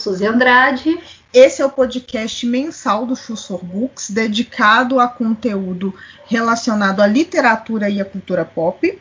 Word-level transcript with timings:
Suzy 0.00 0.26
Andrade. 0.26 0.98
Esse 1.32 1.62
é 1.62 1.66
o 1.66 1.70
podcast 1.70 2.44
mensal 2.46 3.06
do 3.06 3.14
Fussor 3.14 3.64
Books, 3.64 4.10
dedicado 4.10 4.98
a 4.98 5.06
conteúdo 5.06 5.94
relacionado 6.26 7.00
à 7.00 7.06
literatura 7.06 7.88
e 7.88 8.00
à 8.00 8.04
cultura 8.04 8.44
pop. 8.44 8.98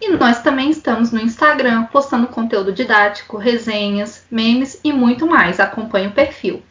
E 0.00 0.10
nós 0.10 0.42
também 0.42 0.70
estamos 0.70 1.12
no 1.12 1.20
Instagram 1.20 1.84
postando 1.84 2.26
conteúdo 2.26 2.72
didático, 2.72 3.38
resenhas, 3.38 4.24
memes 4.30 4.78
e 4.84 4.92
muito 4.92 5.26
mais. 5.26 5.60
Acompanhe 5.60 6.08
o 6.08 6.12
perfil. 6.12 6.62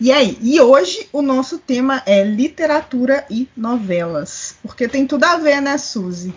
E 0.00 0.12
aí, 0.12 0.38
e 0.40 0.60
hoje 0.60 1.08
o 1.12 1.20
nosso 1.22 1.58
tema 1.58 2.02
é 2.06 2.22
literatura 2.22 3.24
e 3.28 3.48
novelas. 3.56 4.56
Porque 4.62 4.86
tem 4.86 5.06
tudo 5.06 5.24
a 5.24 5.36
ver, 5.36 5.60
né, 5.60 5.76
Suzy? 5.76 6.32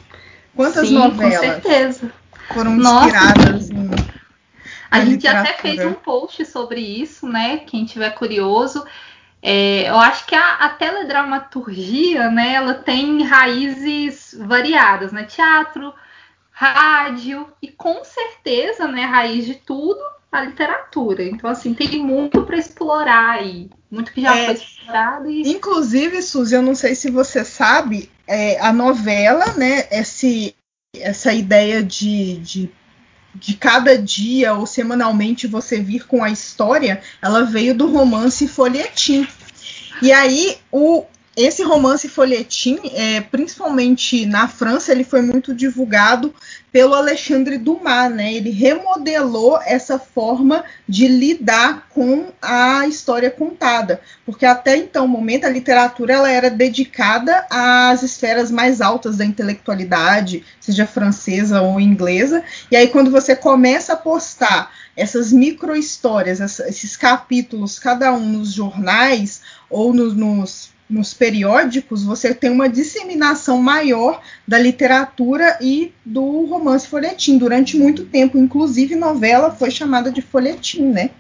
Quantas 0.56 0.88
Sim, 0.88 0.96
novelas? 0.96 1.38
Com 1.38 1.44
certeza. 1.44 2.12
Foram 2.54 2.76
inspiradas 2.78 3.70
Nossa. 3.70 3.74
em. 3.74 4.01
A 4.92 5.00
gente 5.00 5.12
literatura. 5.14 5.50
até 5.50 5.62
fez 5.62 5.86
um 5.86 5.94
post 5.94 6.46
sobre 6.46 6.82
isso, 6.82 7.26
né? 7.28 7.60
Quem 7.60 7.86
tiver 7.86 8.10
curioso. 8.12 8.86
É, 9.42 9.90
eu 9.90 9.98
acho 9.98 10.26
que 10.28 10.36
a, 10.36 10.56
a, 10.56 10.70
teledramaturgia, 10.70 12.30
né, 12.30 12.54
ela 12.54 12.76
tem 12.76 13.24
raízes 13.24 14.36
variadas, 14.38 15.12
né? 15.12 15.24
Teatro, 15.24 15.94
rádio 16.52 17.48
e 17.60 17.70
com 17.70 18.04
certeza, 18.04 18.88
né, 18.88 19.04
raiz 19.06 19.46
de 19.46 19.56
tudo, 19.56 20.00
a 20.32 20.42
literatura. 20.42 21.24
Então, 21.24 21.50
assim, 21.50 21.74
tem 21.74 22.00
muito 22.04 22.44
para 22.44 22.58
explorar 22.58 23.40
aí, 23.40 23.70
muito 23.90 24.14
que 24.14 24.22
já 24.22 24.38
é, 24.38 24.46
foi 24.46 24.54
explorado. 24.54 25.30
E... 25.30 25.50
Inclusive, 25.50 26.22
Suzy, 26.22 26.56
eu 26.56 26.62
não 26.62 26.76
sei 26.76 26.94
se 26.94 27.10
você 27.10 27.44
sabe, 27.44 28.12
é, 28.28 28.60
a 28.60 28.72
novela, 28.72 29.54
né, 29.54 29.88
esse, 29.90 30.56
essa 30.96 31.34
ideia 31.34 31.82
de, 31.82 32.38
de 32.38 32.72
de 33.34 33.54
cada 33.54 33.98
dia 33.98 34.54
ou 34.54 34.66
semanalmente 34.66 35.48
você 35.48 35.80
vir 35.80 36.06
com 36.06 36.24
a 36.24 36.30
história, 36.30 37.02
ela 37.22 37.44
veio 37.44 37.74
do 37.74 37.88
romance 37.88 38.48
folhetim. 38.48 39.28
E 40.02 40.12
aí 40.12 40.58
o 40.72 41.06
esse 41.36 41.64
romance 41.64 42.10
folhetim, 42.10 42.78
é, 42.94 43.22
principalmente 43.22 44.26
na 44.26 44.50
França, 44.50 44.92
ele 44.92 45.06
foi 45.06 45.22
muito 45.22 45.56
divulgado 45.56 46.34
pelo 46.72 46.96
Alexandre 46.96 47.58
Dumas, 47.58 48.12
né? 48.12 48.34
Ele 48.34 48.50
remodelou 48.50 49.60
essa 49.66 50.00
forma 50.00 50.64
de 50.88 51.08
lidar 51.08 51.88
com 51.90 52.28
a 52.42 52.88
história 52.88 53.30
contada, 53.30 54.00
porque 54.26 54.46
até 54.46 54.78
então, 54.78 55.08
momento, 55.08 55.46
a 55.46 55.50
literatura 55.50 56.14
ela 56.14 56.32
era 56.32 56.50
dedicada 56.50 57.46
às 57.50 58.04
esferas 58.04 58.50
mais 58.50 58.80
altas 58.80 59.18
da 59.18 59.26
intelectualidade, 59.26 60.46
seja 60.60 60.88
francesa 60.88 61.62
ou 61.62 61.80
inglesa. 61.80 62.44
E 62.72 62.76
aí, 62.76 62.88
quando 62.88 63.12
você 63.12 63.36
começa 63.36 63.94
a 63.94 63.98
postar 63.98 64.72
essas 64.96 65.32
micro 65.32 65.76
histórias, 65.76 66.40
esses 66.40 66.96
capítulos, 66.96 67.80
cada 67.80 68.14
um 68.14 68.26
nos 68.26 68.54
jornais 68.54 69.42
ou 69.70 69.94
nos 69.94 70.71
nos 70.92 71.14
periódicos, 71.14 72.04
você 72.04 72.34
tem 72.34 72.52
uma 72.52 72.68
disseminação 72.68 73.62
maior 73.62 74.22
da 74.48 74.60
literatura 74.60 75.58
e 75.62 75.94
do 76.06 76.46
romance 76.46 76.88
folhetim. 76.88 77.38
Durante 77.38 77.78
muito 77.78 78.06
tempo, 78.06 78.38
inclusive, 78.38 78.96
novela 78.96 79.52
foi 79.52 79.72
chamada 79.72 80.12
de 80.12 80.22
folhetim, 80.22 80.84
né? 80.84 81.12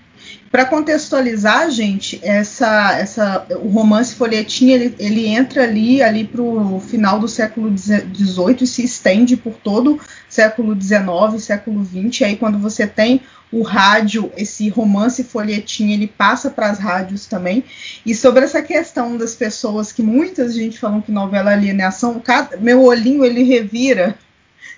Para 0.51 0.65
contextualizar, 0.65 1.71
gente, 1.71 2.19
essa, 2.21 2.97
essa, 2.99 3.47
o 3.61 3.69
romance 3.69 4.13
folhetim 4.13 4.69
ele, 4.69 4.93
ele 4.99 5.25
entra 5.25 5.63
ali, 5.63 6.03
ali 6.03 6.25
para 6.25 6.41
o 6.41 6.79
final 6.79 7.19
do 7.19 7.27
século 7.27 7.75
XVIII 7.75 8.57
e 8.61 8.67
se 8.67 8.83
estende 8.83 9.37
por 9.37 9.53
todo 9.53 9.99
século 10.27 10.79
XIX, 10.79 11.41
século 11.41 11.85
XX. 11.85 12.23
Aí, 12.23 12.35
quando 12.35 12.59
você 12.59 12.85
tem 12.85 13.21
o 13.51 13.63
rádio, 13.63 14.31
esse 14.37 14.69
romance 14.69 15.23
folhetim, 15.23 15.91
ele 15.91 16.07
passa 16.07 16.49
para 16.49 16.69
as 16.69 16.79
rádios 16.79 17.25
também. 17.25 17.63
E 18.05 18.15
sobre 18.15 18.45
essa 18.45 18.61
questão 18.61 19.17
das 19.17 19.35
pessoas 19.35 19.91
que 19.91 20.01
muitas 20.01 20.53
gente 20.53 20.79
falam 20.79 21.01
que 21.01 21.11
novela 21.11 21.51
é 21.51 21.55
alienação, 21.55 22.19
cada, 22.19 22.55
meu 22.57 22.81
olhinho 22.81 23.25
ele 23.25 23.43
revira 23.43 24.17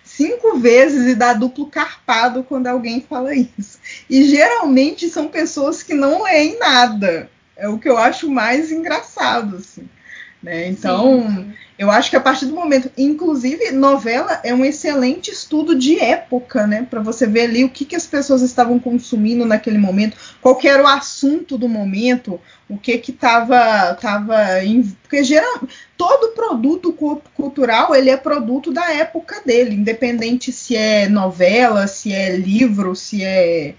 cinco 0.03 0.57
vezes 0.57 1.07
e 1.07 1.15
dá 1.15 1.33
duplo 1.33 1.67
carpado 1.67 2.43
quando 2.43 2.67
alguém 2.67 3.01
fala 3.01 3.35
isso. 3.35 3.79
E 4.09 4.23
geralmente 4.25 5.09
são 5.09 5.27
pessoas 5.27 5.83
que 5.83 5.93
não 5.93 6.23
leem 6.23 6.57
nada. 6.59 7.29
É 7.55 7.67
o 7.67 7.77
que 7.77 7.87
eu 7.87 7.97
acho 7.97 8.29
mais 8.29 8.71
engraçado, 8.71 9.57
assim. 9.57 9.87
Né? 10.43 10.67
Então, 10.67 11.25
sim. 11.25 11.53
eu 11.79 11.89
acho 11.89 12.09
que 12.09 12.17
a 12.17 12.19
partir 12.19 12.47
do 12.47 12.53
momento, 12.53 12.91
inclusive, 12.97 13.71
novela 13.71 14.41
é 14.43 14.53
um 14.53 14.65
excelente 14.65 15.31
estudo 15.31 15.73
de 15.73 15.97
época, 15.97 16.67
né? 16.67 16.85
Para 16.87 16.99
você 16.99 17.25
ver 17.25 17.43
ali 17.43 17.63
o 17.63 17.69
que, 17.69 17.85
que 17.85 17.95
as 17.95 18.05
pessoas 18.05 18.41
estavam 18.41 18.77
consumindo 18.77 19.45
naquele 19.45 19.77
momento, 19.77 20.17
qual 20.41 20.59
era 20.61 20.83
o 20.83 20.87
assunto 20.87 21.57
do 21.57 21.69
momento, 21.69 22.41
o 22.67 22.77
que 22.77 22.97
que 22.97 23.11
estava 23.11 23.93
tava 23.95 24.61
em, 24.65 24.83
porque 25.01 25.23
geral, 25.23 25.61
todo 25.97 26.35
produto 26.35 26.91
cultural 27.33 27.95
ele 27.95 28.09
é 28.09 28.17
produto 28.17 28.69
da 28.69 28.91
época 28.91 29.41
dele, 29.45 29.75
independente 29.75 30.51
se 30.51 30.75
é 30.75 31.07
novela, 31.07 31.87
se 31.87 32.11
é 32.11 32.35
livro, 32.35 32.97
se 32.97 33.23
é 33.23 33.75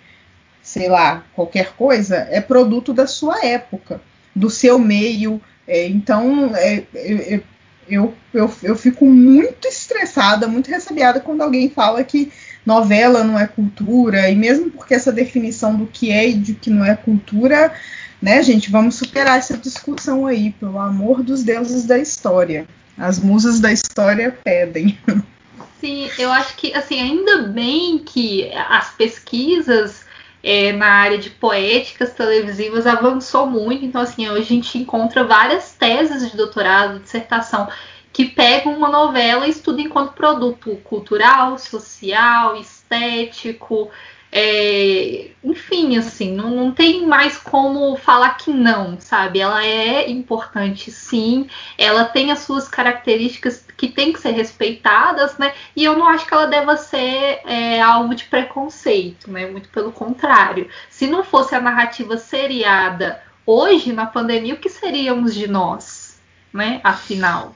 sei 0.63 0.89
lá 0.89 1.25
qualquer 1.35 1.75
coisa, 1.75 2.27
é 2.31 2.41
produto 2.41 2.95
da 2.95 3.07
sua 3.07 3.45
época, 3.45 4.01
do 4.35 4.49
seu 4.49 4.79
meio 4.79 5.43
é, 5.67 5.87
então, 5.87 6.55
é, 6.55 6.85
eu, 6.95 7.43
eu, 7.89 8.15
eu, 8.33 8.55
eu 8.63 8.77
fico 8.77 9.07
muito 9.07 9.67
estressada, 9.67 10.47
muito 10.47 10.71
ressabiada 10.71 11.21
quando 11.21 11.43
alguém 11.43 11.69
fala 11.71 12.05
que 12.05 12.33
novela 12.65 13.23
não 13.23 13.39
é 13.39 13.47
cultura, 13.47 14.31
e 14.31 14.35
mesmo 14.35 14.71
porque 14.71 14.95
essa 14.95 15.13
definição 15.13 15.77
do 15.77 15.87
que 15.87 16.11
é 16.11 16.29
e 16.31 16.35
do 16.35 16.55
que 16.55 16.71
não 16.71 16.85
é 16.85 16.97
cultura, 16.97 17.73
né, 18.21 18.43
gente, 18.43 18.71
vamos 18.71 18.95
superar 18.95 19.39
essa 19.39 19.57
discussão 19.57 20.27
aí, 20.27 20.53
pelo 20.53 20.79
amor 20.79 21.23
dos 21.23 21.43
deuses 21.43 21.85
da 21.85 21.99
história. 21.99 22.67
As 22.97 23.19
musas 23.19 23.61
da 23.61 23.73
história 23.73 24.37
pedem. 24.43 24.99
Sim, 25.81 26.09
eu 26.19 26.33
acho 26.33 26.57
que, 26.57 26.73
assim, 26.73 26.99
ainda 26.99 27.43
bem 27.49 27.99
que 27.99 28.51
as 28.55 28.95
pesquisas 28.95 30.04
é, 30.45 30.73
na 30.73 30.87
área 30.87 31.17
de 31.17 31.31
poéticas 31.31 32.13
televisivas 32.13 32.87
avançou 32.87 33.47
muito. 33.47 33.83
Então, 33.83 34.03
assim, 34.03 34.29
hoje 34.29 34.43
a 34.43 34.45
gente 34.45 34.79
encontra 34.79 35.25
várias 35.25 35.73
teses 35.73 36.31
de 36.31 36.37
doutorado, 36.37 37.01
dissertação, 37.01 37.67
que 38.13 38.27
pegam 38.27 38.77
uma 38.77 38.91
novela 38.91 39.47
e 39.47 39.51
estudam 39.51 39.87
enquanto 39.87 40.13
produto 40.13 40.77
cultural, 40.85 41.59
social, 41.59 42.57
estético, 42.57 43.91
é, 44.37 45.31
enfim, 45.45 45.97
assim, 45.97 46.33
não, 46.35 46.51
não 46.51 46.73
tem 46.73 47.07
mais 47.07 47.39
como 47.39 47.97
falar 47.97 48.31
que 48.31 48.51
não, 48.51 48.99
sabe? 49.01 49.39
Ela 49.39 49.65
é 49.65 50.11
importante, 50.11 50.91
sim. 50.91 51.49
Ela 51.79 52.05
tem 52.05 52.33
as 52.33 52.41
suas 52.41 52.67
características 52.67 53.65
que 53.77 53.87
tem 53.87 54.13
que 54.13 54.19
ser 54.19 54.33
respeitadas, 54.33 55.39
né? 55.39 55.55
E 55.77 55.85
eu 55.85 55.97
não 55.97 56.09
acho 56.09 56.27
que 56.27 56.35
ela 56.35 56.49
deva 56.49 56.77
ser 56.77 57.43
é, 57.47 57.81
alvo 57.81 58.13
de 58.17 58.25
preconceito, 58.25 59.31
né? 59.31 59.47
Muito 59.47 59.69
pelo 59.69 59.93
contrário. 59.93 60.69
Se 60.91 61.07
não 61.07 61.23
fosse 61.23 61.55
a 61.55 61.61
narrativa 61.61 62.17
seriada 62.17 63.23
hoje, 63.47 63.93
na 63.93 64.07
pandemia, 64.07 64.55
o 64.55 64.59
que 64.59 64.69
seríamos 64.69 65.33
de 65.33 65.47
nós, 65.47 66.19
né? 66.53 66.81
Afinal. 66.83 67.55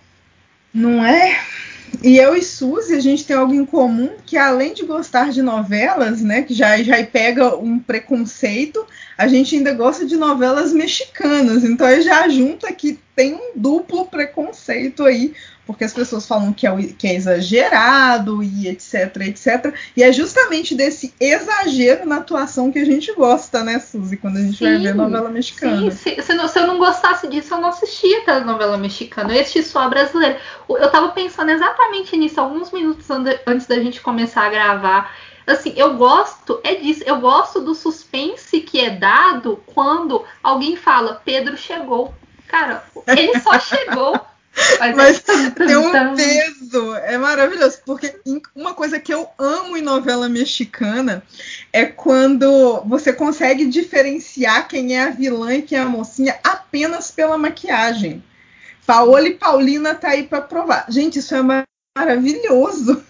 Não 0.73 1.05
é? 1.05 1.41
E 2.03 2.17
eu 2.17 2.37
e 2.37 2.43
Suzy, 2.43 2.95
a 2.95 3.01
gente 3.01 3.25
tem 3.25 3.37
algo 3.37 3.53
em 3.53 3.65
comum 3.65 4.11
que 4.25 4.37
além 4.37 4.73
de 4.73 4.85
gostar 4.85 5.31
de 5.31 5.43
novelas, 5.43 6.21
né, 6.23 6.43
que 6.43 6.55
já, 6.55 6.81
já 6.83 7.03
pega 7.05 7.57
um 7.57 7.79
preconceito, 7.79 8.87
a 9.17 9.27
gente 9.27 9.57
ainda 9.57 9.73
gosta 9.73 10.07
de 10.07 10.17
novelas 10.17 10.73
mexicanas. 10.73 11.65
Então 11.65 11.89
já 12.01 12.29
junta 12.29 12.73
que 12.73 12.99
tem 13.17 13.35
um 13.35 13.53
duplo 13.57 14.07
preconceito 14.07 15.05
aí 15.05 15.35
porque 15.69 15.85
as 15.85 15.93
pessoas 15.93 16.27
falam 16.27 16.51
que 16.51 16.67
é, 16.67 16.75
que 16.97 17.07
é 17.07 17.15
exagerado 17.15 18.43
e 18.43 18.69
etc, 18.69 19.15
etc. 19.27 19.75
E 19.95 20.03
é 20.03 20.11
justamente 20.11 20.75
desse 20.75 21.13
exagero 21.21 22.07
na 22.07 22.17
atuação 22.17 22.73
que 22.73 22.79
a 22.79 22.87
gente 22.87 23.13
gosta, 23.13 23.63
né, 23.63 23.79
Suzy, 23.79 24.17
quando 24.17 24.39
a 24.39 24.41
gente 24.41 24.57
sim, 24.57 24.65
vai 24.65 24.79
ver 24.79 24.95
novela 24.95 25.29
mexicana. 25.29 25.91
Sim, 25.91 25.91
se, 25.91 26.23
se, 26.23 26.33
não, 26.33 26.49
se, 26.49 26.59
eu 26.59 26.67
não 26.67 26.79
gostasse 26.79 27.29
disso, 27.29 27.53
eu 27.53 27.61
não 27.61 27.69
assistia 27.69 28.23
a 28.29 28.41
novela 28.41 28.79
mexicana, 28.79 29.29
eu 29.29 29.35
ia 29.35 29.43
assistir 29.43 29.63
só 29.63 29.81
a 29.81 29.89
brasileira. 29.91 30.41
Eu 30.71 30.91
tava 30.91 31.11
pensando 31.11 31.51
exatamente 31.51 32.17
nisso 32.17 32.41
alguns 32.41 32.73
minutos 32.73 33.07
antes 33.47 33.67
da 33.67 33.79
gente 33.79 34.01
começar 34.01 34.47
a 34.47 34.49
gravar. 34.49 35.15
Assim, 35.47 35.75
eu 35.77 35.99
gosto, 35.99 36.61
é 36.65 36.77
disso, 36.77 37.03
eu 37.05 37.21
gosto 37.21 37.61
do 37.61 37.75
suspense 37.75 38.63
que 38.63 38.81
é 38.81 38.89
dado 38.89 39.63
quando 39.67 40.25
alguém 40.43 40.77
fala, 40.77 41.21
Pedro 41.23 41.59
chegou. 41.59 42.15
Cara, 42.47 42.83
ele 43.07 43.39
só 43.41 43.61
chegou. 43.61 44.19
Mas, 44.79 44.97
Mas 44.97 45.21
tem 45.21 45.77
um 45.77 46.15
peso, 46.15 46.95
é 46.97 47.17
maravilhoso, 47.17 47.79
porque 47.85 48.15
uma 48.55 48.75
coisa 48.75 48.99
que 48.99 49.13
eu 49.13 49.29
amo 49.39 49.77
em 49.77 49.83
novela 49.83 50.29
mexicana 50.29 51.23
é 51.73 51.85
quando 51.85 52.83
você 52.85 53.13
consegue 53.13 53.67
diferenciar 53.67 54.69
quem 54.69 54.97
é 54.97 55.03
a 55.03 55.11
vilã 55.11 55.55
e 55.55 55.63
quem 55.63 55.79
é 55.79 55.83
a 55.83 55.87
mocinha 55.87 56.39
apenas 56.43 57.11
pela 57.11 57.39
maquiagem. 57.39 58.23
Paola 58.87 59.29
e 59.29 59.35
Paulina 59.35 59.95
tá 59.95 60.09
aí 60.09 60.25
para 60.25 60.41
provar. 60.41 60.87
Gente, 60.89 61.19
isso 61.19 61.35
é 61.35 61.65
maravilhoso. 61.97 63.05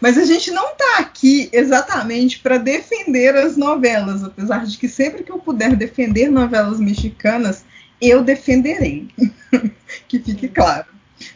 Mas 0.00 0.18
a 0.18 0.24
gente 0.24 0.50
não 0.50 0.72
está 0.72 0.98
aqui 0.98 1.48
exatamente 1.52 2.38
para 2.40 2.58
defender 2.58 3.34
as 3.34 3.56
novelas, 3.56 4.22
apesar 4.22 4.64
de 4.66 4.76
que 4.76 4.88
sempre 4.88 5.24
que 5.24 5.32
eu 5.32 5.38
puder 5.38 5.74
defender 5.74 6.30
novelas 6.30 6.78
mexicanas, 6.78 7.64
eu 8.00 8.22
defenderei. 8.22 9.08
que 10.06 10.18
fique 10.18 10.48
claro. 10.48 10.86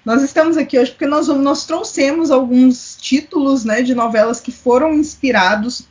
Nós 0.05 0.23
estamos 0.23 0.57
aqui 0.57 0.79
hoje 0.79 0.93
porque 0.93 1.07
nós, 1.07 1.29
nós 1.29 1.67
trouxemos 1.67 2.31
alguns 2.31 2.97
títulos 3.01 3.65
né, 3.65 3.83
de 3.83 3.95
novelas 3.95 4.41
que 4.41 4.53
foram 4.53 4.95
inspirados 4.95 5.89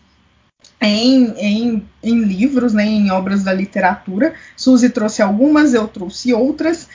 em, 0.79 1.33
em, 1.37 1.89
em 2.01 2.23
livros, 2.23 2.73
né, 2.73 2.85
em 2.85 3.11
obras 3.11 3.43
da 3.43 3.53
literatura. 3.53 4.33
Suzy 4.55 4.89
trouxe 4.89 5.21
algumas, 5.21 5.73
eu 5.73 5.87
trouxe 5.87 6.33
outras. 6.33 6.87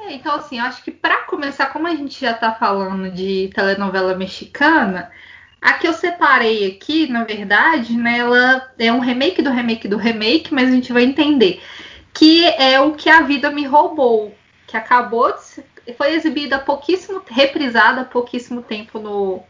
É, 0.00 0.14
então, 0.14 0.34
assim, 0.34 0.58
acho 0.58 0.82
que 0.82 0.90
para 0.90 1.24
começar, 1.24 1.66
como 1.66 1.86
a 1.86 1.94
gente 1.94 2.20
já 2.20 2.32
está 2.32 2.52
falando 2.52 3.10
de 3.10 3.50
telenovela 3.54 4.16
mexicana, 4.16 5.10
a 5.60 5.74
que 5.74 5.86
eu 5.86 5.92
separei 5.92 6.66
aqui, 6.66 7.08
na 7.08 7.24
verdade, 7.24 7.96
né, 7.96 8.18
ela 8.18 8.70
é 8.78 8.92
um 8.92 9.00
remake 9.00 9.42
do 9.42 9.50
remake 9.50 9.88
do 9.88 9.96
remake, 9.96 10.52
mas 10.52 10.68
a 10.68 10.72
gente 10.72 10.92
vai 10.92 11.04
entender 11.04 11.60
que 12.18 12.44
é 12.44 12.80
o 12.80 12.94
que 12.94 13.08
a 13.08 13.20
vida 13.20 13.48
me 13.48 13.64
roubou, 13.64 14.34
que 14.66 14.76
acabou 14.76 15.32
de 15.32 15.44
ser, 15.44 15.64
foi 15.96 16.14
exibida 16.14 16.56
há 16.56 16.58
pouquíssimo, 16.58 17.22
reprisada 17.30 18.00
há 18.00 18.04
pouquíssimo 18.04 18.60
tempo 18.60 18.98
no, 18.98 19.40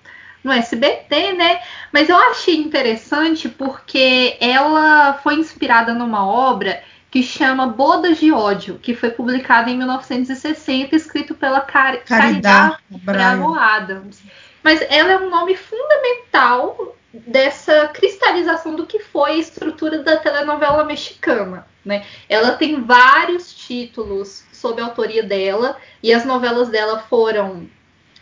no 0.44 0.52
SBT, 0.52 1.32
né? 1.32 1.62
Mas 1.90 2.10
eu 2.10 2.16
achei 2.16 2.58
interessante 2.58 3.48
porque 3.48 4.36
ela 4.38 5.14
foi 5.14 5.36
inspirada 5.36 5.94
numa 5.94 6.26
obra 6.26 6.82
que 7.10 7.22
chama 7.22 7.68
Bodas 7.68 8.18
de 8.18 8.30
Ódio, 8.30 8.78
que 8.78 8.94
foi 8.94 9.12
publicada 9.12 9.70
em 9.70 9.78
1960, 9.78 10.94
escrito 10.94 11.34
pela 11.34 11.62
Car 11.62 12.04
Caridad 12.04 12.76
Bravo 12.90 13.54
Adams. 13.54 14.22
Mas 14.62 14.82
ela 14.90 15.12
é 15.12 15.16
um 15.16 15.30
nome 15.30 15.56
fundamental 15.56 16.97
dessa 17.12 17.88
cristalização 17.88 18.76
do 18.76 18.86
que 18.86 18.98
foi 18.98 19.32
a 19.32 19.36
estrutura 19.36 20.02
da 20.02 20.16
telenovela 20.16 20.84
mexicana. 20.84 21.66
Né? 21.84 22.04
Ela 22.28 22.52
tem 22.52 22.82
vários 22.82 23.54
títulos 23.54 24.44
sob 24.52 24.80
a 24.80 24.84
autoria 24.84 25.22
dela 25.22 25.76
e 26.02 26.12
as 26.12 26.24
novelas 26.24 26.68
dela 26.68 26.98
foram 27.08 27.68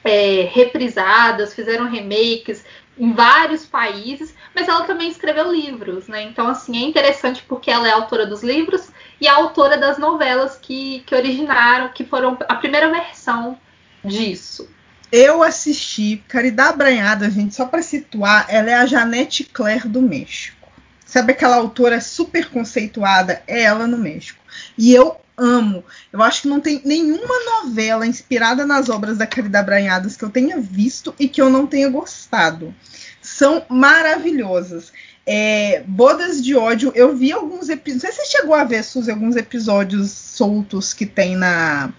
é, 0.05 0.49
reprisadas, 0.53 1.55
fizeram 1.55 1.91
remakes 1.91 2.65
em 2.99 3.13
vários 3.13 3.67
países, 3.67 4.35
mas 4.55 4.69
ela 4.69 4.85
também 4.85 5.09
escreveu 5.09 5.53
livros, 5.53 6.09
né? 6.09 6.23
Então, 6.23 6.49
assim, 6.49 6.83
é 6.83 6.89
interessante 6.89 7.43
porque 7.47 7.71
ela 7.71 7.87
é 7.87 7.91
autora 7.91 8.25
dos 8.25 8.43
livros 8.43 8.89
e 9.21 9.29
autora 9.29 9.77
das 9.77 9.99
novelas 9.99 10.57
que, 10.57 11.01
que 11.01 11.15
originaram, 11.15 11.91
que 11.91 12.05
foram 12.05 12.39
a 12.49 12.55
primeira 12.55 12.91
versão 12.91 13.59
disso. 14.03 14.71
Eu 15.11 15.43
assisti 15.43 16.23
Caridade 16.29 16.71
Abranhada, 16.71 17.31
gente, 17.31 17.55
só 17.55 17.65
para 17.65 17.83
situar, 17.83 18.47
ela 18.49 18.71
é 18.71 18.75
a 18.75 18.87
Janete 18.87 19.45
Claire 19.45 19.89
do 19.89 20.03
México. 20.03 20.69
Sabe 21.05 21.33
aquela 21.33 21.57
autora 21.57 22.01
super 22.01 22.51
conceituada? 22.51 23.43
É 23.47 23.63
ela 23.63 23.87
no 23.87 23.97
México. 23.97 24.43
E 24.77 24.93
eu 24.93 25.17
amo. 25.37 25.85
Eu 26.13 26.21
acho 26.23 26.43
que 26.43 26.49
não 26.49 26.61
tem 26.61 26.81
nenhuma 26.85 27.63
novela 27.63 28.07
inspirada 28.07 28.67
nas 28.67 28.89
obras 28.89 29.17
da 29.17 29.27
Caridade 29.27 29.67
Branhadas 29.67 30.17
que 30.17 30.25
eu 30.25 30.31
tenha 30.31 30.59
visto 30.59 31.15
e 31.19 31.29
que 31.29 31.41
eu 31.41 31.49
não 31.49 31.67
tenha 31.67 31.89
gostado. 31.89 32.75
São 33.23 33.65
maravilhosas. 33.69 34.93
É, 35.25 35.83
Bodas 35.87 36.43
de 36.43 36.57
ódio, 36.57 36.93
eu 36.95 37.17
vi 37.17 37.33
alguns 37.33 37.69
episódios. 37.69 38.03
Não 38.03 38.13
sei 38.13 38.13
se 38.13 38.31
você 38.31 38.39
chegou 38.39 38.55
a 38.55 38.65
ver, 38.65 38.83
Suzy, 38.83 39.11
alguns 39.11 39.37
episódios 39.37 40.11
soltos 40.11 40.93
que 40.93 41.07
tem 41.07 41.37
na 41.37 41.93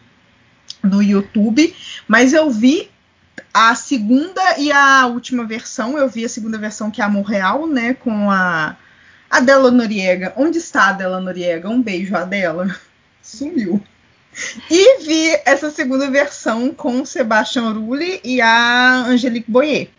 no 0.84 1.02
YouTube, 1.02 1.76
mas 2.08 2.34
eu 2.34 2.50
vi 2.50 2.90
a 3.54 3.74
segunda 3.76 4.42
e 4.58 4.72
a 4.72 5.08
última 5.08 5.46
versão. 5.46 5.98
Eu 5.98 6.10
vi 6.10 6.26
a 6.26 6.30
segunda 6.30 6.58
versão 6.58 6.92
que 6.92 7.02
é 7.02 7.04
Amor 7.04 7.26
Real, 7.26 7.68
né? 7.68 7.94
Com 7.94 8.30
a 8.30 8.76
Adela 9.30 9.72
Noriega. 9.72 10.34
Onde 10.36 10.58
está 10.58 10.84
a 10.84 10.90
Adela 10.90 11.20
Noriega? 11.20 11.70
Um 11.70 11.82
beijo, 11.82 12.16
Adela 12.16 12.76
sumiu. 13.22 13.84
E 14.70 15.04
vi 15.04 15.42
essa 15.46 15.72
segunda 15.72 16.10
versão 16.10 16.74
com 16.74 17.02
o 17.02 17.06
Sebastião 17.06 17.74
Rulli 17.74 18.22
e 18.24 18.40
a 18.40 19.06
Angelique 19.08 19.50
Boyer. 19.50 19.90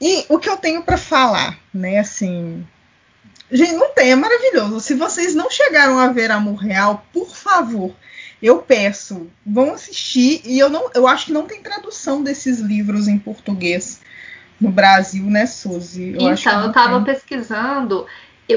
E 0.00 0.24
o 0.28 0.38
que 0.38 0.48
eu 0.48 0.56
tenho 0.56 0.82
para 0.82 0.96
falar, 0.96 1.58
né, 1.72 1.98
assim, 1.98 2.66
gente, 3.50 3.74
não 3.74 3.90
tem, 3.92 4.12
é 4.12 4.16
maravilhoso. 4.16 4.80
Se 4.80 4.94
vocês 4.94 5.34
não 5.34 5.50
chegaram 5.50 5.98
a 5.98 6.08
ver 6.08 6.30
Amor 6.30 6.56
Real, 6.56 7.06
por 7.12 7.34
favor, 7.34 7.94
eu 8.44 8.58
peço, 8.58 9.26
vão 9.44 9.72
assistir. 9.72 10.42
E 10.44 10.58
eu 10.58 10.68
não, 10.68 10.90
eu 10.94 11.08
acho 11.08 11.26
que 11.26 11.32
não 11.32 11.46
tem 11.46 11.62
tradução 11.62 12.22
desses 12.22 12.60
livros 12.60 13.08
em 13.08 13.18
português 13.18 14.02
no 14.60 14.70
Brasil, 14.70 15.24
né, 15.24 15.46
Suzy? 15.46 16.14
Eu 16.18 16.30
então, 16.30 16.60
eu 16.60 16.68
estava 16.68 17.00
pesquisando 17.00 18.06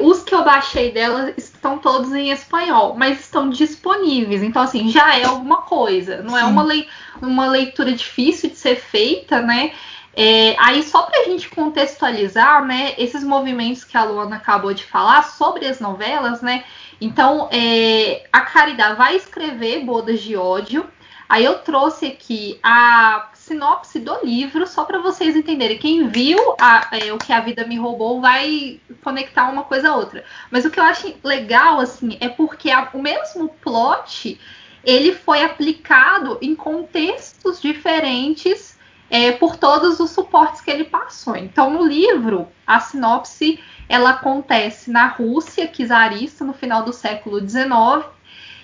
os 0.01 0.21
que 0.21 0.35
eu 0.35 0.43
baixei 0.43 0.91
dela 0.91 1.33
estão 1.37 1.77
todos 1.77 2.13
em 2.13 2.31
espanhol, 2.31 2.95
mas 2.97 3.21
estão 3.21 3.49
disponíveis. 3.49 4.43
Então, 4.43 4.61
assim, 4.61 4.89
já 4.89 5.17
é 5.17 5.23
alguma 5.23 5.61
coisa. 5.61 6.21
Não 6.21 6.37
é 6.37 6.43
uma, 6.43 6.61
lei, 6.61 6.85
uma 7.21 7.47
leitura 7.47 7.93
difícil 7.93 8.49
de 8.49 8.57
ser 8.57 8.75
feita, 8.75 9.41
né? 9.41 9.71
É, 10.13 10.55
aí, 10.59 10.83
só 10.83 11.03
para 11.03 11.21
a 11.21 11.23
gente 11.25 11.47
contextualizar, 11.47 12.65
né, 12.65 12.95
esses 12.97 13.23
movimentos 13.23 13.83
que 13.83 13.95
a 13.95 14.03
Luana 14.03 14.37
acabou 14.37 14.73
de 14.73 14.83
falar 14.83 15.23
sobre 15.23 15.65
as 15.65 15.79
novelas, 15.79 16.41
né? 16.41 16.65
Então, 16.99 17.47
é, 17.51 18.27
a 18.31 18.41
Caridade 18.41 18.97
vai 18.97 19.15
escrever 19.15 19.83
Bodas 19.85 20.21
de 20.21 20.35
Ódio. 20.35 20.85
Aí 21.29 21.43
eu 21.43 21.59
trouxe 21.59 22.07
aqui 22.07 22.57
a 22.63 23.29
sinopse 23.33 23.99
do 23.99 24.17
livro, 24.23 24.65
só 24.65 24.85
para 24.85 24.99
vocês 24.99 25.35
entenderem. 25.35 25.77
Quem 25.77 26.07
viu 26.07 26.37
a, 26.59 26.87
é, 26.91 27.13
o 27.13 27.17
que 27.17 27.33
a 27.33 27.39
vida 27.39 27.65
me 27.65 27.77
roubou 27.77 28.21
vai 28.21 28.79
conectar 29.03 29.49
uma 29.49 29.63
coisa 29.63 29.89
a 29.89 29.95
outra. 29.95 30.23
Mas 30.49 30.65
o 30.65 30.71
que 30.71 30.79
eu 30.79 30.83
acho 30.83 31.13
legal, 31.23 31.79
assim, 31.79 32.17
é 32.19 32.29
porque 32.29 32.71
a, 32.71 32.89
o 32.93 33.01
mesmo 33.01 33.49
plot 33.61 34.39
ele 34.83 35.13
foi 35.13 35.43
aplicado 35.43 36.37
em 36.41 36.55
contextos 36.55 37.61
diferentes 37.61 38.77
é, 39.09 39.33
por 39.33 39.57
todos 39.57 39.99
os 39.99 40.11
suportes 40.11 40.61
que 40.61 40.71
ele 40.71 40.85
passou. 40.85 41.35
Então, 41.35 41.69
no 41.69 41.85
livro, 41.85 42.47
a 42.65 42.79
sinopse 42.79 43.59
ela 43.89 44.11
acontece 44.11 44.91
na 44.91 45.07
Rússia 45.07 45.67
czarista 45.67 46.43
no 46.43 46.53
final 46.53 46.83
do 46.83 46.93
século 46.93 47.39
XIX 47.39 48.05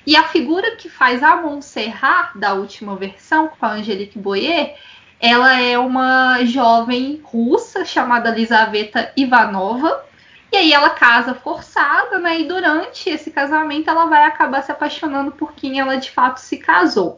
e 0.05 0.17
a 0.17 0.23
figura 0.23 0.75
que 0.75 0.89
faz 0.89 1.23
a 1.23 1.37
Montserrat, 1.37 2.37
da 2.37 2.53
última 2.53 2.95
versão, 2.95 3.47
com 3.47 3.65
a 3.65 3.71
Angelique 3.71 4.19
Boyer, 4.19 4.75
ela 5.19 5.57
é 5.57 5.77
uma 5.77 6.43
jovem 6.43 7.21
russa 7.23 7.85
chamada 7.85 8.29
Lisaveta 8.29 9.13
Ivanova. 9.15 10.03
E 10.51 10.57
aí 10.57 10.73
ela 10.73 10.89
casa 10.89 11.33
forçada, 11.33 12.19
né? 12.19 12.41
E 12.41 12.47
durante 12.47 13.09
esse 13.09 13.31
casamento 13.31 13.89
ela 13.89 14.05
vai 14.05 14.25
acabar 14.25 14.61
se 14.61 14.71
apaixonando 14.71 15.31
por 15.31 15.53
quem 15.53 15.79
ela 15.79 15.95
de 15.95 16.11
fato 16.11 16.39
se 16.39 16.57
casou. 16.57 17.17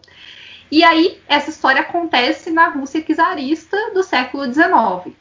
E 0.71 0.83
aí 0.83 1.19
essa 1.27 1.49
história 1.49 1.81
acontece 1.81 2.51
na 2.51 2.69
Rússia 2.69 3.01
czarista 3.01 3.77
do 3.93 4.03
século 4.03 4.45
XIX. 4.45 5.15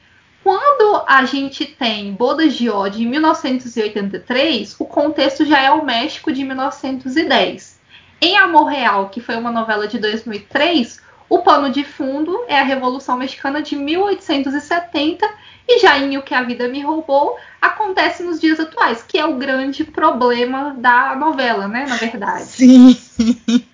Quando 0.44 1.02
a 1.08 1.24
gente 1.24 1.64
tem 1.64 2.12
Bodas 2.12 2.52
de 2.52 2.68
ódio 2.68 3.00
em 3.00 3.06
1983, 3.06 4.76
o 4.78 4.84
contexto 4.84 5.46
já 5.46 5.58
é 5.58 5.70
o 5.70 5.82
México 5.82 6.30
de 6.30 6.44
1910. 6.44 7.80
Em 8.20 8.36
Amor 8.36 8.66
Real, 8.66 9.08
que 9.08 9.22
foi 9.22 9.36
uma 9.36 9.50
novela 9.50 9.88
de 9.88 9.98
2003, 9.98 11.00
o 11.30 11.38
pano 11.38 11.70
de 11.70 11.82
fundo 11.82 12.44
é 12.46 12.60
a 12.60 12.62
Revolução 12.62 13.16
Mexicana 13.16 13.62
de 13.62 13.74
1870 13.74 15.26
e 15.66 15.78
já 15.78 15.96
em 15.98 16.18
O 16.18 16.22
que 16.22 16.34
a 16.34 16.42
Vida 16.42 16.68
Me 16.68 16.82
Roubou 16.82 17.38
acontece 17.58 18.22
nos 18.22 18.38
dias 18.38 18.60
atuais, 18.60 19.02
que 19.02 19.18
é 19.18 19.24
o 19.24 19.38
grande 19.38 19.82
problema 19.82 20.76
da 20.76 21.16
novela, 21.16 21.66
né, 21.66 21.86
na 21.88 21.96
verdade. 21.96 22.44
Sim. 22.44 22.98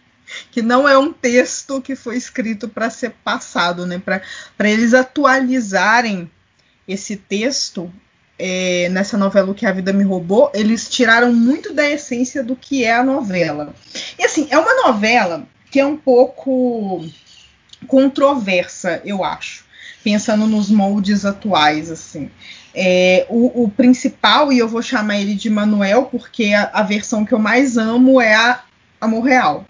que 0.53 0.63
não 0.63 0.89
é 0.89 0.97
um 0.97 1.13
texto 1.13 1.83
que 1.83 1.97
foi 1.97 2.17
escrito 2.17 2.69
para 2.69 2.89
ser 2.91 3.11
passado, 3.25 3.85
né, 3.87 3.99
para 3.99 4.71
eles 4.71 4.95
atualizarem 4.95 6.31
esse 6.93 7.17
texto 7.17 7.93
é, 8.39 8.89
nessa 8.89 9.19
novela 9.19 9.51
O 9.51 9.55
que 9.55 9.67
a 9.67 9.73
Vida 9.73 9.93
Me 9.93 10.03
Roubou, 10.03 10.51
eles 10.55 10.89
tiraram 10.89 11.33
muito 11.33 11.75
da 11.75 11.89
essência 11.89 12.43
do 12.43 12.57
que 12.57 12.85
é 12.85 12.95
a 12.95 13.05
novela. 13.05 13.75
E 14.19 14.25
assim, 14.25 14.49
é 14.51 14.59
uma 14.59 14.87
novela 14.87 15.47
que 15.71 15.79
é 15.79 15.85
um 15.85 15.97
pouco 15.97 17.05
controversa, 17.87 19.01
eu 19.05 19.23
acho, 19.23 19.65
pensando 20.03 20.47
nos 20.47 20.71
moldes 20.71 21.25
atuais, 21.25 21.91
assim. 21.91 22.31
É, 22.75 23.27
o, 23.29 23.65
o, 23.65 23.69
principal, 23.69 24.53
e 24.53 24.59
eu 24.59 24.69
vou 24.69 24.81
chamar 24.81 25.19
ele 25.19 25.35
de 25.35 25.51
Manuel, 25.51 26.05
porque 26.05 26.53
a, 26.55 26.71
a 26.73 26.83
versão 26.83 27.25
que 27.25 27.33
eu 27.33 27.39
mais 27.39 27.77
amo 27.77 28.21
é 28.21 28.35
a 28.35 28.63
Amor 29.01 29.25
Real. 29.25 29.67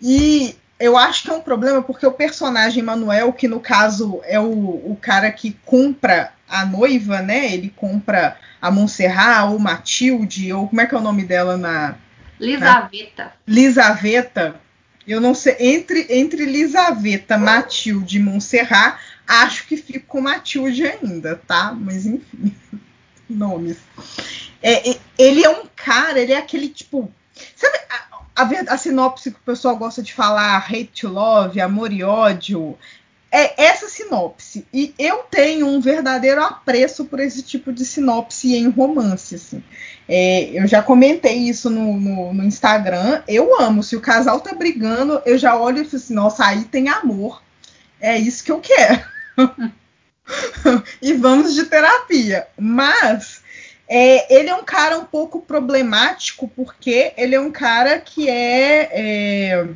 E 0.00 0.54
eu 0.80 0.96
acho 0.96 1.24
que 1.24 1.30
é 1.30 1.34
um 1.34 1.42
problema 1.42 1.82
porque 1.82 2.06
o 2.06 2.12
personagem 2.12 2.82
Manuel, 2.82 3.34
que 3.34 3.46
no 3.46 3.60
caso 3.60 4.20
é 4.24 4.40
o, 4.40 4.50
o 4.50 4.98
cara 5.00 5.30
que 5.30 5.56
compra 5.64 6.32
a 6.48 6.64
noiva, 6.64 7.20
né? 7.20 7.52
Ele 7.52 7.72
compra 7.76 8.36
a 8.60 8.70
Montserrat 8.70 9.50
ou 9.50 9.58
Matilde, 9.58 10.52
ou 10.52 10.66
como 10.66 10.80
é 10.80 10.86
que 10.86 10.94
é 10.94 10.98
o 10.98 11.02
nome 11.02 11.22
dela 11.22 11.56
na. 11.58 11.96
Lisaveta. 12.40 13.24
Na... 13.24 13.32
Lisaveta. 13.46 14.60
Eu 15.06 15.20
não 15.20 15.34
sei. 15.34 15.56
Entre, 15.60 16.06
entre 16.08 16.46
Lisaveta, 16.46 17.36
Matilde 17.36 18.16
e 18.16 18.22
Montserrat, 18.22 18.98
acho 19.26 19.66
que 19.66 19.76
fico 19.76 20.06
com 20.06 20.22
Matilde 20.22 20.86
ainda, 20.86 21.36
tá? 21.46 21.76
Mas 21.78 22.06
enfim, 22.06 22.54
nomes. 23.28 23.76
É, 24.62 24.96
ele 25.18 25.44
é 25.44 25.48
um 25.50 25.64
cara, 25.76 26.20
ele 26.20 26.32
é 26.32 26.38
aquele 26.38 26.68
tipo. 26.68 27.12
Sabe 27.54 27.78
a, 28.40 28.74
a, 28.74 28.78
sinopse 28.78 29.30
que 29.30 29.38
o 29.38 29.44
pessoal 29.44 29.76
gosta 29.76 30.02
de 30.02 30.12
falar, 30.12 30.58
hate 30.58 31.02
to 31.02 31.08
love, 31.08 31.60
amor 31.60 31.92
e 31.92 32.02
ódio? 32.02 32.76
É 33.32 33.62
essa 33.64 33.88
sinopse. 33.88 34.66
E 34.74 34.92
eu 34.98 35.18
tenho 35.30 35.66
um 35.66 35.80
verdadeiro 35.80 36.42
apreço 36.42 37.04
por 37.04 37.20
esse 37.20 37.42
tipo 37.42 37.72
de 37.72 37.84
sinopse 37.84 38.56
em 38.56 38.68
romance, 38.68 39.36
assim. 39.36 39.62
É, 40.08 40.50
eu 40.52 40.66
já 40.66 40.82
comentei 40.82 41.36
isso 41.36 41.70
no, 41.70 41.98
no, 41.98 42.34
no, 42.34 42.44
Instagram. 42.44 43.22
Eu 43.28 43.60
amo. 43.60 43.84
Se 43.84 43.94
o 43.94 44.00
casal 44.00 44.40
tá 44.40 44.52
brigando, 44.52 45.22
eu 45.24 45.38
já 45.38 45.56
olho 45.56 45.82
e 45.82 45.84
falo 45.84 45.96
assim: 45.96 46.14
nossa, 46.14 46.44
aí 46.44 46.64
tem 46.64 46.88
amor. 46.88 47.40
É 48.00 48.18
isso 48.18 48.42
que 48.42 48.50
eu 48.50 48.60
quero. 48.60 49.04
e 51.00 51.12
vamos 51.12 51.54
de 51.54 51.64
terapia. 51.66 52.48
Mas 52.58 53.39
é, 53.92 54.32
ele 54.32 54.48
é 54.48 54.54
um 54.54 54.62
cara 54.62 54.96
um 54.96 55.04
pouco 55.04 55.40
problemático, 55.40 56.46
porque 56.46 57.12
ele 57.16 57.34
é 57.34 57.40
um 57.40 57.50
cara 57.50 57.98
que 57.98 58.28
é, 58.28 58.88
é 58.92 59.68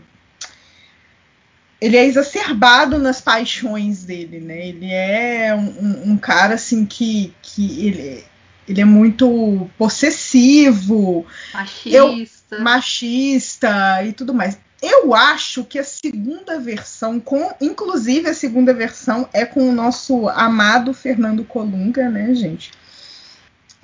ele 1.81 1.97
é 1.97 2.07
exacerbado 2.07 2.97
nas 2.99 3.21
paixões 3.21 4.05
dele, 4.05 4.39
né? 4.39 4.69
Ele 4.69 4.91
é 4.91 5.53
um, 5.55 6.13
um 6.13 6.17
cara 6.17 6.55
assim 6.55 6.87
que, 6.87 7.35
que 7.43 7.89
ele, 7.89 8.25
ele 8.69 8.81
é 8.81 8.85
muito 8.85 9.69
possessivo, 9.77 11.27
machista. 11.53 11.99
Eu, 11.99 12.61
machista 12.61 14.05
e 14.05 14.13
tudo 14.13 14.33
mais. 14.33 14.57
Eu 14.81 15.13
acho 15.13 15.65
que 15.65 15.79
a 15.79 15.85
segunda 15.85 16.61
versão, 16.61 17.19
com, 17.19 17.53
inclusive 17.61 18.29
a 18.29 18.35
segunda 18.35 18.73
versão, 18.73 19.29
é 19.33 19.45
com 19.45 19.69
o 19.69 19.73
nosso 19.73 20.29
amado 20.29 20.95
Fernando 20.95 21.45
Colunga, 21.45 22.09
né, 22.09 22.33
gente? 22.33 22.71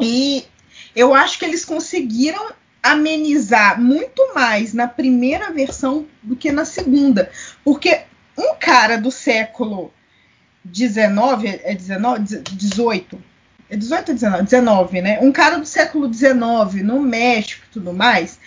E 0.00 0.44
eu 0.94 1.14
acho 1.14 1.38
que 1.38 1.44
eles 1.44 1.64
conseguiram 1.64 2.52
amenizar 2.82 3.80
muito 3.80 4.34
mais 4.34 4.72
na 4.72 4.88
primeira 4.88 5.52
versão 5.52 6.06
do 6.22 6.34
que 6.34 6.50
na 6.50 6.64
segunda. 6.64 7.30
Porque 7.64 8.02
um 8.36 8.54
cara 8.54 8.96
do 8.96 9.10
século 9.10 9.92
19, 10.64 11.60
é 11.62 11.74
19, 11.74 12.42
18, 12.42 13.22
é 13.68 13.76
18 13.76 14.08
ou 14.08 14.14
19? 14.14 14.44
19, 14.44 15.02
né? 15.02 15.18
Um 15.20 15.32
cara 15.32 15.58
do 15.58 15.66
século 15.66 16.08
19 16.08 16.82
no 16.82 17.00
México 17.00 17.64
e 17.68 17.72
tudo 17.72 17.92
mais, 17.92 18.38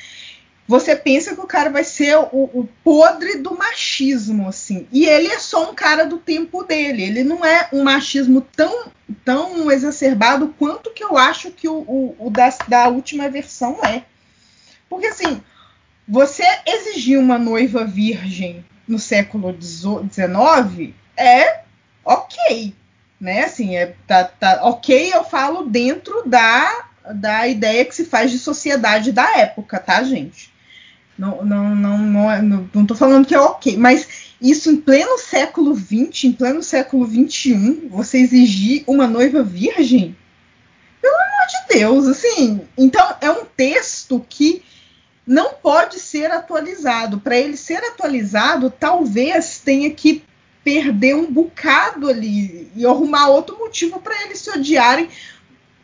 você 0.68 0.96
pensa 0.96 1.36
que 1.36 1.42
o 1.42 1.48
cara 1.48 1.70
vai 1.70 1.84
ser 1.84 2.16
o, 2.18 2.50
o, 2.54 2.70
podre 2.84 3.38
do 3.38 3.58
machismo, 3.58 4.48
assim. 4.48 4.88
E 4.92 5.06
ele 5.06 5.28
é 5.28 5.40
só 5.40 5.70
um 5.70 5.76
cara 5.76 6.06
do 6.06 6.18
tempo 6.18 6.64
dele. 6.64 7.04
Ele 7.04 7.24
não 7.24 7.44
é 7.44 7.68
um 7.74 7.84
machismo 7.84 8.42
tão, 8.42 8.86
tão 9.26 9.70
exacerbado 9.72 10.54
quanto 10.58 10.92
que 10.92 11.04
eu 11.04 11.18
acho 11.18 11.52
que 11.52 11.68
o, 11.68 11.76
o, 11.76 12.16
o 12.18 12.30
da, 12.30 12.50
da 12.68 12.88
última 12.88 13.30
versão 13.30 13.78
é. 13.84 14.04
Porque, 14.90 15.08
assim, 15.08 15.42
você 16.08 16.44
exigir 16.66 17.20
uma 17.20 17.38
noiva 17.38 17.86
virgem 17.86 18.66
no 18.88 19.00
século 19.00 19.56
XIX 19.62 20.94
é 21.18 21.64
ok 22.06 22.74
né? 23.24 23.46
Assim, 23.46 23.78
é, 23.78 23.96
tá, 24.06 24.26
tá 24.26 24.60
ok, 24.64 25.14
eu 25.14 25.24
falo 25.24 25.66
dentro 25.66 26.28
da, 26.28 26.88
da 27.16 27.48
ideia 27.48 27.86
que 27.86 27.96
se 27.96 28.04
faz 28.04 28.30
de 28.30 28.38
sociedade 28.38 29.14
da 29.14 29.38
época, 29.38 29.80
tá, 29.80 30.04
gente? 30.04 30.53
Não, 31.18 31.44
não, 31.46 31.76
não, 31.76 31.98
não, 31.98 32.32
é, 32.32 32.42
não, 32.42 32.70
não 32.74 32.86
tô 32.86 32.96
falando 32.96 33.28
que 33.28 33.36
é 33.36 33.40
ok, 33.40 33.78
mas 33.78 34.08
isso 34.42 34.70
em 34.70 34.78
pleno 34.78 35.18
século 35.20 35.76
XX, 35.76 36.26
em 36.26 36.32
pleno 36.32 36.64
século 36.64 37.06
XXI, 37.06 37.88
você 37.90 38.18
exigir 38.18 38.84
uma 38.88 39.08
noiva 39.08 39.44
virgem? 39.44 40.16
Pelo 41.02 41.16
amor 41.16 41.48
de 41.48 41.76
Deus, 41.76 42.08
assim. 42.08 42.62
Então, 42.78 43.16
é 43.22 43.30
um 43.30 43.46
texto 43.46 44.26
que 44.28 44.64
não 45.26 45.54
pode 45.54 46.00
ser 46.00 46.32
atualizado. 46.32 47.20
Para 47.20 47.38
ele 47.38 47.56
ser 47.56 47.78
atualizado, 47.84 48.70
talvez 48.70 49.60
tenha 49.60 49.90
que 49.92 50.24
perder 50.64 51.16
um 51.16 51.32
bocado 51.32 52.10
ali 52.10 52.72
e 52.76 52.86
arrumar 52.86 53.28
outro 53.28 53.58
motivo 53.58 54.00
para 54.00 54.24
eles 54.24 54.40
se 54.40 54.50
odiarem. 54.50 55.10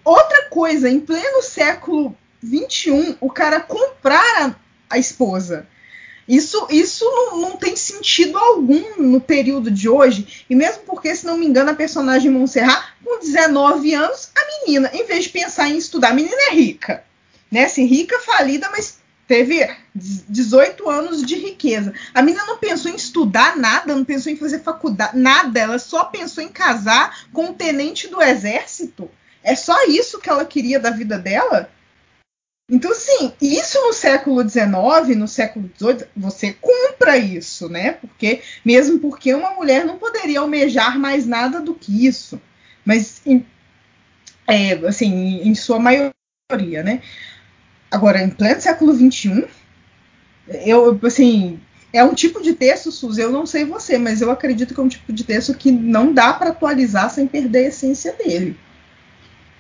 Outra 0.03 0.49
coisa, 0.49 0.89
em 0.89 0.99
pleno 0.99 1.41
século 1.41 2.15
21, 2.41 3.17
o 3.19 3.29
cara 3.29 3.59
comprar 3.59 4.59
a, 4.89 4.97
esposa. 4.97 5.67
Isso, 6.27 6.67
isso 6.69 7.05
não, 7.05 7.41
não, 7.41 7.57
tem 7.57 7.75
sentido 7.75 8.37
algum 8.37 9.01
no 9.01 9.19
período 9.19 9.71
de 9.71 9.89
hoje. 9.89 10.45
E 10.49 10.55
mesmo 10.55 10.83
porque, 10.83 11.15
se 11.15 11.25
não 11.25 11.37
me 11.37 11.45
engano, 11.45 11.71
a 11.71 11.75
personagem 11.75 12.31
Montserrat, 12.31 12.83
com 13.03 13.19
19 13.19 13.93
anos, 13.93 14.29
a 14.35 14.65
menina, 14.65 14.91
em 14.93 15.05
vez 15.05 15.25
de 15.25 15.31
pensar 15.31 15.69
em 15.69 15.77
estudar, 15.77 16.09
a 16.09 16.13
menina 16.13 16.37
é 16.49 16.53
rica. 16.53 17.03
Né? 17.51 17.65
Assim, 17.65 17.85
rica, 17.85 18.19
falida, 18.19 18.69
mas 18.71 18.99
teve 19.27 19.67
18 19.93 20.89
anos 20.89 21.23
de 21.23 21.35
riqueza. 21.35 21.93
A 22.13 22.21
menina 22.21 22.45
não 22.45 22.57
pensou 22.57 22.91
em 22.91 22.95
estudar 22.95 23.57
nada, 23.57 23.95
não 23.95 24.03
pensou 24.03 24.31
em 24.31 24.35
fazer 24.35 24.59
faculdade, 24.59 25.17
nada. 25.17 25.59
Ela 25.59 25.79
só 25.79 26.05
pensou 26.05 26.43
em 26.43 26.49
casar 26.49 27.25
com 27.31 27.45
um 27.45 27.53
tenente 27.53 28.07
do 28.07 28.21
exército. 28.21 29.09
É 29.43 29.55
só 29.55 29.85
isso 29.85 30.19
que 30.19 30.29
ela 30.29 30.45
queria 30.45 30.79
da 30.79 30.89
vida 30.89 31.17
dela? 31.17 31.69
Então, 32.69 32.93
sim, 32.93 33.33
isso 33.41 33.81
no 33.81 33.91
século 33.93 34.47
XIX, 34.47 35.17
no 35.17 35.27
século 35.27 35.69
XVIII, 35.75 36.05
você 36.15 36.53
compra 36.53 37.17
isso, 37.17 37.67
né? 37.67 37.93
Porque 37.93 38.41
mesmo 38.63 38.99
porque 38.99 39.33
uma 39.33 39.51
mulher 39.51 39.83
não 39.85 39.97
poderia 39.97 40.39
almejar 40.39 40.99
mais 40.99 41.25
nada 41.25 41.59
do 41.59 41.73
que 41.73 42.05
isso. 42.05 42.39
Mas, 42.85 43.21
em, 43.25 43.43
é, 44.47 44.73
assim, 44.87 45.41
em 45.41 45.55
sua 45.55 45.79
maioria, 45.79 46.83
né? 46.83 47.01
Agora, 47.89 48.21
em 48.21 48.29
pleno 48.29 48.61
século 48.61 48.93
XXI, 48.93 49.47
eu, 50.65 50.99
assim, 51.03 51.59
é 51.91 52.03
um 52.03 52.13
tipo 52.13 52.41
de 52.41 52.53
texto, 52.53 52.91
Suzy, 52.91 53.21
eu 53.21 53.31
não 53.31 53.47
sei 53.47 53.65
você, 53.65 53.97
mas 53.97 54.21
eu 54.21 54.29
acredito 54.29 54.75
que 54.75 54.79
é 54.79 54.83
um 54.83 54.89
tipo 54.89 55.11
de 55.11 55.23
texto 55.23 55.55
que 55.55 55.71
não 55.71 56.13
dá 56.13 56.33
para 56.33 56.51
atualizar 56.51 57.09
sem 57.09 57.27
perder 57.27 57.65
a 57.65 57.67
essência 57.69 58.13
dele. 58.13 58.55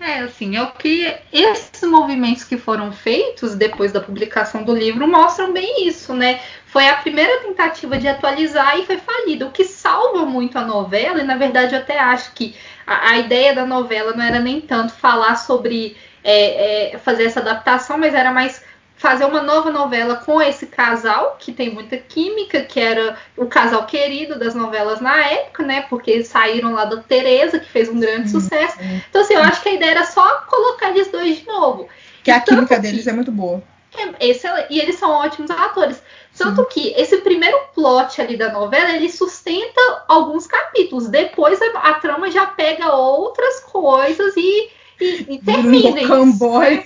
É, 0.01 0.19
assim, 0.19 0.55
é 0.55 0.63
o 0.63 0.71
que 0.71 1.13
esses 1.31 1.83
movimentos 1.83 2.45
que 2.45 2.57
foram 2.57 2.89
feitos 2.91 3.53
depois 3.53 3.91
da 3.91 3.99
publicação 3.99 4.63
do 4.63 4.73
livro 4.73 5.05
mostram 5.05 5.51
bem 5.51 5.85
isso, 5.87 6.13
né? 6.13 6.39
Foi 6.65 6.87
a 6.87 6.95
primeira 6.95 7.41
tentativa 7.41 7.97
de 7.97 8.07
atualizar 8.07 8.79
e 8.79 8.85
foi 8.85 8.97
falida, 8.97 9.45
o 9.45 9.51
que 9.51 9.65
salva 9.65 10.25
muito 10.25 10.57
a 10.57 10.63
novela, 10.65 11.19
e 11.19 11.25
na 11.25 11.35
verdade 11.35 11.75
eu 11.75 11.81
até 11.81 11.99
acho 11.99 12.33
que 12.33 12.55
a, 12.87 13.09
a 13.09 13.17
ideia 13.17 13.53
da 13.53 13.65
novela 13.65 14.13
não 14.13 14.23
era 14.23 14.39
nem 14.39 14.61
tanto 14.61 14.93
falar 14.93 15.35
sobre 15.35 15.97
é, 16.23 16.93
é, 16.93 16.97
fazer 16.97 17.25
essa 17.25 17.41
adaptação, 17.41 17.97
mas 17.97 18.13
era 18.13 18.31
mais 18.31 18.63
fazer 18.99 19.23
uma 19.23 19.41
nova 19.41 19.71
novela 19.71 20.17
com 20.17 20.41
esse 20.41 20.67
casal, 20.67 21.37
que 21.39 21.53
tem 21.53 21.73
muita 21.73 21.95
química, 21.97 22.61
que 22.61 22.81
era 22.81 23.17
o 23.37 23.45
casal 23.45 23.85
querido 23.85 24.37
das 24.37 24.53
novelas 24.53 24.99
na 24.99 25.25
época, 25.25 25.63
né? 25.63 25.85
Porque 25.89 26.21
saíram 26.21 26.73
lá 26.73 26.83
da 26.83 26.97
Tereza, 26.97 27.59
que 27.59 27.69
fez 27.69 27.87
um 27.87 27.97
grande 27.97 28.29
sucesso. 28.29 28.77
Então, 29.09 29.21
assim, 29.21 29.35
eu 29.35 29.41
acho 29.41 29.63
que 29.63 29.69
a 29.69 29.73
ideia 29.73 29.91
era 29.91 30.05
só 30.05 30.41
colocar 30.41 30.89
eles 30.89 31.09
dois 31.09 31.37
de 31.37 31.47
novo. 31.47 31.87
Que 32.21 32.29
e 32.29 32.33
a 32.33 32.41
química 32.41 32.75
que, 32.75 32.81
deles 32.81 33.07
é 33.07 33.13
muito 33.13 33.31
boa. 33.31 33.63
É, 33.97 34.29
excelente, 34.31 34.67
e 34.69 34.79
eles 34.79 34.95
são 34.95 35.11
ótimos 35.11 35.49
atores. 35.49 36.03
Tanto 36.37 36.63
Sim. 36.63 36.67
que 36.69 36.93
esse 36.97 37.17
primeiro 37.21 37.57
plot 37.73 38.21
ali 38.21 38.35
da 38.35 38.51
novela, 38.51 38.91
ele 38.91 39.09
sustenta 39.09 39.79
alguns 40.09 40.45
capítulos. 40.45 41.07
Depois 41.07 41.57
a, 41.61 41.65
a 41.79 41.93
trama 41.95 42.29
já 42.29 42.45
pega 42.47 42.93
outras 42.93 43.61
coisas 43.61 44.35
e 44.35 44.69
e, 44.99 45.35
e 45.35 45.39
termina 45.39 46.01
um 46.15 46.25
né? 46.25 46.83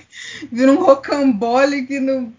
Vira 0.50 0.72
um 0.72 0.82
rocambole 0.82 1.86
que 1.86 2.00
não. 2.00 2.32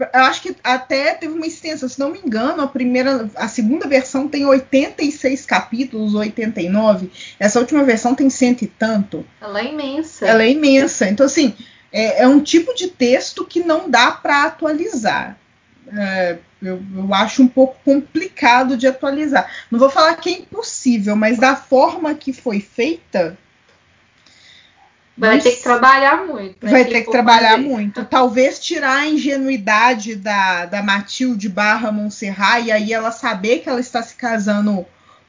Eu 0.00 0.20
acho 0.20 0.42
que 0.42 0.54
até 0.62 1.14
teve 1.14 1.32
uma 1.32 1.46
extensão, 1.46 1.88
se 1.88 1.98
não 1.98 2.10
me 2.10 2.18
engano, 2.18 2.62
a 2.62 2.66
primeira, 2.66 3.28
a 3.34 3.48
segunda 3.48 3.88
versão 3.88 4.28
tem 4.28 4.44
86 4.44 5.46
capítulos, 5.46 6.14
89. 6.14 7.10
Essa 7.38 7.58
última 7.58 7.82
versão 7.82 8.14
tem 8.14 8.30
cento 8.30 8.62
e 8.62 8.66
tanto. 8.66 9.24
Ela 9.40 9.60
é 9.60 9.64
imensa. 9.64 10.26
Ela 10.26 10.42
é 10.42 10.50
imensa. 10.50 11.08
Então, 11.08 11.26
assim, 11.26 11.54
é, 11.92 12.22
é 12.22 12.28
um 12.28 12.40
tipo 12.40 12.74
de 12.74 12.88
texto 12.88 13.44
que 13.44 13.60
não 13.60 13.90
dá 13.90 14.12
para 14.12 14.44
atualizar. 14.44 15.36
É, 15.92 16.38
eu, 16.62 16.80
eu, 16.94 17.14
acho 17.14 17.42
um 17.42 17.48
pouco 17.48 17.76
complicado 17.84 18.76
de 18.76 18.86
atualizar. 18.86 19.50
Não 19.70 19.78
vou 19.78 19.90
falar 19.90 20.14
que 20.16 20.28
é 20.28 20.38
impossível, 20.38 21.16
mas 21.16 21.38
da 21.38 21.56
forma 21.56 22.14
que 22.14 22.32
foi 22.32 22.60
feita, 22.60 23.36
Vai 25.20 25.38
ter 25.38 25.52
que 25.52 25.62
trabalhar 25.62 26.26
muito. 26.26 26.66
Vai, 26.66 26.84
ter 26.86 27.02
que 27.02 27.10
trabalhar 27.10 27.58
muito. 27.58 28.04
Talvez 28.06 28.58
tirar 28.58 29.00
a 29.00 29.06
ingenuidade 29.06 30.14
da, 30.16 30.64
da 30.64 30.82
Matilde 30.82 31.46
barra 31.48 31.92
Montserrat 31.92 32.64
e 32.64 32.72
aí 32.72 32.92
ela 32.92 33.12
saber 33.12 33.58
que 33.58 33.68
ela 33.68 33.80
está 33.80 34.02
se 34.02 34.14
casando 34.14 34.86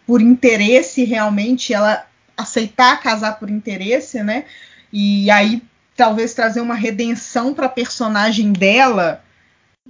por 0.07 0.21
interesse 0.21 1.03
realmente, 1.03 1.73
ela 1.73 2.05
aceitar 2.37 3.01
casar 3.01 3.37
por 3.37 3.49
interesse, 3.49 4.23
né? 4.23 4.45
E 4.93 5.29
aí 5.29 5.61
talvez 5.95 6.33
trazer 6.33 6.61
uma 6.61 6.75
redenção 6.75 7.53
para 7.53 7.65
a 7.65 7.69
personagem 7.69 8.53
dela 8.53 9.21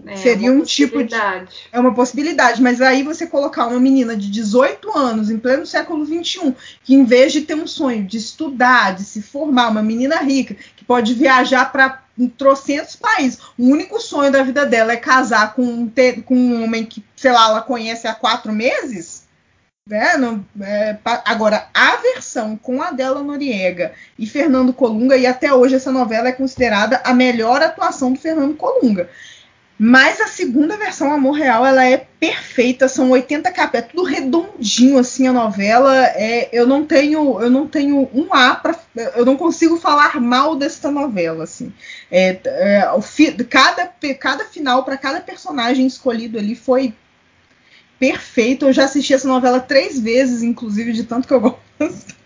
É 0.05 0.15
Seria 0.15 0.51
um 0.51 0.63
tipo 0.63 1.03
de. 1.03 1.13
É 1.71 1.79
uma 1.79 1.93
possibilidade, 1.93 2.61
mas 2.61 2.81
aí 2.81 3.03
você 3.03 3.27
colocar 3.27 3.67
uma 3.67 3.79
menina 3.79 4.15
de 4.15 4.31
18 4.31 4.97
anos, 4.97 5.29
em 5.29 5.37
pleno 5.37 5.65
século 5.65 6.05
XXI, 6.05 6.55
que 6.83 6.95
em 6.95 7.03
vez 7.03 7.33
de 7.33 7.41
ter 7.41 7.55
um 7.55 7.67
sonho 7.67 8.05
de 8.05 8.17
estudar, 8.17 8.95
de 8.95 9.03
se 9.03 9.21
formar, 9.21 9.69
uma 9.69 9.83
menina 9.83 10.17
rica, 10.17 10.55
que 10.75 10.85
pode 10.85 11.13
viajar 11.13 11.71
para 11.71 12.03
trocentos 12.37 12.95
países, 12.95 13.39
o 13.57 13.67
único 13.67 13.99
sonho 13.99 14.31
da 14.31 14.43
vida 14.43 14.65
dela 14.65 14.93
é 14.93 14.97
casar 14.97 15.53
com, 15.53 15.91
com 16.25 16.35
um 16.35 16.63
homem 16.63 16.85
que, 16.85 17.03
sei 17.15 17.31
lá, 17.31 17.49
ela 17.49 17.61
conhece 17.61 18.07
há 18.07 18.13
quatro 18.13 18.53
meses. 18.53 19.27
Né? 19.87 20.15
Não, 20.15 20.45
é, 20.61 20.97
agora, 21.25 21.67
a 21.73 21.97
versão 21.97 22.55
com 22.55 22.81
Adela 22.81 23.21
Noriega 23.21 23.93
e 24.17 24.25
Fernando 24.25 24.71
Colunga, 24.71 25.17
e 25.17 25.25
até 25.25 25.53
hoje 25.53 25.75
essa 25.75 25.91
novela 25.91 26.29
é 26.29 26.31
considerada 26.31 27.01
a 27.03 27.13
melhor 27.13 27.61
atuação 27.61 28.13
do 28.13 28.19
Fernando 28.19 28.55
Colunga. 28.55 29.09
Mas 29.83 30.21
a 30.21 30.27
segunda 30.27 30.77
versão, 30.77 31.11
Amor 31.11 31.31
Real, 31.31 31.65
ela 31.65 31.83
é 31.83 31.97
perfeita, 31.97 32.87
são 32.87 33.09
80 33.09 33.51
capítulos, 33.51 33.83
é 33.83 33.89
tudo 33.89 34.03
redondinho 34.03 34.99
assim 34.99 35.25
a 35.25 35.33
novela. 35.33 36.05
É, 36.09 36.49
eu 36.53 36.67
não 36.67 36.85
tenho, 36.85 37.41
eu 37.41 37.49
não 37.49 37.67
tenho 37.67 38.07
um 38.13 38.31
A 38.31 38.53
para, 38.53 38.77
eu 39.15 39.25
não 39.25 39.35
consigo 39.35 39.77
falar 39.77 40.21
mal 40.21 40.55
desta 40.55 40.91
novela 40.91 41.45
assim. 41.45 41.73
É, 42.11 42.39
é, 42.45 42.91
o 42.91 43.01
fi, 43.01 43.31
cada, 43.45 43.91
cada 44.19 44.45
final 44.45 44.85
para 44.85 44.97
cada 44.97 45.19
personagem 45.19 45.87
escolhido 45.87 46.37
ali 46.37 46.53
foi 46.53 46.93
perfeito. 47.97 48.67
Eu 48.67 48.73
já 48.73 48.85
assisti 48.85 49.15
essa 49.15 49.27
novela 49.27 49.59
três 49.59 49.99
vezes, 49.99 50.43
inclusive, 50.43 50.93
de 50.93 51.05
tanto 51.05 51.27
que 51.27 51.33
eu 51.33 51.41
gosto. 51.41 52.20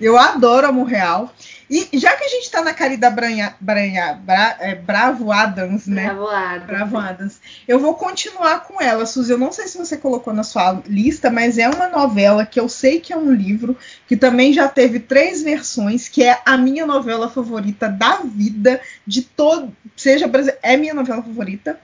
Eu 0.00 0.16
adoro 0.18 0.66
Amor 0.66 0.86
Real. 0.86 1.32
E 1.70 1.88
já 1.92 2.16
que 2.16 2.24
a 2.24 2.28
gente 2.28 2.50
tá 2.50 2.62
na 2.62 2.74
Carida 2.74 3.08
Branha, 3.08 3.54
Branha, 3.60 4.14
Bra, 4.14 4.56
é, 4.58 4.74
Bravo 4.74 5.30
Adams, 5.30 5.86
né? 5.86 6.06
Bravo 6.06 6.26
Adams. 6.26 6.66
Bravo 6.66 6.98
Adams. 6.98 7.40
Eu 7.68 7.78
vou 7.78 7.94
continuar 7.94 8.64
com 8.64 8.82
ela, 8.82 9.06
Suzy. 9.06 9.30
Eu 9.30 9.38
não 9.38 9.52
sei 9.52 9.68
se 9.68 9.78
você 9.78 9.96
colocou 9.96 10.34
na 10.34 10.42
sua 10.42 10.82
lista, 10.84 11.30
mas 11.30 11.58
é 11.58 11.68
uma 11.68 11.88
novela 11.88 12.44
que 12.44 12.58
eu 12.58 12.68
sei 12.68 12.98
que 12.98 13.12
é 13.12 13.16
um 13.16 13.32
livro, 13.32 13.78
que 14.08 14.16
também 14.16 14.52
já 14.52 14.66
teve 14.66 14.98
três 14.98 15.42
versões, 15.42 16.08
que 16.08 16.24
é 16.24 16.40
a 16.44 16.56
minha 16.56 16.84
novela 16.84 17.30
favorita 17.30 17.88
da 17.88 18.16
vida, 18.16 18.80
de 19.06 19.22
todo. 19.22 19.72
Seja 19.96 20.28
é 20.62 20.76
minha 20.76 20.94
novela 20.94 21.22
favorita 21.22 21.78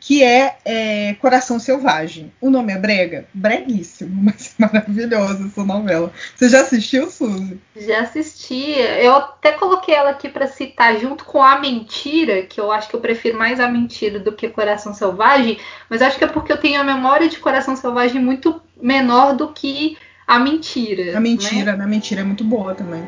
que 0.00 0.24
é, 0.24 0.56
é, 0.64 1.14
Coração 1.20 1.58
Selvagem. 1.58 2.32
O 2.40 2.48
nome 2.48 2.72
é 2.72 2.78
brega? 2.78 3.26
Breguíssimo, 3.34 4.10
mas 4.24 4.54
maravilhosa 4.58 5.46
essa 5.46 5.62
novela. 5.62 6.10
Você 6.34 6.48
já 6.48 6.62
assistiu, 6.62 7.10
Suzy? 7.10 7.60
Já 7.76 8.00
assisti. 8.00 8.72
Eu 9.00 9.14
até 9.14 9.52
coloquei 9.52 9.94
ela 9.94 10.10
aqui 10.10 10.28
para 10.28 10.46
citar 10.46 10.98
junto 10.98 11.24
com 11.26 11.42
A 11.42 11.60
Mentira, 11.60 12.42
que 12.42 12.58
eu 12.58 12.72
acho 12.72 12.88
que 12.88 12.96
eu 12.96 13.00
prefiro 13.00 13.38
mais 13.38 13.60
A 13.60 13.68
Mentira 13.68 14.18
do 14.18 14.32
que 14.32 14.48
Coração 14.48 14.94
Selvagem, 14.94 15.58
mas 15.90 16.00
acho 16.00 16.16
que 16.16 16.24
é 16.24 16.28
porque 16.28 16.52
eu 16.52 16.58
tenho 16.58 16.80
a 16.80 16.84
memória 16.84 17.28
de 17.28 17.38
Coração 17.38 17.76
Selvagem 17.76 18.22
muito 18.22 18.60
menor 18.80 19.36
do 19.36 19.48
que 19.52 19.98
A 20.26 20.38
Mentira. 20.38 21.16
A 21.16 21.20
Mentira, 21.20 21.76
né? 21.76 21.84
A 21.84 21.86
Mentira 21.86 22.22
é 22.22 22.24
muito 22.24 22.42
boa 22.42 22.74
também. 22.74 23.06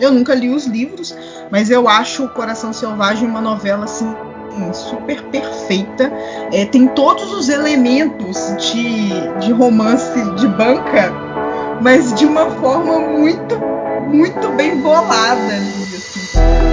Eu 0.00 0.10
nunca 0.10 0.34
li 0.34 0.48
os 0.48 0.66
livros, 0.66 1.14
mas 1.50 1.70
eu 1.70 1.88
acho 1.88 2.28
Coração 2.30 2.72
Selvagem 2.72 3.28
uma 3.28 3.40
novela 3.40 3.84
assim 3.84 4.12
super 4.72 5.22
perfeita. 5.24 6.12
É, 6.52 6.64
tem 6.66 6.86
todos 6.88 7.32
os 7.32 7.48
elementos 7.48 8.54
de, 8.58 9.10
de 9.40 9.52
romance 9.52 10.20
de 10.36 10.46
banca, 10.48 11.12
mas 11.80 12.12
de 12.14 12.26
uma 12.26 12.50
forma 12.50 12.98
muito, 12.98 13.58
muito 14.08 14.48
bem 14.50 14.76
bolada. 14.80 15.54
Assim. 15.54 16.71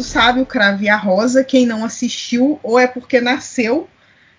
Mundo 0.00 0.04
sabe, 0.04 0.40
o 0.40 0.46
Cravo 0.46 0.82
e 0.82 0.88
a 0.88 0.96
Rosa. 0.96 1.44
Quem 1.44 1.66
não 1.66 1.84
assistiu, 1.84 2.58
ou 2.62 2.78
é 2.78 2.86
porque 2.86 3.20
nasceu 3.20 3.88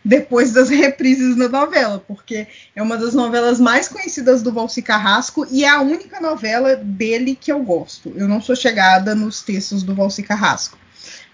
depois 0.03 0.51
das 0.51 0.69
reprises 0.73 1.35
da 1.35 1.47
novela, 1.47 2.03
porque 2.07 2.47
é 2.75 2.81
uma 2.81 2.97
das 2.97 3.13
novelas 3.13 3.59
mais 3.59 3.87
conhecidas 3.87 4.41
do 4.41 4.51
Valci 4.51 4.81
Carrasco 4.81 5.45
e 5.49 5.63
é 5.63 5.69
a 5.69 5.81
única 5.81 6.19
novela 6.19 6.75
dele 6.75 7.37
que 7.39 7.51
eu 7.51 7.59
gosto. 7.59 8.11
Eu 8.15 8.27
não 8.27 8.41
sou 8.41 8.55
chegada 8.55 9.13
nos 9.13 9.41
textos 9.43 9.83
do 9.83 9.95
Valci 9.95 10.23
Carrasco. 10.23 10.77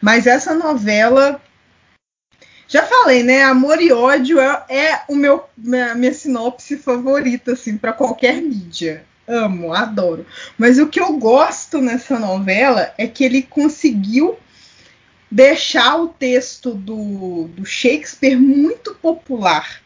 Mas 0.01 0.27
essa 0.27 0.53
novela 0.53 1.41
já 2.67 2.83
falei, 2.83 3.23
né? 3.23 3.43
Amor 3.43 3.81
e 3.81 3.93
ódio 3.93 4.39
é, 4.39 4.65
é 4.69 5.01
o 5.07 5.15
meu 5.15 5.45
minha, 5.57 5.95
minha 5.95 6.13
sinopse 6.13 6.77
favorita, 6.77 7.53
assim, 7.53 7.77
para 7.77 7.93
qualquer 7.93 8.41
mídia. 8.41 9.05
Amo, 9.27 9.73
adoro. 9.73 10.25
Mas 10.57 10.79
o 10.79 10.87
que 10.87 10.99
eu 10.99 11.17
gosto 11.17 11.81
nessa 11.81 12.17
novela 12.17 12.93
é 12.97 13.05
que 13.07 13.23
ele 13.23 13.41
conseguiu 13.41 14.37
deixar 15.29 15.97
o 15.97 16.07
texto 16.07 16.73
do, 16.73 17.49
do 17.49 17.65
Shakespeare 17.65 18.37
muito 18.37 18.95
popular. 18.95 19.81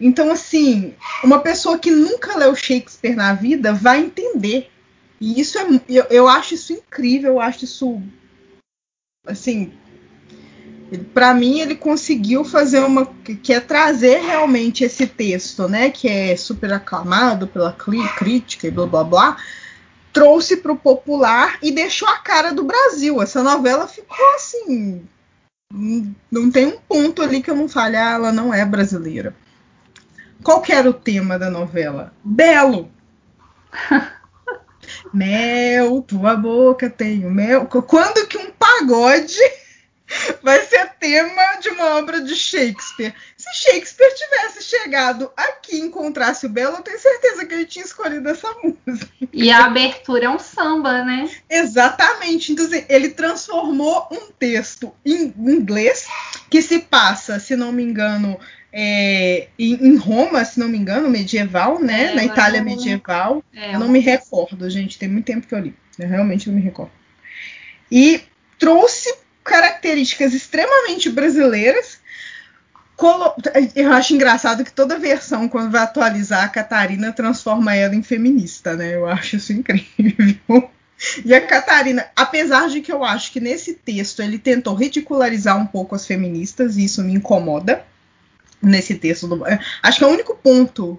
Então, 0.00 0.30
assim, 0.30 0.94
uma 1.22 1.40
pessoa 1.40 1.78
que 1.78 1.90
nunca 1.90 2.36
leu 2.36 2.54
Shakespeare 2.54 3.16
na 3.16 3.32
vida 3.34 3.72
vai 3.72 4.00
entender. 4.00 4.70
E 5.20 5.40
isso 5.40 5.58
é. 5.58 5.66
Eu, 5.88 6.04
eu 6.10 6.28
acho 6.28 6.54
isso 6.54 6.72
incrível, 6.72 7.32
eu 7.32 7.40
acho 7.40 7.64
isso. 7.64 8.00
Assim, 9.26 9.72
para 10.98 11.34
mim 11.34 11.60
ele 11.60 11.74
conseguiu 11.74 12.44
fazer 12.44 12.80
uma 12.80 13.06
que 13.42 13.52
é 13.52 13.60
trazer 13.60 14.20
realmente 14.20 14.84
esse 14.84 15.06
texto, 15.06 15.68
né, 15.68 15.90
que 15.90 16.08
é 16.08 16.36
super 16.36 16.72
aclamado 16.72 17.46
pela 17.46 17.72
crítica 17.72 18.66
e 18.66 18.70
blá 18.70 18.86
blá 18.86 19.04
blá, 19.04 19.36
trouxe 20.12 20.56
para 20.56 20.72
o 20.72 20.76
popular 20.76 21.58
e 21.62 21.72
deixou 21.72 22.08
a 22.08 22.18
cara 22.18 22.52
do 22.52 22.64
Brasil. 22.64 23.20
Essa 23.20 23.42
novela 23.42 23.88
ficou 23.88 24.34
assim, 24.34 25.02
não 26.30 26.50
tem 26.50 26.66
um 26.66 26.78
ponto 26.78 27.22
ali 27.22 27.42
que 27.42 27.50
eu 27.50 27.56
não 27.56 27.68
fale, 27.68 27.96
ah, 27.96 28.12
ela 28.12 28.32
não 28.32 28.52
é 28.52 28.64
brasileira. 28.64 29.34
Qual 30.42 30.60
que 30.60 30.72
era 30.72 30.88
o 30.88 30.94
tema 30.94 31.38
da 31.38 31.50
novela? 31.50 32.12
Belo. 32.22 32.90
mel, 35.12 36.02
tua 36.02 36.36
boca 36.36 36.90
tem 36.90 37.24
o 37.24 37.30
mel. 37.30 37.66
Quando 37.66 38.26
que 38.26 38.38
um 38.38 38.50
pagode 38.50 39.38
vai 40.42 40.60
ser 40.62 40.90
tema 40.98 41.56
de 41.60 41.68
uma 41.68 41.96
obra 41.96 42.20
de 42.20 42.34
Shakespeare. 42.34 43.14
Se 43.36 43.62
Shakespeare 43.62 44.14
tivesse 44.14 44.62
chegado 44.62 45.30
aqui 45.36 45.76
e 45.76 45.80
encontrasse 45.80 46.46
o 46.46 46.48
Belo, 46.48 46.76
eu 46.76 46.82
tenho 46.82 46.98
certeza 46.98 47.44
que 47.44 47.54
ele 47.54 47.66
tinha 47.66 47.84
escolhido 47.84 48.28
essa 48.28 48.48
música. 48.62 49.08
E 49.32 49.50
a 49.50 49.66
abertura 49.66 50.26
é 50.26 50.30
um 50.30 50.38
samba, 50.38 51.04
né? 51.04 51.28
Exatamente. 51.48 52.52
Então, 52.52 52.64
assim, 52.64 52.84
ele 52.88 53.10
transformou 53.10 54.08
um 54.10 54.32
texto 54.32 54.94
em 55.04 55.34
inglês 55.38 56.06
que 56.48 56.62
se 56.62 56.78
passa, 56.80 57.38
se 57.38 57.56
não 57.56 57.72
me 57.72 57.82
engano, 57.82 58.38
é, 58.72 59.48
em, 59.56 59.96
Roma, 59.96 60.44
se 60.44 60.58
não 60.58 60.68
me 60.68 60.76
engano, 60.76 61.08
medieval, 61.08 61.80
né? 61.80 62.12
É, 62.12 62.14
Na 62.14 62.24
Itália 62.24 62.62
medieval. 62.62 63.44
É, 63.54 63.74
eu 63.74 63.78
não 63.78 63.88
me 63.88 64.00
recordo, 64.00 64.68
gente. 64.68 64.98
Tem 64.98 65.08
muito 65.08 65.26
tempo 65.26 65.46
que 65.46 65.54
eu 65.54 65.60
li. 65.60 65.74
Eu 65.98 66.08
realmente 66.08 66.48
não 66.48 66.56
me 66.56 66.62
recordo. 66.62 66.90
E 67.90 68.22
trouxe 68.58 69.23
características 69.44 70.32
extremamente 70.32 71.10
brasileiras. 71.10 71.98
Eu 73.74 73.92
acho 73.92 74.14
engraçado 74.14 74.64
que 74.64 74.72
toda 74.72 74.98
versão, 74.98 75.48
quando 75.48 75.70
vai 75.70 75.82
atualizar, 75.82 76.44
a 76.44 76.48
Catarina 76.48 77.12
transforma 77.12 77.74
ela 77.74 77.94
em 77.94 78.02
feminista, 78.02 78.74
né? 78.74 78.94
Eu 78.94 79.06
acho 79.06 79.36
isso 79.36 79.52
incrível. 79.52 80.70
E 81.24 81.34
a 81.34 81.44
Catarina, 81.44 82.06
apesar 82.14 82.68
de 82.68 82.80
que 82.80 82.92
eu 82.92 83.04
acho 83.04 83.32
que 83.32 83.40
nesse 83.40 83.74
texto 83.74 84.22
ele 84.22 84.38
tentou 84.38 84.74
ridicularizar 84.74 85.60
um 85.60 85.66
pouco 85.66 85.94
as 85.94 86.06
feministas, 86.06 86.76
e 86.76 86.84
isso 86.84 87.02
me 87.02 87.14
incomoda 87.14 87.84
nesse 88.62 88.94
texto. 88.94 89.26
Do, 89.26 89.44
acho 89.82 89.98
que 89.98 90.04
é 90.04 90.06
o 90.06 90.10
único 90.10 90.36
ponto 90.36 90.98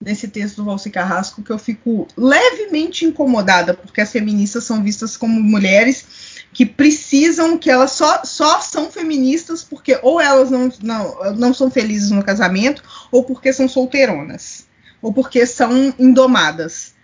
nesse 0.00 0.28
texto 0.28 0.56
do 0.56 0.64
Valci 0.64 0.90
Carrasco 0.90 1.42
que 1.42 1.50
eu 1.50 1.58
fico 1.58 2.06
levemente 2.16 3.04
incomodada, 3.04 3.74
porque 3.74 4.00
as 4.00 4.12
feministas 4.12 4.64
são 4.64 4.82
vistas 4.82 5.16
como 5.16 5.42
mulheres 5.42 6.29
que 6.52 6.66
precisam, 6.66 7.56
que 7.56 7.70
elas 7.70 7.92
só, 7.92 8.24
só 8.24 8.60
são 8.60 8.90
feministas 8.90 9.62
porque 9.62 9.98
ou 10.02 10.20
elas 10.20 10.50
não, 10.50 10.70
não, 10.82 11.34
não 11.36 11.54
são 11.54 11.70
felizes 11.70 12.10
no 12.10 12.24
casamento, 12.24 12.82
ou 13.12 13.24
porque 13.24 13.52
são 13.52 13.68
solteironas, 13.68 14.66
ou 15.00 15.12
porque 15.12 15.46
são 15.46 15.94
indomadas, 15.98 16.94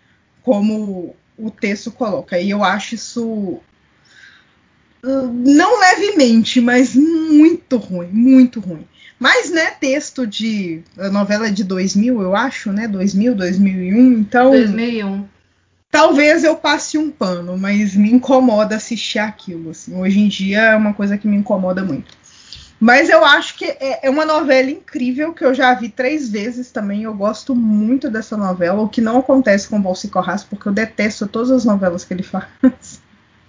como 0.43 1.15
o 1.39 1.51
texto 1.51 1.91
coloca. 1.91 2.39
E 2.39 2.51
eu 2.51 2.65
acho 2.65 2.95
isso 2.95 3.61
não 5.03 5.81
levemente, 5.81 6.61
mas 6.61 6.95
muito 6.95 7.77
ruim, 7.77 8.09
muito 8.09 8.61
ruim. 8.61 8.87
Mas, 9.19 9.51
né, 9.51 9.71
texto 9.71 10.27
de 10.27 10.83
a 10.99 11.09
novela 11.09 11.51
de 11.51 11.65
2000, 11.65 12.21
eu 12.21 12.37
acho, 12.37 12.73
né, 12.73 12.87
2000, 12.87 13.35
2001, 13.35 14.13
então 14.19 14.51
2001. 14.51 15.25
Talvez 15.97 16.45
eu 16.45 16.55
passe 16.55 16.99
um 16.99 17.11
pano, 17.11 17.57
mas 17.57 17.97
me 17.97 18.13
incomoda 18.13 18.77
assistir 18.77 19.19
aquilo, 19.19 19.71
assim. 19.71 19.99
Hoje 19.99 20.21
em 20.21 20.29
dia 20.29 20.61
é 20.61 20.77
uma 20.77 20.93
coisa 20.93 21.17
que 21.17 21.27
me 21.27 21.39
incomoda 21.39 21.83
muito. 21.83 22.15
Mas 22.79 23.09
eu 23.09 23.25
acho 23.25 23.57
que 23.57 23.65
é, 23.65 24.07
é 24.07 24.11
uma 24.11 24.27
novela 24.27 24.71
incrível 24.71 25.33
que 25.33 25.43
eu 25.43 25.55
já 25.55 25.73
vi 25.73 25.89
três 25.89 26.29
vezes 26.29 26.71
também. 26.71 27.05
Eu 27.05 27.15
gosto 27.15 27.55
muito 27.55 28.11
dessa 28.11 28.37
novela, 28.37 28.83
o 28.83 28.91
que 28.91 29.01
não 29.01 29.21
acontece 29.21 29.71
com 29.71 29.79
o 29.79 29.83
Valci 29.83 30.09
Corras, 30.09 30.45
porque 30.45 30.69
eu 30.69 30.73
detesto 30.73 31.27
todas 31.27 31.51
as 31.51 31.65
novelas 31.65 32.05
que 32.05 32.13
ele 32.13 32.23
faz. 32.23 33.01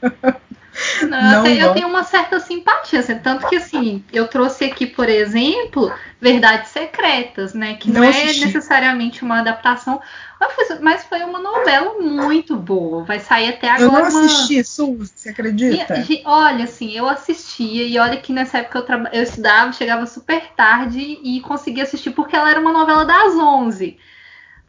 Não, 1.01 1.43
não 1.43 1.47
eu 1.47 1.73
tenho 1.73 1.87
uma 1.87 2.03
certa 2.03 2.39
simpatia, 2.39 2.99
assim, 2.99 3.17
tanto 3.19 3.47
que 3.47 3.55
assim, 3.55 4.03
eu 4.11 4.27
trouxe 4.27 4.65
aqui, 4.65 4.85
por 4.85 5.09
exemplo, 5.09 5.91
Verdades 6.19 6.71
Secretas, 6.71 7.53
né? 7.53 7.75
Que 7.75 7.91
não, 7.91 8.01
não 8.01 8.07
é 8.07 8.25
necessariamente 8.25 9.23
uma 9.23 9.39
adaptação, 9.39 10.01
mas 10.81 11.03
foi 11.03 11.23
uma 11.23 11.39
novela 11.39 11.99
muito 11.99 12.55
boa. 12.55 13.03
Vai 13.03 13.19
sair 13.19 13.49
até 13.49 13.69
agora. 13.69 14.07
Eu 14.07 14.11
não 14.11 14.25
assisti, 14.25 14.81
uma... 14.81 15.05
você 15.05 15.29
acredita? 15.29 16.05
E, 16.09 16.21
olha, 16.25 16.65
assim, 16.65 16.91
eu 16.91 17.07
assistia, 17.07 17.83
e 17.83 17.97
olha 17.97 18.17
que 18.17 18.31
nessa 18.31 18.59
época 18.59 18.79
eu, 18.79 18.85
tra... 18.85 19.09
eu 19.13 19.23
estudava, 19.23 19.71
chegava 19.73 20.05
super 20.05 20.41
tarde 20.55 21.19
e 21.23 21.41
conseguia 21.41 21.83
assistir, 21.83 22.11
porque 22.11 22.35
ela 22.35 22.49
era 22.49 22.59
uma 22.59 22.71
novela 22.71 23.05
das 23.05 23.33
11. 23.33 23.97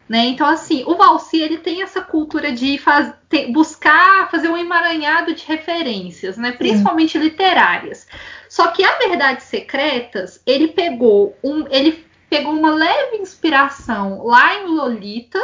Né? 0.08 0.26
Então, 0.26 0.46
assim, 0.46 0.84
o 0.86 0.96
Valsi 0.96 1.38
ele 1.38 1.58
tem 1.58 1.82
essa 1.82 2.00
cultura 2.00 2.50
de 2.50 2.78
faz, 2.78 3.12
ter, 3.28 3.52
buscar 3.52 4.30
fazer 4.30 4.48
um 4.48 4.56
emaranhado 4.56 5.34
de 5.34 5.44
referências, 5.44 6.38
né? 6.38 6.52
principalmente 6.52 7.12
Sim. 7.12 7.24
literárias. 7.24 8.06
Só 8.48 8.68
que 8.68 8.82
a 8.82 8.96
Verdades 8.96 9.44
Secretas, 9.44 10.40
ele 10.46 10.68
pegou 10.68 11.36
um, 11.44 11.66
ele 11.70 12.06
pegou 12.30 12.52
uma 12.52 12.70
leve 12.70 13.18
inspiração 13.18 14.24
lá 14.24 14.54
em 14.54 14.66
Lolita. 14.66 15.38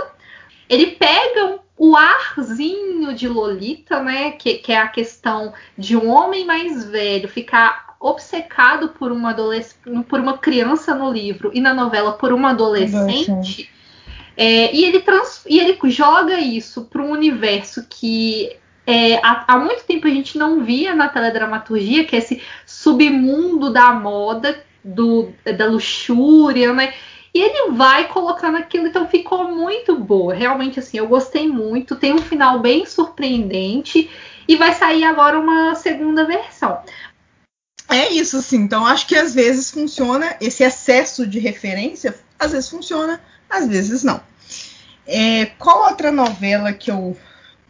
Ele 0.68 0.92
pega 0.92 1.46
um, 1.46 1.59
o 1.77 1.96
arzinho 1.96 3.14
de 3.14 3.29
Lolita, 3.29 4.03
né? 4.03 4.33
Que, 4.33 4.55
que 4.55 4.72
é 4.72 4.79
a 4.79 4.88
questão 4.88 5.53
de 5.77 5.96
um 5.96 6.09
homem 6.09 6.46
mais 6.46 6.85
velho 6.87 7.29
ficar 7.29 7.96
obcecado 8.00 8.90
por 8.90 9.12
uma, 9.12 9.35
por 10.09 10.20
uma 10.20 10.38
criança 10.38 10.94
no 10.94 11.11
livro 11.11 11.50
e 11.55 11.61
na 11.61 11.74
novela 11.74 12.12
por 12.12 12.33
uma 12.33 12.50
adolescente. 12.50 13.70
É, 14.37 14.75
e, 14.75 14.85
ele 14.85 15.01
trans, 15.01 15.44
e 15.49 15.61
ele 15.61 15.79
joga 15.90 16.38
isso 16.40 16.85
para 16.87 17.03
um 17.03 17.11
universo 17.11 17.87
que 17.88 18.57
é, 18.87 19.16
há, 19.16 19.44
há, 19.49 19.59
muito 19.59 19.85
tempo 19.85 20.07
a 20.07 20.11
gente 20.11 20.37
não 20.37 20.64
via 20.64 20.94
na 20.94 21.09
teledramaturgia, 21.09 22.05
que 22.05 22.16
é 22.16 22.18
esse 22.18 22.42
submundo 22.66 23.70
da 23.70 23.92
moda, 23.92 24.62
do, 24.83 25.33
da 25.57 25.66
luxúria, 25.66 26.73
né? 26.73 26.92
E 27.35 27.40
ele 27.40 27.73
vai 27.73 28.07
colocando 28.09 28.57
aquilo, 28.57 28.87
então 28.87 29.09
ficou 29.09 29.51
muito 29.51 29.97
boa. 29.97 30.33
Realmente, 30.33 30.79
assim, 30.79 30.99
eu 30.99 31.09
gostei 31.09 31.49
muito. 31.49 31.97
Tem 31.97 32.12
um 32.12 32.18
final 32.18 32.61
bem 32.61 32.87
surpreendente. 32.87 34.09
E 34.47 34.57
vai 34.57 34.73
sair 34.73 35.03
agora 35.03 35.40
uma 35.40 35.75
segunda 35.75 36.25
versão. 36.25 36.79
É 37.90 38.12
isso, 38.12 38.37
assim. 38.37 38.59
Então, 38.59 38.87
acho 38.87 39.09
que 39.09 39.16
às 39.16 39.35
vezes 39.35 39.70
funciona 39.70 40.37
esse 40.40 40.62
excesso 40.62 41.27
de 41.27 41.40
referência, 41.40 42.14
às 42.38 42.53
vezes 42.53 42.68
funciona, 42.70 43.20
às 43.57 43.69
vezes 43.69 44.03
não. 44.03 44.21
É, 45.07 45.47
qual 45.59 45.88
outra 45.88 46.11
novela 46.11 46.73
que 46.73 46.90
eu 46.90 47.17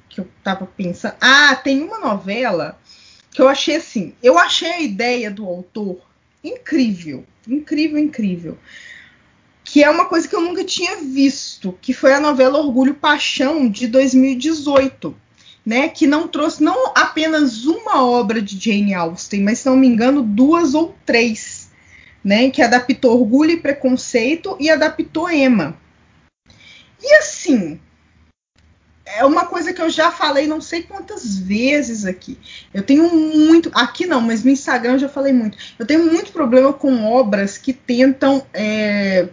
que 0.09 0.21
eu 0.21 0.29
tava 0.45 0.65
pensando? 0.65 1.15
Ah, 1.21 1.57
tem 1.57 1.83
uma 1.83 1.99
novela 1.99 2.79
que 3.33 3.43
eu 3.43 3.49
achei 3.49 3.77
assim. 3.77 4.15
Eu 4.23 4.39
achei 4.39 4.71
a 4.71 4.81
ideia 4.81 5.29
do 5.31 5.45
autor 5.45 5.99
incrível, 6.43 7.25
incrível, 7.49 7.99
incrível. 7.99 8.59
Que 9.65 9.83
é 9.83 9.91
uma 9.91 10.05
coisa 10.05 10.29
que 10.29 10.37
eu 10.37 10.41
nunca 10.41 10.63
tinha 10.63 10.99
visto, 10.99 11.77
que 11.83 11.93
foi 11.93 12.15
a 12.15 12.21
novela 12.21 12.61
Orgulho 12.61 12.95
Paixão 12.95 13.69
de 13.69 13.89
2018. 13.89 15.17
Né, 15.67 15.89
que 15.89 16.07
não 16.07 16.29
trouxe 16.29 16.63
não 16.63 16.93
apenas 16.95 17.65
uma 17.65 18.05
obra 18.05 18.43
de 18.43 18.61
Jane 18.61 18.93
Austen, 18.93 19.43
mas 19.43 19.61
se 19.61 19.67
não 19.67 19.79
me 19.79 19.87
engano, 19.87 20.23
duas 20.23 20.75
ou 20.75 20.95
três, 21.07 21.41
né, 22.25 22.51
que 22.51 22.63
adaptou 22.63 23.21
Orgulho 23.21 23.51
e 23.51 23.61
Preconceito 23.61 24.57
e 24.59 24.71
adaptou 24.71 25.31
Emma. 25.31 25.77
E 27.03 27.15
assim, 27.17 27.79
é 29.05 29.25
uma 29.25 29.45
coisa 29.45 29.73
que 29.73 29.83
eu 29.83 29.91
já 29.91 30.11
falei 30.11 30.47
não 30.47 30.61
sei 30.61 30.83
quantas 30.83 31.37
vezes 31.37 32.07
aqui. 32.07 32.39
Eu 32.73 32.83
tenho 32.83 33.15
muito. 33.15 33.71
Aqui 33.75 34.07
não, 34.07 34.21
mas 34.21 34.43
no 34.43 34.51
Instagram 34.51 34.93
eu 34.93 35.01
já 35.01 35.09
falei 35.09 35.33
muito. 35.33 35.59
Eu 35.79 35.87
tenho 35.87 36.11
muito 36.11 36.33
problema 36.33 36.73
com 36.73 37.05
obras 37.05 37.59
que 37.59 37.73
tentam 37.73 38.45
é, 38.55 39.29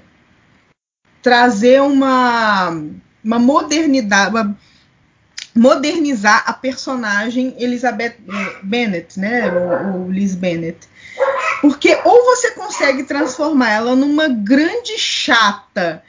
trazer 1.21 1.81
uma, 1.81 2.69
uma 3.23 3.39
modernidade. 3.39 4.31
Uma, 4.31 4.57
modernizar 5.53 6.43
a 6.45 6.53
personagem 6.53 7.53
Elizabeth 7.57 8.15
é, 8.27 8.63
Bennet, 8.63 9.19
né? 9.19 9.51
O, 9.51 10.05
o 10.05 10.11
Liz 10.11 10.35
Bennet. 10.35 10.77
Porque 11.61 11.95
ou 12.03 12.25
você 12.25 12.51
consegue 12.51 13.03
transformar 13.03 13.69
ela 13.69 13.95
numa 13.95 14.27
grande 14.27 14.97
chata 14.97 16.03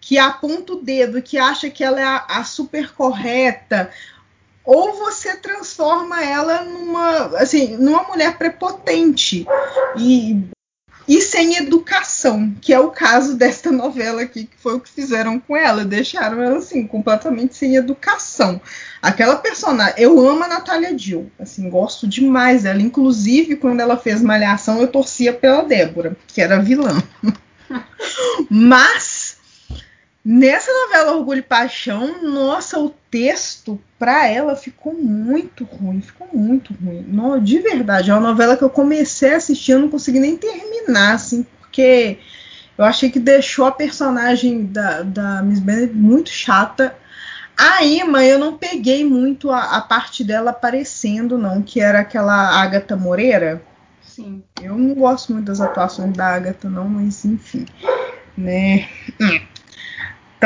que 0.00 0.18
aponta 0.18 0.72
o 0.72 0.82
dedo, 0.82 1.22
que 1.22 1.38
acha 1.38 1.70
que 1.70 1.82
ela 1.82 2.00
é 2.00 2.04
a, 2.04 2.24
a 2.28 2.44
super 2.44 2.92
correta, 2.92 3.90
ou 4.64 4.94
você 4.94 5.36
transforma 5.36 6.22
ela 6.24 6.62
numa, 6.62 7.38
assim, 7.38 7.76
numa 7.76 8.02
mulher 8.02 8.36
prepotente. 8.36 9.46
E, 9.96 10.44
e 11.08 11.20
sem 11.20 11.56
educação, 11.56 12.52
que 12.60 12.72
é 12.72 12.80
o 12.80 12.90
caso 12.90 13.36
desta 13.36 13.70
novela 13.70 14.22
aqui, 14.22 14.44
que 14.44 14.56
foi 14.58 14.74
o 14.74 14.80
que 14.80 14.90
fizeram 14.90 15.38
com 15.38 15.56
ela, 15.56 15.84
deixaram 15.84 16.42
ela 16.42 16.58
assim 16.58 16.86
completamente 16.86 17.56
sem 17.56 17.76
educação. 17.76 18.60
Aquela 19.00 19.36
personagem, 19.36 19.94
eu 19.98 20.18
amo 20.26 20.44
a 20.44 20.48
Natália 20.48 20.92
Dill, 20.92 21.30
assim, 21.38 21.70
gosto 21.70 22.08
demais 22.08 22.64
dela, 22.64 22.82
inclusive 22.82 23.56
quando 23.56 23.80
ela 23.80 23.96
fez 23.96 24.20
Malhação, 24.20 24.80
eu 24.80 24.88
torcia 24.88 25.32
pela 25.32 25.62
Débora, 25.62 26.16
que 26.26 26.40
era 26.40 26.58
vilã. 26.58 27.00
Mas 28.50 29.15
Nessa 30.28 30.72
novela 30.72 31.12
Orgulho 31.12 31.38
e 31.38 31.42
Paixão, 31.42 32.20
nossa, 32.20 32.80
o 32.80 32.90
texto 33.08 33.80
para 33.96 34.26
ela 34.26 34.56
ficou 34.56 34.92
muito 34.92 35.62
ruim, 35.62 36.00
ficou 36.00 36.26
muito 36.32 36.74
ruim. 36.74 37.04
No, 37.06 37.40
de 37.40 37.60
verdade, 37.60 38.10
é 38.10 38.14
uma 38.14 38.30
novela 38.30 38.56
que 38.56 38.64
eu 38.64 38.68
comecei 38.68 39.34
a 39.34 39.36
assistir, 39.36 39.70
eu 39.70 39.78
não 39.78 39.88
consegui 39.88 40.18
nem 40.18 40.36
terminar, 40.36 41.14
assim, 41.14 41.46
porque 41.60 42.18
eu 42.76 42.84
achei 42.84 43.08
que 43.08 43.20
deixou 43.20 43.66
a 43.66 43.70
personagem 43.70 44.64
da, 44.64 45.02
da 45.02 45.42
Miss 45.44 45.60
Bennet 45.60 45.94
muito 45.94 46.30
chata. 46.30 46.96
A 47.56 47.84
Emma, 47.84 48.24
eu 48.24 48.36
não 48.36 48.58
peguei 48.58 49.04
muito 49.04 49.52
a, 49.52 49.76
a 49.76 49.80
parte 49.80 50.24
dela 50.24 50.50
aparecendo, 50.50 51.38
não, 51.38 51.62
que 51.62 51.80
era 51.80 52.00
aquela 52.00 52.60
Agatha 52.60 52.96
Moreira. 52.96 53.62
Sim. 54.02 54.42
Eu 54.60 54.76
não 54.76 54.92
gosto 54.92 55.32
muito 55.32 55.46
das 55.46 55.60
atuações 55.60 56.16
da 56.16 56.34
Agatha, 56.34 56.68
não, 56.68 56.88
mas 56.88 57.24
enfim. 57.24 57.64
Né? 58.36 58.88
Hum. 59.20 59.55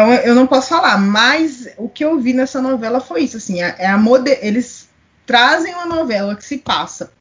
Então 0.01 0.15
eu 0.15 0.35
não 0.35 0.47
posso 0.47 0.71
falar, 0.71 0.97
mas 0.97 1.69
o 1.77 1.87
que 1.87 2.03
eu 2.03 2.19
vi 2.19 2.33
nessa 2.33 2.63
novela 2.63 3.01
foi 3.01 3.25
isso, 3.25 3.37
assim, 3.37 3.61
é, 3.61 3.87
a 3.87 3.99
moder... 3.99 4.39
eles 4.41 4.89
trazem 5.27 5.75
uma 5.75 5.85
novela 5.85 6.35
que 6.35 6.43
se 6.43 6.57
passa 6.57 7.13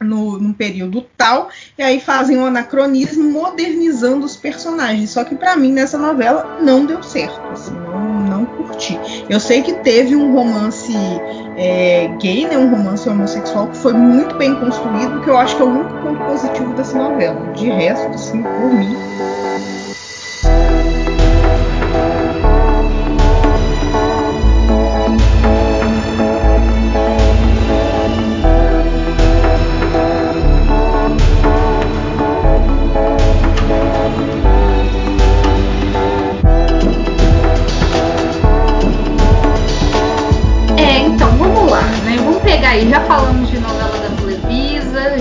no, 0.00 0.38
num 0.38 0.52
período 0.52 1.04
tal 1.16 1.48
e 1.76 1.82
aí 1.82 2.00
fazem 2.00 2.38
um 2.38 2.46
anacronismo 2.46 3.24
modernizando 3.24 4.24
os 4.24 4.36
personagens. 4.36 5.10
Só 5.10 5.24
que 5.24 5.34
para 5.34 5.56
mim 5.56 5.72
nessa 5.72 5.98
novela 5.98 6.60
não 6.62 6.86
deu 6.86 7.02
certo, 7.02 7.40
assim, 7.48 7.74
não, 7.74 8.20
não 8.20 8.46
curti. 8.46 8.96
Eu 9.28 9.40
sei 9.40 9.60
que 9.62 9.72
teve 9.82 10.14
um 10.14 10.32
romance 10.32 10.94
é, 11.56 12.06
gay, 12.20 12.46
né, 12.46 12.56
um 12.56 12.70
romance 12.70 13.08
homossexual 13.08 13.66
que 13.70 13.76
foi 13.76 13.92
muito 13.92 14.36
bem 14.36 14.54
construído, 14.54 15.20
que 15.22 15.30
eu 15.30 15.36
acho 15.36 15.56
que 15.56 15.62
é 15.62 15.64
o 15.64 15.68
único 15.68 16.00
ponto 16.00 16.24
positivo 16.26 16.72
dessa 16.74 16.96
novela. 16.96 17.52
De 17.54 17.68
resto, 17.68 18.06
assim, 18.10 18.40
por 18.40 18.72
mim 18.72 18.96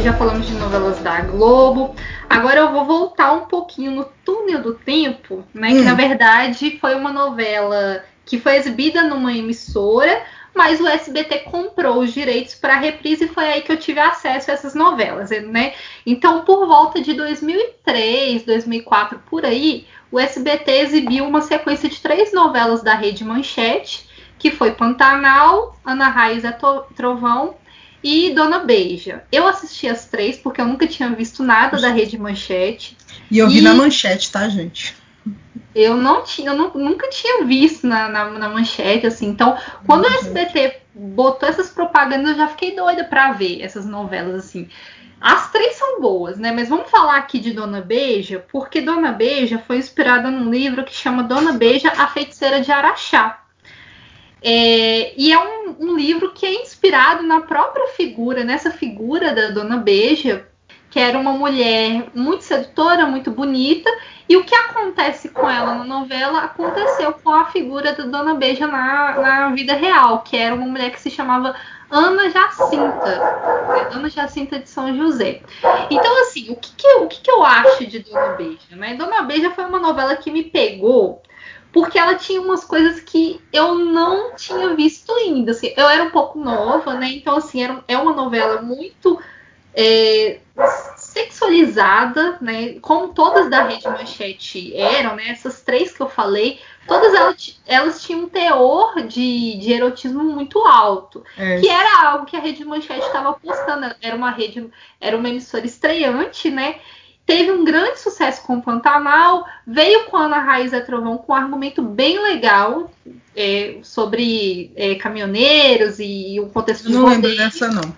já 0.08 0.13
falamos 0.13 0.48
de 0.48 0.54
novelas 0.54 1.00
da 1.00 1.20
Globo. 1.20 1.93
Agora 2.30 2.62
eu 2.62 2.72
vou 2.72 2.86
voltar 2.86 3.34
um 3.34 3.41
pouquinho 3.41 3.91
no 3.91 4.06
túnel 4.24 4.62
do 4.62 4.74
tempo, 4.74 5.43
né? 5.54 5.67
Hum. 5.67 5.80
Que 5.80 5.82
na 5.82 5.96
verdade 5.96 6.78
foi 6.80 6.96
uma 6.96 7.12
novela 7.12 8.06
que 8.26 8.39
foi 8.39 8.56
exibida 8.56 9.04
numa 9.04 9.34
emissora, 9.34 10.24
mas 10.56 10.80
o 10.80 10.88
SBT 10.88 11.39
comprou 11.39 12.00
os 12.00 12.13
direitos 12.13 12.56
para 12.56 12.76
a 12.76 12.80
reprise 12.80 13.26
e 13.26 13.28
foi 13.28 13.52
aí 13.52 13.62
que 13.62 13.70
eu 13.70 13.76
tive 13.76 14.00
acesso 14.00 14.50
a 14.50 14.54
essas 14.54 14.74
novelas, 14.74 15.30
né? 15.30 15.74
Então, 16.06 16.46
por 16.46 16.65
volta 16.65 17.02
de 17.02 17.13
2003, 17.13 18.43
2004, 18.43 19.20
por 19.30 19.43
aí, 19.43 19.88
o 20.10 20.17
SBT 20.17 20.72
exibiu 20.72 21.26
uma 21.26 21.41
sequência 21.41 21.89
de 21.89 22.00
três 22.00 22.32
novelas 22.32 22.82
da 22.82 22.93
Rede 22.93 23.26
Manchete, 23.26 24.08
que 24.39 24.52
foi 24.52 24.72
Pantanal, 24.72 25.78
Ana 25.86 26.08
Raiz 26.08 26.46
é 26.46 26.58
Trovão 26.96 27.56
e 28.04 28.34
Dona 28.34 28.60
Beija. 28.60 29.24
Eu 29.32 29.48
assisti 29.48 29.88
as 29.88 30.06
três 30.06 30.38
porque 30.38 30.62
eu 30.62 30.66
nunca 30.66 30.88
tinha 30.88 31.10
visto 31.10 31.44
nada 31.44 31.80
da 31.80 31.90
Rede 31.90 32.18
Manchete. 32.18 32.98
E 33.30 33.38
eu 33.38 33.50
vi 33.50 33.60
e... 33.60 33.62
na 33.62 33.74
Manchete, 33.74 34.32
tá, 34.32 34.48
gente? 34.48 34.96
Eu 35.74 35.96
não 35.96 36.24
tinha, 36.24 36.50
eu 36.50 36.56
nunca 36.56 37.08
tinha 37.10 37.46
visto 37.46 37.86
na, 37.86 38.10
na, 38.10 38.32
na, 38.32 38.50
manchete, 38.50 39.06
assim. 39.06 39.28
Então, 39.28 39.56
quando 39.86 40.06
o 40.06 40.08
SBT 40.08 40.82
botou 40.96 41.48
essas 41.48 41.70
propagandas, 41.70 42.32
eu 42.32 42.36
já 42.36 42.48
fiquei 42.48 42.76
doida 42.76 43.04
para 43.04 43.34
ver 43.34 43.62
essas 43.62 43.86
novelas, 43.86 44.46
assim. 44.46 44.68
As 45.22 45.52
três 45.52 45.76
são 45.76 46.02
boas, 46.02 46.38
né? 46.40 46.52
Mas 46.52 46.70
vamos 46.70 46.90
falar 46.90 47.18
aqui 47.18 47.38
de 47.38 47.54
Dona 47.54 47.80
Beija, 47.80 48.44
porque 48.52 48.82
Dona 48.82 49.12
Beija 49.12 49.60
foi 49.60 49.78
inspirada 49.78 50.32
num 50.32 50.50
livro 50.50 50.84
que 50.84 50.94
chama 50.94 51.24
Dona 51.24 51.54
Beija, 51.54 51.92
a 51.92 52.08
Feiticeira 52.08 52.60
de 52.60 52.72
Araxá. 52.72 53.44
É, 54.41 55.13
e 55.19 55.32
é 55.32 55.39
um, 55.39 55.76
um, 55.80 55.95
livro 55.95 56.32
que 56.32 56.45
é 56.45 56.62
inspirado 56.62 57.23
na 57.23 57.41
própria 57.41 57.88
figura, 57.88 58.43
nessa 58.43 58.71
figura 58.71 59.34
da 59.34 59.50
Dona 59.50 59.78
Beija, 59.78 60.47
que 60.89 61.00
era 61.00 61.17
uma 61.17 61.34
mulher 61.34 62.08
muito 62.13 62.43
sedutora, 62.43 63.06
muito 63.06 63.32
bonita, 63.32 63.89
e 64.30 64.38
o 64.38 64.43
que 64.43 64.56
acontece 64.56 65.30
com 65.30 65.50
ela 65.50 65.76
na 65.76 65.84
novela 65.84 66.39
aconteceu 66.39 67.13
com 67.13 67.32
a 67.32 67.45
figura 67.45 67.93
da 67.93 68.04
Dona 68.06 68.36
Beija 68.36 68.67
na, 68.67 69.19
na 69.19 69.50
vida 69.50 69.73
real, 69.73 70.21
que 70.21 70.38
era 70.38 70.54
uma 70.54 70.65
mulher 70.65 70.91
que 70.91 71.00
se 71.00 71.10
chamava 71.10 71.56
Ana 71.89 72.30
Jacinta, 72.30 73.06
né? 73.06 73.88
Ana 73.91 74.10
Jacinta 74.10 74.60
de 74.60 74.69
São 74.69 74.95
José. 74.95 75.41
Então, 75.89 76.21
assim, 76.21 76.52
o 76.52 76.56
que, 76.56 76.73
que, 76.76 76.88
o 76.95 77.08
que, 77.08 77.21
que 77.21 77.32
eu 77.32 77.43
acho 77.43 77.86
de 77.86 78.00
Dona 78.00 78.34
Beija? 78.34 78.76
Né? 78.76 78.95
Dona 78.95 79.21
Beija 79.21 79.52
foi 79.52 79.65
uma 79.65 79.80
novela 79.80 80.15
que 80.17 80.30
me 80.30 80.43
pegou 80.43 81.21
porque 81.78 82.00
ela 82.00 82.16
tinha 82.16 82.42
umas 82.42 82.66
coisas 82.66 83.00
que 83.00 83.40
eu 83.54 83.76
não 83.76 84.36
tinha 84.36 84.74
visto 84.74 85.13
ainda. 85.13 85.52
Assim, 85.52 85.72
eu 85.78 85.88
era 85.88 86.06
um 86.06 86.10
pouco 86.10 86.40
nova, 86.40 86.96
né? 86.96 87.08
Então, 87.10 87.36
assim, 87.36 87.63
era, 87.63 87.84
é 87.88 87.96
uma 87.96 88.13
novela 88.13 88.63
muito 88.63 89.22
é, 89.76 90.40
sexualizada, 90.96 92.40
né? 92.42 92.80
Como 92.80 93.10
todas 93.10 93.48
da 93.48 93.62
Rede 93.62 93.88
Manchete 93.88 94.76
eram, 94.76 95.16
né? 95.16 95.30
Essas 95.30 95.62
três 95.62 95.92
que 95.92 96.02
eu 96.02 96.10
falei, 96.10 96.60
todas 96.88 97.13
elas, 97.13 97.62
elas 97.68 98.02
tinham 98.02 98.22
um 98.22 98.30
teor 98.30 99.04
de, 99.04 99.60
de 99.60 99.72
erotismo 99.72 100.24
muito 100.24 100.58
alto. 100.66 101.24
É. 101.38 101.60
Que 101.60 101.70
era 101.70 102.10
algo 102.10 102.26
que 102.26 102.36
a 102.36 102.40
Rede 102.40 102.66
Manchete 102.66 103.06
estava 103.06 103.34
postando. 103.34 103.94
Era 104.02 104.16
uma 104.16 104.32
rede, 104.32 104.68
era 105.00 105.16
uma 105.16 105.30
emissora 105.30 105.68
estreante, 105.68 106.50
né? 106.50 106.80
Teve 107.28 107.52
um 107.52 107.66
grande 107.66 108.00
sucesso 108.00 108.42
com 108.44 108.56
o 108.56 108.62
Pantanal, 108.62 109.46
veio 109.68 110.06
com 110.06 110.16
a 110.16 110.24
Ana 110.24 110.40
Raiz 110.40 110.72
é 110.72 110.80
Trovão 110.80 111.18
com 111.18 111.34
um 111.34 111.36
argumento 111.36 111.82
bem 111.82 112.24
legal 112.24 112.90
é, 113.36 113.80
sobre 113.84 114.72
é, 114.78 114.96
caminhoneiros 114.96 115.98
e 116.00 116.40
o 116.40 116.48
contexto 116.48 116.88
de 116.88 116.94
Não 116.94 117.06
lembro 117.06 117.36
dessa, 117.36 117.68
não. 117.68 117.94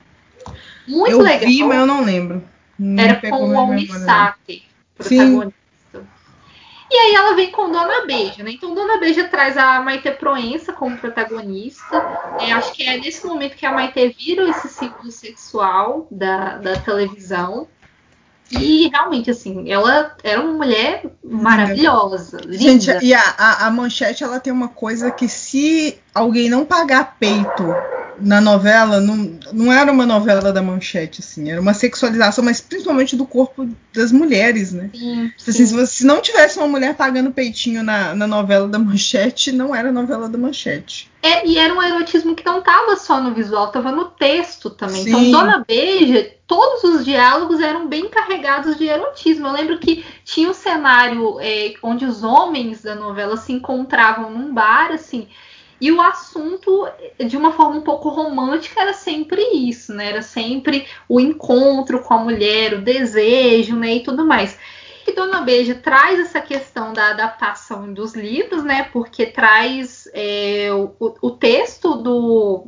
Muito 0.87 1.11
eu 1.11 1.21
legal. 1.21 1.47
vi, 1.47 1.63
mas 1.63 1.77
eu 1.77 1.85
não 1.85 2.03
lembro. 2.03 2.43
Não 2.79 3.03
Era 3.03 3.15
com 3.17 3.51
o 3.51 3.59
Almissate, 3.59 4.67
protagonista. 4.95 5.53
Sim. 5.53 5.53
E 6.91 6.95
aí 6.95 7.13
ela 7.13 7.35
vem 7.35 7.51
com 7.51 7.71
Dona 7.71 8.07
Beija, 8.07 8.41
né? 8.41 8.49
Então 8.49 8.73
Dona 8.73 8.97
Beija 8.97 9.27
traz 9.27 9.55
a 9.57 9.79
Maite 9.79 10.09
Proença 10.09 10.73
como 10.73 10.97
protagonista. 10.97 11.97
É, 12.39 12.51
acho 12.51 12.73
que 12.73 12.81
é 12.81 12.97
nesse 12.97 13.27
momento 13.27 13.55
que 13.55 13.65
a 13.67 13.71
Maite 13.71 14.07
vira 14.17 14.49
esse 14.49 14.69
símbolo 14.69 15.11
sexual 15.11 16.07
da, 16.09 16.57
da 16.57 16.79
televisão. 16.79 17.67
E 18.51 18.87
realmente, 18.89 19.29
assim, 19.29 19.71
ela 19.71 20.15
era 20.23 20.41
uma 20.41 20.53
mulher 20.53 21.05
maravilhosa. 21.23 22.39
Linda. 22.45 22.57
Gente, 22.57 23.05
e 23.05 23.13
a, 23.13 23.21
a, 23.37 23.67
a, 23.67 23.71
manchete 23.71 24.23
ela 24.23 24.39
tem 24.39 24.51
uma 24.51 24.69
coisa 24.69 25.11
que 25.11 25.27
se 25.27 25.99
alguém 26.13 26.49
não 26.49 26.65
pagar 26.65 27.17
peito 27.19 27.63
na 28.21 28.41
novela, 28.41 28.99
não, 28.99 29.39
não 29.53 29.71
era 29.71 29.91
uma 29.91 30.05
novela 30.05 30.51
da 30.51 30.61
manchete, 30.61 31.21
assim, 31.21 31.49
era 31.49 31.61
uma 31.61 31.73
sexualização, 31.73 32.43
mas 32.43 32.61
principalmente 32.61 33.15
do 33.15 33.25
corpo 33.25 33.67
das 33.93 34.11
mulheres, 34.11 34.71
né? 34.71 34.89
Sim, 34.93 35.31
assim, 35.37 35.65
sim. 35.65 35.65
Se, 35.65 35.87
se 35.87 36.05
não 36.05 36.21
tivesse 36.21 36.57
uma 36.57 36.67
mulher 36.67 36.95
pagando 36.95 37.31
peitinho 37.31 37.81
na, 37.83 38.13
na 38.13 38.27
novela 38.27 38.67
da 38.67 38.79
manchete, 38.79 39.51
não 39.51 39.73
era 39.73 39.91
novela 39.91 40.27
da 40.27 40.37
manchete. 40.37 41.09
É, 41.21 41.45
e 41.45 41.57
era 41.57 41.73
um 41.73 41.81
erotismo 41.81 42.35
que 42.35 42.45
não 42.45 42.59
estava 42.59 42.95
só 42.95 43.21
no 43.21 43.33
visual, 43.33 43.67
estava 43.67 43.91
no 43.91 44.05
texto 44.05 44.69
também. 44.69 45.01
Então, 45.01 45.19
sim. 45.19 45.29
Então, 45.29 45.41
Dona 45.41 45.65
Beija, 45.67 46.31
todos 46.47 46.83
os 46.83 47.03
diálogos 47.03 47.59
eram 47.59 47.87
bem 47.87 48.09
carregados 48.09 48.77
de 48.77 48.85
erotismo. 48.85 49.47
Eu 49.47 49.53
lembro 49.53 49.79
que 49.79 50.05
tinha 50.23 50.49
um 50.49 50.53
cenário 50.53 51.37
é, 51.41 51.73
onde 51.83 52.05
os 52.05 52.23
homens 52.23 52.81
da 52.81 52.95
novela 52.95 53.35
se 53.35 53.51
encontravam 53.51 54.31
num 54.31 54.53
bar, 54.53 54.91
assim, 54.91 55.27
e 55.81 55.91
o 55.91 56.01
assunto, 56.01 56.87
de 57.25 57.37
uma 57.37 57.53
forma 57.53 57.77
um 57.77 57.81
pouco 57.81 58.09
romântica, 58.09 58.81
era 58.81 58.93
sempre 58.93 59.41
isso, 59.53 59.93
né? 59.93 60.09
Era 60.09 60.21
sempre 60.21 60.87
o 61.07 61.19
encontro 61.19 62.01
com 62.01 62.13
a 62.13 62.17
mulher, 62.17 62.73
o 62.73 62.81
desejo, 62.81 63.75
né? 63.75 63.95
E 63.95 64.03
tudo 64.03 64.25
mais. 64.25 64.57
E 65.07 65.13
Dona 65.13 65.41
Beija 65.41 65.75
traz 65.75 66.19
essa 66.19 66.41
questão 66.41 66.91
da 66.91 67.11
adaptação 67.11 67.93
dos 67.93 68.13
livros, 68.13 68.63
né? 68.63 68.83
Porque 68.91 69.25
traz 69.25 70.09
é, 70.13 70.69
o, 70.73 71.15
o 71.21 71.31
texto 71.31 71.95
do, 71.95 72.67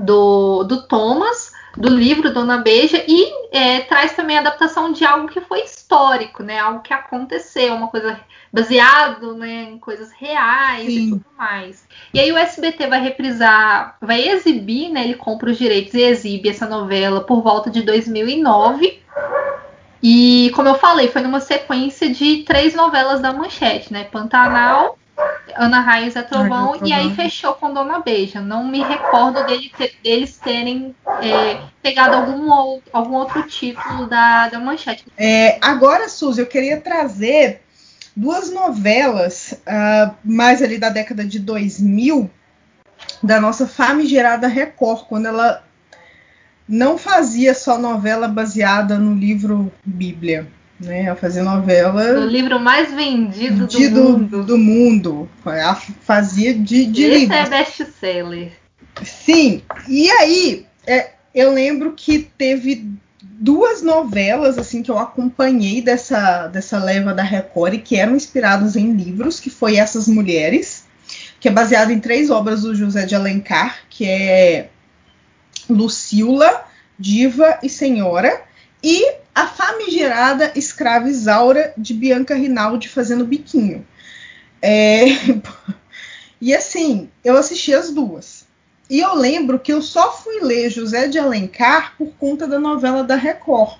do, 0.00 0.64
do 0.64 0.88
Thomas 0.88 1.52
do 1.76 1.88
livro 1.88 2.32
Dona 2.32 2.58
Beija 2.58 3.02
e 3.06 3.32
é, 3.50 3.80
traz 3.80 4.12
também 4.12 4.36
a 4.36 4.40
adaptação 4.40 4.92
de 4.92 5.04
algo 5.04 5.28
que 5.28 5.40
foi 5.40 5.62
histórico, 5.62 6.42
né? 6.42 6.58
Algo 6.58 6.80
que 6.80 6.92
aconteceu, 6.92 7.74
uma 7.74 7.88
coisa 7.88 8.18
baseado 8.52 9.34
né, 9.34 9.64
em 9.70 9.78
coisas 9.78 10.12
reais 10.12 10.86
Sim. 10.86 11.06
e 11.06 11.10
tudo 11.10 11.26
mais. 11.36 11.86
E 12.12 12.20
aí 12.20 12.30
o 12.30 12.38
SBT 12.38 12.86
vai 12.86 13.00
reprisar, 13.00 13.96
vai 14.00 14.28
exibir, 14.28 14.90
né? 14.90 15.04
Ele 15.04 15.14
compra 15.14 15.50
os 15.50 15.58
direitos 15.58 15.94
e 15.94 16.02
exibe 16.02 16.48
essa 16.48 16.66
novela 16.66 17.20
por 17.22 17.42
volta 17.42 17.70
de 17.70 17.82
2009. 17.82 19.00
E 20.02 20.52
como 20.54 20.68
eu 20.68 20.74
falei, 20.74 21.08
foi 21.08 21.22
numa 21.22 21.40
sequência 21.40 22.12
de 22.12 22.44
três 22.44 22.74
novelas 22.74 23.20
da 23.20 23.32
Manchete, 23.32 23.92
né? 23.92 24.04
Pantanal, 24.04 24.98
Ana 25.56 25.80
Raiz 25.80 26.16
é 26.16 26.22
Trovão, 26.22 26.80
e 26.84 26.92
aí 26.92 27.14
fechou 27.14 27.54
com 27.54 27.72
Dona 27.72 28.00
Beija. 28.00 28.40
Não 28.40 28.64
me 28.64 28.82
recordo 28.82 29.44
dele 29.46 29.70
ter, 29.76 29.94
deles 30.02 30.36
terem 30.36 30.94
é, 31.22 31.60
pegado 31.82 32.16
algum, 32.16 32.50
ou, 32.50 32.82
algum 32.92 33.14
outro 33.14 33.42
título 33.44 34.06
da, 34.06 34.48
da 34.48 34.58
manchete. 34.58 35.04
É, 35.16 35.58
agora, 35.60 36.08
Suzy, 36.08 36.40
eu 36.40 36.46
queria 36.46 36.80
trazer 36.80 37.62
duas 38.16 38.50
novelas, 38.50 39.60
uh, 39.66 40.14
mais 40.24 40.62
ali 40.62 40.78
da 40.78 40.88
década 40.88 41.24
de 41.24 41.38
2000, 41.38 42.30
da 43.22 43.40
nossa 43.40 43.66
famigerada 43.66 44.48
Record, 44.48 45.06
quando 45.06 45.26
ela 45.26 45.64
não 46.68 46.96
fazia 46.96 47.54
só 47.54 47.78
novela 47.78 48.26
baseada 48.26 48.98
no 48.98 49.14
livro 49.14 49.72
Bíblia 49.84 50.48
né, 50.80 51.10
a 51.10 51.16
fazer 51.16 51.42
novela. 51.42 52.20
O 52.20 52.26
livro 52.26 52.58
mais 52.58 52.92
vendido 52.92 53.66
do, 53.66 53.90
do 53.90 53.90
mundo. 53.90 54.44
Do 54.44 54.58
mundo. 54.58 55.30
A 55.44 55.74
fazia 55.74 56.54
de, 56.54 56.86
de 56.86 57.02
Esse 57.02 57.18
livros. 57.20 57.38
é 57.38 57.48
best-seller. 57.48 58.52
Sim, 59.02 59.62
e 59.88 60.10
aí 60.10 60.66
é, 60.86 61.10
eu 61.34 61.52
lembro 61.52 61.92
que 61.96 62.30
teve 62.38 62.88
duas 63.22 63.82
novelas 63.82 64.56
assim 64.56 64.82
que 64.82 64.90
eu 64.90 64.98
acompanhei 64.98 65.82
dessa, 65.82 66.46
dessa 66.46 66.78
leva 66.78 67.12
da 67.12 67.22
Record 67.22 67.80
que 67.82 67.96
eram 67.96 68.14
inspirados 68.14 68.76
em 68.76 68.92
livros, 68.92 69.40
que 69.40 69.50
foi 69.50 69.76
Essas 69.76 70.06
Mulheres, 70.06 70.84
que 71.40 71.48
é 71.48 71.50
baseado 71.50 71.90
em 71.90 71.98
três 71.98 72.30
obras 72.30 72.62
do 72.62 72.74
José 72.74 73.04
de 73.04 73.14
Alencar, 73.14 73.80
que 73.90 74.08
é 74.08 74.68
Lucila, 75.68 76.64
Diva 76.98 77.58
e 77.62 77.68
Senhora, 77.68 78.42
e 78.82 79.23
a 79.34 79.46
famigerada 79.46 80.52
escrava 80.54 81.08
Isaura 81.08 81.74
de 81.76 81.92
Bianca 81.92 82.34
Rinaldi 82.34 82.88
fazendo 82.88 83.26
biquinho. 83.26 83.86
É... 84.62 85.06
e 86.40 86.54
assim, 86.54 87.10
eu 87.24 87.36
assisti 87.36 87.74
as 87.74 87.90
duas. 87.90 88.46
E 88.88 89.00
eu 89.00 89.14
lembro 89.14 89.58
que 89.58 89.72
eu 89.72 89.82
só 89.82 90.12
fui 90.12 90.40
ler 90.40 90.70
José 90.70 91.08
de 91.08 91.18
Alencar 91.18 91.94
por 91.96 92.12
conta 92.18 92.46
da 92.46 92.60
novela 92.60 93.02
da 93.02 93.16
Record. 93.16 93.78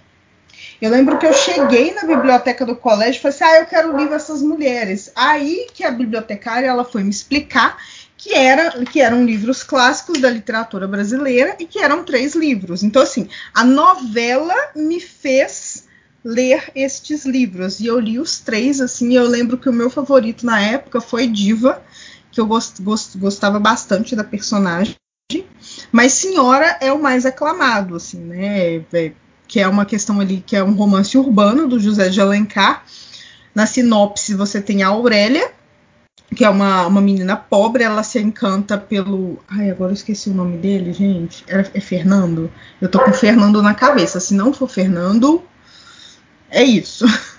Eu 0.80 0.90
lembro 0.90 1.18
que 1.18 1.26
eu 1.26 1.32
cheguei 1.32 1.94
na 1.94 2.04
biblioteca 2.04 2.64
do 2.64 2.74
colégio 2.74 3.18
e 3.18 3.22
falei 3.22 3.34
assim: 3.34 3.44
ah, 3.44 3.60
eu 3.60 3.66
quero 3.66 3.92
o 3.92 3.96
livro 3.96 4.14
Essas 4.14 4.42
Mulheres. 4.42 5.12
Aí 5.14 5.66
que 5.72 5.84
a 5.84 5.90
bibliotecária 5.90 6.66
ela 6.66 6.84
foi 6.84 7.02
me 7.02 7.10
explicar 7.10 7.76
que, 8.16 8.34
era, 8.34 8.84
que 8.84 9.00
eram 9.00 9.24
livros 9.24 9.62
clássicos 9.62 10.20
da 10.20 10.30
literatura 10.30 10.86
brasileira 10.86 11.56
e 11.58 11.66
que 11.66 11.78
eram 11.78 12.04
três 12.04 12.34
livros. 12.34 12.82
Então, 12.82 13.02
assim, 13.02 13.28
a 13.52 13.64
novela 13.64 14.54
me 14.74 15.00
fez 15.00 15.84
ler 16.24 16.70
estes 16.74 17.26
livros 17.26 17.80
e 17.80 17.86
eu 17.86 18.00
li 18.00 18.18
os 18.18 18.40
três. 18.40 18.80
Assim, 18.80 19.14
eu 19.14 19.26
lembro 19.26 19.58
que 19.58 19.68
o 19.68 19.72
meu 19.72 19.90
favorito 19.90 20.46
na 20.46 20.60
época 20.60 21.00
foi 21.00 21.26
Diva, 21.26 21.82
que 22.30 22.40
eu 22.40 22.46
gost, 22.46 22.80
gost, 22.80 23.18
gostava 23.18 23.60
bastante 23.60 24.16
da 24.16 24.24
personagem. 24.24 24.96
mas 25.92 26.12
Senhora 26.12 26.78
é 26.80 26.92
o 26.92 27.02
mais 27.02 27.26
aclamado, 27.26 27.96
assim, 27.96 28.18
né? 28.18 28.84
É, 28.92 29.12
que 29.46 29.60
é 29.60 29.68
uma 29.68 29.84
questão 29.84 30.20
ali 30.20 30.42
que 30.44 30.56
é 30.56 30.64
um 30.64 30.72
romance 30.72 31.16
urbano 31.16 31.68
do 31.68 31.78
José 31.78 32.08
de 32.08 32.20
Alencar. 32.20 32.84
Na 33.54 33.66
sinopse 33.66 34.34
você 34.34 34.60
tem 34.60 34.82
a 34.82 34.88
Aurélia, 34.88 35.52
que 36.34 36.44
é 36.44 36.48
uma, 36.48 36.86
uma 36.86 37.00
menina 37.00 37.36
pobre, 37.36 37.84
ela 37.84 38.02
se 38.02 38.18
encanta 38.18 38.76
pelo. 38.76 39.38
Ai, 39.48 39.70
agora 39.70 39.90
eu 39.90 39.94
esqueci 39.94 40.30
o 40.30 40.34
nome 40.34 40.58
dele, 40.58 40.92
gente. 40.92 41.44
É, 41.48 41.60
é 41.74 41.80
Fernando? 41.80 42.50
Eu 42.80 42.88
tô 42.88 42.98
com 42.98 43.12
Fernando 43.12 43.62
na 43.62 43.74
cabeça. 43.74 44.20
Se 44.20 44.34
não 44.34 44.52
for 44.52 44.68
Fernando, 44.68 45.42
é 46.50 46.62
isso. 46.62 47.04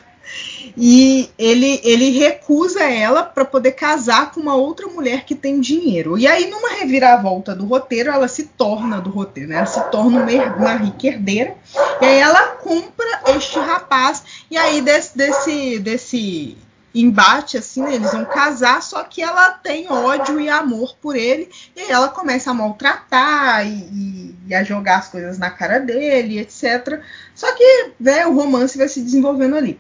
E 0.78 1.30
ele, 1.38 1.80
ele 1.86 2.10
recusa 2.10 2.84
ela 2.84 3.24
para 3.24 3.45
poder 3.45 3.71
casar 3.71 4.32
com 4.32 4.41
uma 4.41 4.56
outra 4.56 4.88
mulher 4.88 5.24
que 5.24 5.34
tem 5.34 5.62
dinheiro. 5.62 6.17
E 6.17 6.28
aí, 6.28 6.50
numa 6.50 6.69
reviravolta 6.71 7.56
do 7.56 7.65
roteiro, 7.65 8.12
ela 8.12 8.28
se 8.28 8.43
torna 8.43 9.00
do 9.00 9.10
roteiro, 9.10 9.50
né? 9.50 9.58
Ela 9.58 9.65
se 9.65 9.82
torna 9.89 10.21
uma, 10.21 10.56
uma 10.56 10.74
rica 10.76 11.08
herdeira. 11.08 11.56
E 12.02 12.06
aí 12.06 12.17
ela 12.17 12.48
compra 12.58 13.21
este 13.38 13.58
rapaz. 13.58 14.24
E 14.52 14.58
aí, 14.58 14.82
desse, 14.82 15.17
desse, 15.17 15.80
desse 15.80 16.58
embate, 16.96 17.58
assim, 17.58 17.82
né? 17.82 17.96
eles 17.96 18.12
vão 18.12 18.24
casar, 18.26 18.82
só 18.82 19.04
que 19.04 19.22
ela 19.22 19.52
tem 19.52 19.92
ódio 19.92 20.40
e 20.40 20.50
amor 20.50 20.96
por 21.02 21.16
ele, 21.16 21.50
e 21.76 21.82
aí 21.82 21.92
ela 21.92 22.08
começa 22.08 22.50
a 22.50 22.54
maltratar 22.54 23.68
e, 23.68 24.34
e, 24.48 24.56
a 24.56 24.64
jogar 24.64 25.00
as 25.00 25.10
coisas 25.10 25.38
na 25.38 25.52
cara 25.52 25.80
dele, 25.80 26.40
etc. 26.40 27.02
Só 27.36 27.54
que 27.54 27.92
né, 28.00 28.26
o 28.26 28.34
romance 28.34 28.78
vai 28.78 28.88
se 28.88 29.02
desenvolvendo 29.02 29.58
ali. 29.58 29.80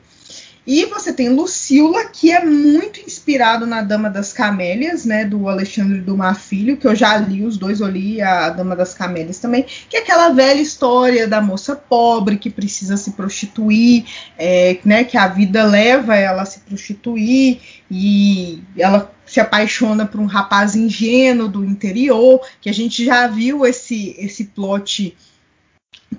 E 0.67 0.85
você 0.85 1.13
tem 1.13 1.29
Lucila, 1.29 2.05
que 2.05 2.31
é 2.31 2.43
muito 2.43 2.99
inspirado 2.99 3.67
na 3.67 3.83
Dama 3.83 4.09
das 4.09 4.33
Camélias, 4.33 5.05
né, 5.05 5.23
do 5.23 5.47
Alexandre 5.47 5.99
Dumas 5.99 6.39
Filho, 6.39 6.75
que 6.75 6.87
eu 6.87 6.95
já 6.95 7.15
li 7.17 7.45
os 7.45 7.55
dois, 7.55 7.81
eu 7.81 7.87
li 7.87 8.19
a 8.19 8.49
Dama 8.49 8.75
das 8.75 8.93
Camélias 8.93 9.37
também, 9.37 9.63
que 9.87 9.95
é 9.95 9.99
aquela 9.99 10.29
velha 10.29 10.59
história 10.59 11.27
da 11.27 11.39
moça 11.39 11.75
pobre 11.75 12.37
que 12.37 12.49
precisa 12.49 12.97
se 12.97 13.11
prostituir, 13.11 14.05
é, 14.37 14.79
né, 14.83 15.03
que 15.03 15.17
a 15.17 15.27
vida 15.27 15.63
leva 15.63 16.15
ela 16.15 16.41
a 16.41 16.45
se 16.45 16.59
prostituir 16.61 17.59
e 17.91 18.63
ela 18.75 19.13
se 19.23 19.39
apaixona 19.39 20.05
por 20.05 20.19
um 20.19 20.25
rapaz 20.25 20.75
ingênuo 20.75 21.47
do 21.47 21.63
interior, 21.63 22.41
que 22.59 22.69
a 22.69 22.73
gente 22.73 23.05
já 23.05 23.27
viu 23.27 23.65
esse 23.65 24.15
esse 24.17 24.45
plot 24.45 25.15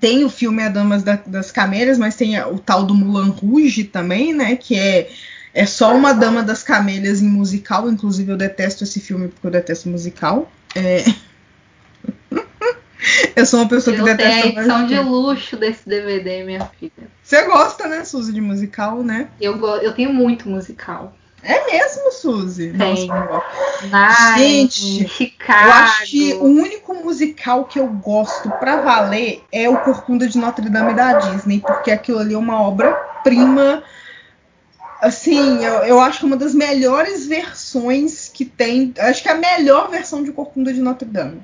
tem 0.01 0.25
o 0.25 0.29
filme 0.29 0.62
A 0.62 0.69
Damas 0.69 1.03
da, 1.03 1.17
das 1.27 1.51
Camélias, 1.51 1.99
mas 1.99 2.17
tem 2.17 2.39
o 2.41 2.59
tal 2.59 2.85
do 2.85 2.95
Mulan 2.95 3.31
Rouge 3.31 3.85
também, 3.85 4.35
né? 4.35 4.57
Que 4.57 4.79
é, 4.79 5.11
é 5.55 5.67
só 5.67 5.95
uma 5.95 6.12
Dama 6.12 6.43
das 6.43 6.62
Camélias 6.62 7.23
em 7.23 7.29
musical. 7.29 7.91
Inclusive, 7.91 8.33
eu 8.33 8.37
detesto 8.37 8.85
esse 8.85 9.01
filme 9.01 9.29
porque 9.29 9.47
eu 9.47 9.51
detesto 9.51 9.89
musical. 9.89 10.51
É... 10.75 11.05
eu 13.35 13.47
sou 13.47 13.61
uma 13.61 13.69
pessoa 13.69 13.97
eu 13.97 14.05
que 14.05 14.11
detesta. 14.11 14.43
Tem 14.43 14.43
a 14.43 14.61
edição 14.61 14.87
de 14.87 14.99
luxo 14.99 15.57
desse 15.57 15.89
DVD, 15.89 16.45
minha 16.45 16.65
filha. 16.79 17.09
Você 17.23 17.43
gosta, 17.45 17.89
né, 17.89 18.05
Suzy, 18.05 18.33
de 18.33 18.41
musical, 18.41 19.03
né? 19.03 19.29
Eu, 19.41 19.65
eu 19.79 19.93
tenho 19.93 20.12
muito 20.12 20.49
musical. 20.49 21.17
É 21.42 21.70
mesmo, 21.70 22.11
Suzy? 22.11 22.72
Tem. 22.77 23.07
Nossa, 23.07 24.38
Gente, 24.38 25.09
Chicago. 25.09 25.68
eu 25.68 25.72
acho 25.72 26.07
que 26.07 26.33
o 26.35 26.44
único 26.44 26.94
musical 26.94 27.64
que 27.64 27.79
eu 27.79 27.87
gosto 27.87 28.51
pra 28.59 28.81
valer 28.81 29.44
é 29.53 29.68
o 29.68 29.79
Corcunda 29.79 30.27
de 30.27 30.38
Notre 30.38 30.68
Dame 30.68 30.94
da 30.94 31.14
Disney, 31.14 31.61
porque 31.61 31.90
aquilo 31.90 32.18
ali 32.18 32.35
é 32.35 32.38
uma 32.38 32.61
obra-prima. 32.61 33.83
Assim, 35.01 35.64
eu, 35.64 35.75
eu 35.85 36.01
acho 36.01 36.20
que 36.20 36.25
é 36.25 36.29
uma 36.29 36.37
das 36.37 36.55
melhores 36.55 37.27
versões 37.27 38.31
que 38.33 38.44
tem. 38.44 38.92
Acho 38.99 39.22
que 39.22 39.29
é 39.29 39.33
a 39.33 39.37
melhor 39.37 39.88
versão 39.90 40.22
de 40.25 40.33
Corcunda 40.33 40.72
de 40.72 40.81
Notre 40.81 41.09
Dame. 41.09 41.40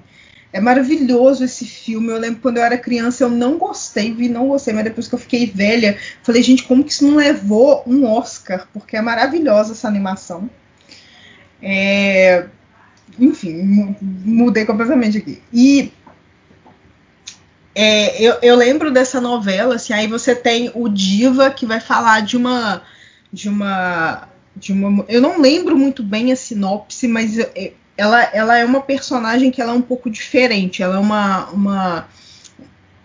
É 0.53 0.61
maravilhoso 0.61 1.45
esse 1.45 1.65
filme. 1.65 2.09
Eu 2.09 2.19
lembro 2.19 2.41
quando 2.43 2.59
eu 2.59 2.63
era 2.63 2.77
criança, 2.77 3.25
eu 3.25 3.31
não 3.31 3.57
gostei, 3.57 4.13
vi, 4.13 4.29
não 4.29 4.49
gostei, 4.49 4.75
mas 4.75 4.85
depois 4.85 5.09
que 5.09 5.15
eu 5.15 5.19
fiquei 5.19 5.47
velha, 5.47 5.99
falei, 6.23 6.43
gente, 6.43 6.65
como 6.65 6.85
que 6.85 6.93
isso 6.93 7.07
não 7.07 7.17
levou 7.17 7.83
um 7.87 8.05
Oscar? 8.05 8.69
Porque 8.73 8.97
é 8.97 9.01
maravilhosa 9.01 9.73
essa 9.73 9.89
animação. 9.89 10.51
É... 11.63 12.47
Enfim, 13.19 13.97
mudei 14.25 14.65
completamente 14.65 15.19
aqui. 15.19 15.43
E 15.53 15.93
é, 17.75 18.23
eu, 18.23 18.37
eu, 18.43 18.57
lembro 18.57 18.91
dessa 18.91 19.21
novela, 19.21 19.77
assim, 19.77 19.93
aí 19.93 20.07
você 20.07 20.35
tem 20.35 20.71
o 20.75 20.89
Diva 20.89 21.51
que 21.51 21.65
vai 21.65 21.81
falar 21.81 22.21
de 22.21 22.37
uma. 22.37 22.83
De 23.33 23.49
uma. 23.49 24.29
De 24.55 24.73
uma. 24.73 25.05
Eu 25.09 25.21
não 25.21 25.41
lembro 25.41 25.77
muito 25.79 26.03
bem 26.03 26.33
a 26.33 26.37
sinopse, 26.37 27.09
mas 27.09 27.39
ela, 27.97 28.23
ela 28.33 28.59
é 28.59 28.65
uma 28.65 28.81
personagem 28.81 29.51
que 29.51 29.61
ela 29.61 29.73
é 29.73 29.75
um 29.75 29.83
pouco 29.83 30.11
diferente. 30.11 30.83
Ela 30.83 30.97
é 30.97 30.99
uma, 30.99 31.51
uma, 31.51 32.09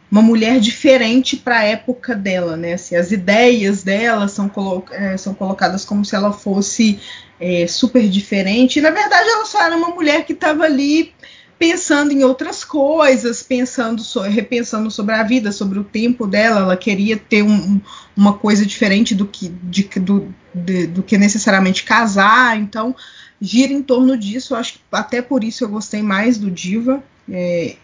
uma 0.10 0.22
mulher 0.22 0.60
diferente 0.60 1.36
para 1.38 1.60
a 1.60 1.64
época 1.64 2.16
dela, 2.16 2.56
né? 2.56 2.74
Assim, 2.74 2.96
as 2.96 3.12
ideias 3.12 3.84
dela 3.84 4.28
são, 4.28 4.48
colo 4.48 4.86
é, 4.92 5.18
são 5.18 5.34
colocadas 5.34 5.84
como 5.84 6.06
se 6.06 6.16
ela 6.16 6.32
fosse 6.32 7.00
é, 7.40 7.68
super 7.68 8.08
diferente. 8.08 8.80
E, 8.80 8.82
na 8.82 8.90
verdade, 8.90 9.30
ela 9.30 9.46
só 9.46 9.62
era 9.62 9.76
uma 9.76 9.90
mulher 9.90 10.26
que 10.26 10.34
estava 10.34 10.64
ali 10.64 11.14
pensando 11.60 12.12
em 12.12 12.24
outras 12.24 12.64
coisas, 12.64 13.42
pensando 13.42 14.04
repensando 14.30 14.92
sobre 14.92 15.16
a 15.16 15.24
vida, 15.24 15.52
sobre 15.52 15.80
o 15.80 15.84
tempo 15.84 16.28
dela. 16.28 16.62
Ela 16.62 16.78
queria 16.78 17.18
ter 17.18 17.44
um, 17.44 17.82
uma 18.16 18.34
coisa 18.34 18.66
diferente 18.66 19.16
do 19.16 19.26
que, 19.26 19.50
de, 19.64 19.84
do, 20.00 20.34
de, 20.54 20.88
do 20.88 21.04
que 21.04 21.18
necessariamente 21.18 21.84
casar. 21.84 22.58
Então 22.58 22.96
gira 23.42 23.74
em 23.74 23.82
torno 23.82 24.18
disso. 24.18 24.56
Acho 24.56 24.74
que 24.74 24.80
até 24.92 25.22
por 25.22 25.44
isso 25.44 25.64
eu 25.64 25.70
gostei 25.70 26.02
mais 26.02 26.38
do 26.38 26.50
Diva. 26.52 27.04
É, 27.30 27.76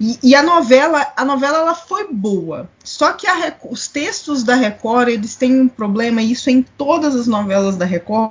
e, 0.00 0.18
e, 0.22 0.34
a 0.34 0.42
novela, 0.42 1.12
a 1.16 1.24
novela 1.24 1.58
ela 1.58 1.74
foi 1.74 2.06
boa. 2.12 2.70
Só 2.84 3.12
que 3.12 3.26
a, 3.26 3.56
os 3.68 3.88
textos 3.88 4.44
da 4.44 4.54
Record 4.54 5.08
eles 5.08 5.34
têm 5.34 5.60
um 5.60 5.68
problema, 5.68 6.22
e 6.22 6.32
isso 6.32 6.48
é 6.48 6.52
em 6.52 6.62
todas 6.62 7.16
as 7.16 7.26
novelas 7.26 7.76
da 7.76 7.84
Record, 7.84 8.30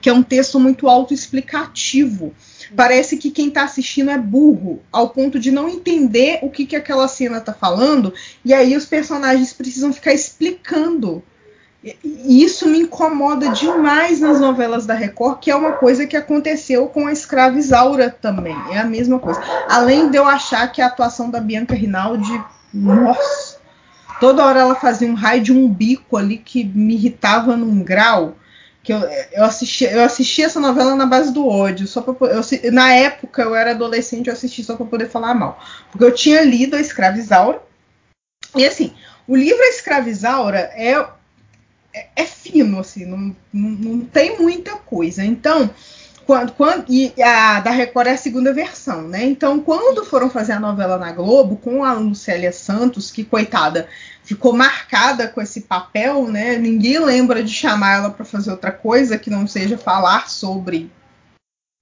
que 0.00 0.08
é 0.08 0.12
um 0.12 0.22
texto 0.22 0.58
muito 0.58 0.88
autoexplicativo. 0.88 2.34
Parece 2.74 3.16
que 3.16 3.30
quem 3.30 3.48
está 3.48 3.64
assistindo 3.64 4.10
é 4.10 4.18
burro, 4.18 4.82
ao 4.92 5.10
ponto 5.10 5.38
de 5.38 5.50
não 5.50 5.68
entender 5.68 6.40
o 6.42 6.50
que, 6.50 6.66
que 6.66 6.76
aquela 6.76 7.08
cena 7.08 7.38
está 7.38 7.52
falando, 7.52 8.12
e 8.44 8.52
aí 8.52 8.76
os 8.76 8.84
personagens 8.84 9.52
precisam 9.52 9.92
ficar 9.92 10.12
explicando 10.12 11.22
e 11.82 12.42
isso 12.42 12.68
me 12.68 12.80
incomoda 12.80 13.50
demais 13.50 14.20
nas 14.20 14.40
novelas 14.40 14.84
da 14.84 14.94
Record, 14.94 15.38
que 15.38 15.50
é 15.50 15.54
uma 15.54 15.72
coisa 15.72 16.06
que 16.06 16.16
aconteceu 16.16 16.88
com 16.88 17.06
a 17.06 17.12
escrava 17.12 17.56
Isaura 17.56 18.10
também. 18.10 18.56
É 18.72 18.78
a 18.78 18.84
mesma 18.84 19.18
coisa. 19.20 19.40
Além 19.68 20.10
de 20.10 20.16
eu 20.16 20.26
achar 20.26 20.70
que 20.72 20.82
a 20.82 20.86
atuação 20.86 21.30
da 21.30 21.40
Bianca 21.40 21.76
Rinaldi, 21.76 22.42
nossa, 22.74 23.58
toda 24.18 24.44
hora 24.44 24.60
ela 24.60 24.74
fazia 24.74 25.08
um 25.08 25.14
raio 25.14 25.40
de 25.40 25.52
um 25.52 25.68
bico 25.68 26.16
ali 26.16 26.38
que 26.38 26.64
me 26.64 26.94
irritava 26.94 27.56
num 27.56 27.82
grau. 27.82 28.36
Que 28.82 28.92
eu, 28.92 29.00
eu, 29.32 29.44
assisti, 29.44 29.84
eu 29.84 30.02
assisti 30.02 30.42
essa 30.42 30.58
novela 30.58 30.96
na 30.96 31.06
base 31.06 31.32
do 31.32 31.46
ódio. 31.46 31.86
Só 31.86 32.00
pra, 32.00 32.14
eu, 32.28 32.72
na 32.72 32.92
época 32.92 33.42
eu 33.42 33.54
era 33.54 33.70
adolescente, 33.70 34.26
eu 34.26 34.32
assisti 34.32 34.64
só 34.64 34.74
para 34.74 34.86
poder 34.86 35.08
falar 35.08 35.32
mal. 35.32 35.60
Porque 35.92 36.04
eu 36.04 36.12
tinha 36.12 36.42
lido 36.42 36.74
a 36.74 36.80
Escrava 36.80 37.18
Isaura. 37.18 37.62
E 38.56 38.66
assim, 38.66 38.92
o 39.28 39.36
livro 39.36 39.62
A 39.62 39.68
Escrava 39.68 40.08
Isaura 40.08 40.58
é 40.74 41.17
é, 42.16 42.24
fino, 42.24 42.78
assim, 42.78 43.04
não, 43.04 43.34
não, 43.52 43.70
não, 43.70 44.00
tem 44.00 44.38
muita 44.38 44.76
coisa. 44.76 45.24
Então, 45.24 45.70
quando, 46.26 46.52
quando 46.52 46.84
e 46.88 47.12
a 47.22 47.60
da 47.60 47.70
Record 47.70 48.08
é 48.08 48.12
a 48.12 48.16
segunda 48.18 48.52
versão, 48.52 49.02
né? 49.02 49.24
Então, 49.24 49.60
quando 49.60 50.04
foram 50.04 50.28
fazer 50.28 50.52
a 50.52 50.60
novela 50.60 50.98
na 50.98 51.12
Globo 51.12 51.56
com 51.56 51.84
a 51.84 51.94
Lucélia 51.94 52.52
Santos, 52.52 53.10
que 53.10 53.24
coitada, 53.24 53.88
ficou 54.22 54.52
marcada 54.52 55.28
com 55.28 55.40
esse 55.40 55.62
papel, 55.62 56.28
né? 56.28 56.56
Ninguém 56.56 56.98
lembra 56.98 57.42
de 57.42 57.52
chamar 57.52 57.96
ela 57.96 58.10
para 58.10 58.24
fazer 58.24 58.50
outra 58.50 58.70
coisa 58.70 59.18
que 59.18 59.30
não 59.30 59.46
seja 59.46 59.78
falar 59.78 60.28
sobre 60.28 60.90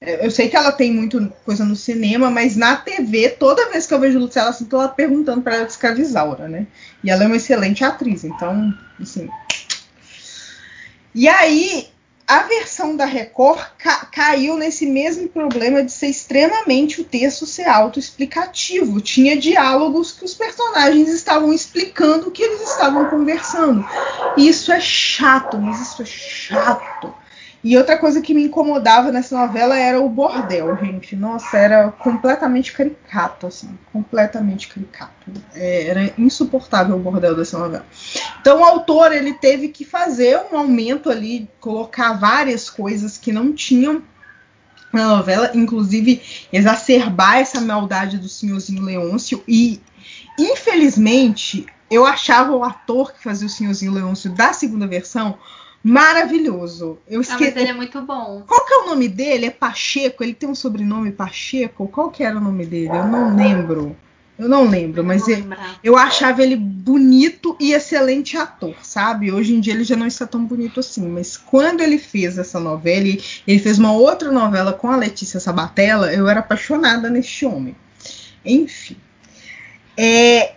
eu 0.00 0.30
sei 0.30 0.48
que 0.48 0.56
ela 0.56 0.70
tem 0.70 0.92
muito 0.92 1.32
coisa 1.44 1.64
no 1.64 1.74
cinema, 1.74 2.30
mas 2.30 2.54
na 2.54 2.76
TV, 2.76 3.30
toda 3.30 3.70
vez 3.70 3.86
que 3.86 3.94
eu 3.94 4.00
vejo 4.00 4.18
Lucélia, 4.18 4.50
assim, 4.50 4.66
tô 4.66 4.76
ela 4.76 4.88
perguntando 4.88 5.40
para 5.40 5.56
ela 5.56 5.64
de 5.64 5.72
né? 6.48 6.66
E 7.02 7.10
ela 7.10 7.24
é 7.24 7.26
uma 7.26 7.36
excelente 7.36 7.82
atriz, 7.82 8.22
então, 8.22 8.74
assim, 9.00 9.28
e 11.16 11.26
aí, 11.26 11.88
a 12.28 12.42
versão 12.42 12.94
da 12.94 13.06
Record 13.06 13.64
ca 13.78 14.04
caiu 14.04 14.54
nesse 14.58 14.84
mesmo 14.84 15.26
problema 15.28 15.82
de 15.82 15.90
ser 15.90 16.08
extremamente 16.08 17.00
o 17.00 17.04
texto 17.04 17.46
ser 17.46 17.66
autoexplicativo. 17.66 19.00
Tinha 19.00 19.34
diálogos 19.34 20.12
que 20.12 20.26
os 20.26 20.34
personagens 20.34 21.08
estavam 21.08 21.54
explicando 21.54 22.28
o 22.28 22.30
que 22.30 22.42
eles 22.42 22.60
estavam 22.60 23.06
conversando. 23.06 23.82
E 24.36 24.46
isso 24.46 24.70
é 24.70 24.78
chato, 24.78 25.56
mas 25.56 25.80
isso 25.80 26.02
é 26.02 26.04
chato. 26.04 27.14
E 27.64 27.76
outra 27.76 27.98
coisa 27.98 28.20
que 28.20 28.32
me 28.32 28.44
incomodava 28.44 29.10
nessa 29.10 29.36
novela 29.36 29.76
era 29.76 30.00
o 30.00 30.08
bordel, 30.08 30.76
gente. 30.76 31.16
Nossa, 31.16 31.56
era 31.56 31.90
completamente 31.90 32.72
caricato, 32.72 33.46
assim. 33.46 33.76
Completamente 33.92 34.68
caricato. 34.68 35.32
É, 35.54 35.88
era 35.88 36.14
insuportável 36.16 36.96
o 36.96 37.00
bordel 37.00 37.34
dessa 37.34 37.58
novela. 37.58 37.84
Então 38.40 38.60
o 38.60 38.64
autor, 38.64 39.12
ele 39.12 39.34
teve 39.34 39.68
que 39.68 39.84
fazer 39.84 40.40
um 40.52 40.56
aumento 40.56 41.10
ali, 41.10 41.50
colocar 41.58 42.12
várias 42.12 42.70
coisas 42.70 43.18
que 43.18 43.32
não 43.32 43.52
tinham 43.52 44.02
na 44.92 45.08
novela, 45.08 45.50
inclusive 45.54 46.22
exacerbar 46.52 47.38
essa 47.38 47.60
maldade 47.60 48.18
do 48.18 48.28
senhorzinho 48.28 48.82
Leôncio 48.82 49.42
e 49.46 49.80
infelizmente 50.38 51.66
eu 51.90 52.04
achava 52.04 52.52
o 52.52 52.64
ator 52.64 53.12
que 53.12 53.22
fazia 53.22 53.46
o 53.46 53.50
senhorzinho 53.50 53.92
Leôncio 53.92 54.30
da 54.30 54.52
segunda 54.52 54.86
versão 54.86 55.38
maravilhoso. 55.86 56.98
Eu 57.08 57.20
esque... 57.20 57.44
Ah, 57.44 57.46
mas 57.46 57.56
ele 57.56 57.70
é 57.70 57.72
muito 57.72 58.02
bom. 58.02 58.42
Qual 58.46 58.66
que 58.66 58.74
é 58.74 58.78
o 58.78 58.86
nome 58.86 59.08
dele? 59.08 59.46
É 59.46 59.50
Pacheco? 59.50 60.24
Ele 60.24 60.34
tem 60.34 60.48
um 60.48 60.54
sobrenome 60.54 61.12
Pacheco? 61.12 61.86
Qual 61.86 62.10
que 62.10 62.24
era 62.24 62.36
o 62.36 62.40
nome 62.40 62.66
dele? 62.66 62.88
Eu 62.88 63.06
não 63.06 63.36
lembro. 63.36 63.96
Eu 64.38 64.50
não 64.50 64.68
lembro, 64.68 65.02
mas 65.02 65.26
eu, 65.26 65.38
eu, 65.82 65.96
achava 65.96 66.42
ele 66.42 66.56
bonito 66.56 67.56
e 67.58 67.72
excelente 67.72 68.36
ator, 68.36 68.74
sabe? 68.82 69.32
Hoje 69.32 69.54
em 69.54 69.60
dia 69.60 69.72
ele 69.72 69.82
já 69.82 69.96
não 69.96 70.06
está 70.06 70.26
tão 70.26 70.44
bonito 70.44 70.78
assim, 70.78 71.08
mas 71.08 71.38
quando 71.38 71.80
ele 71.80 71.96
fez 71.96 72.36
essa 72.36 72.60
novela, 72.60 72.98
ele, 72.98 73.24
ele 73.48 73.58
fez 73.58 73.78
uma 73.78 73.92
outra 73.92 74.30
novela 74.30 74.74
com 74.74 74.90
a 74.90 74.96
Letícia 74.96 75.40
Sabatella, 75.40 76.12
eu 76.12 76.28
era 76.28 76.40
apaixonada 76.40 77.08
neste 77.08 77.46
homem. 77.46 77.74
Enfim. 78.44 78.98
É, 79.96 80.55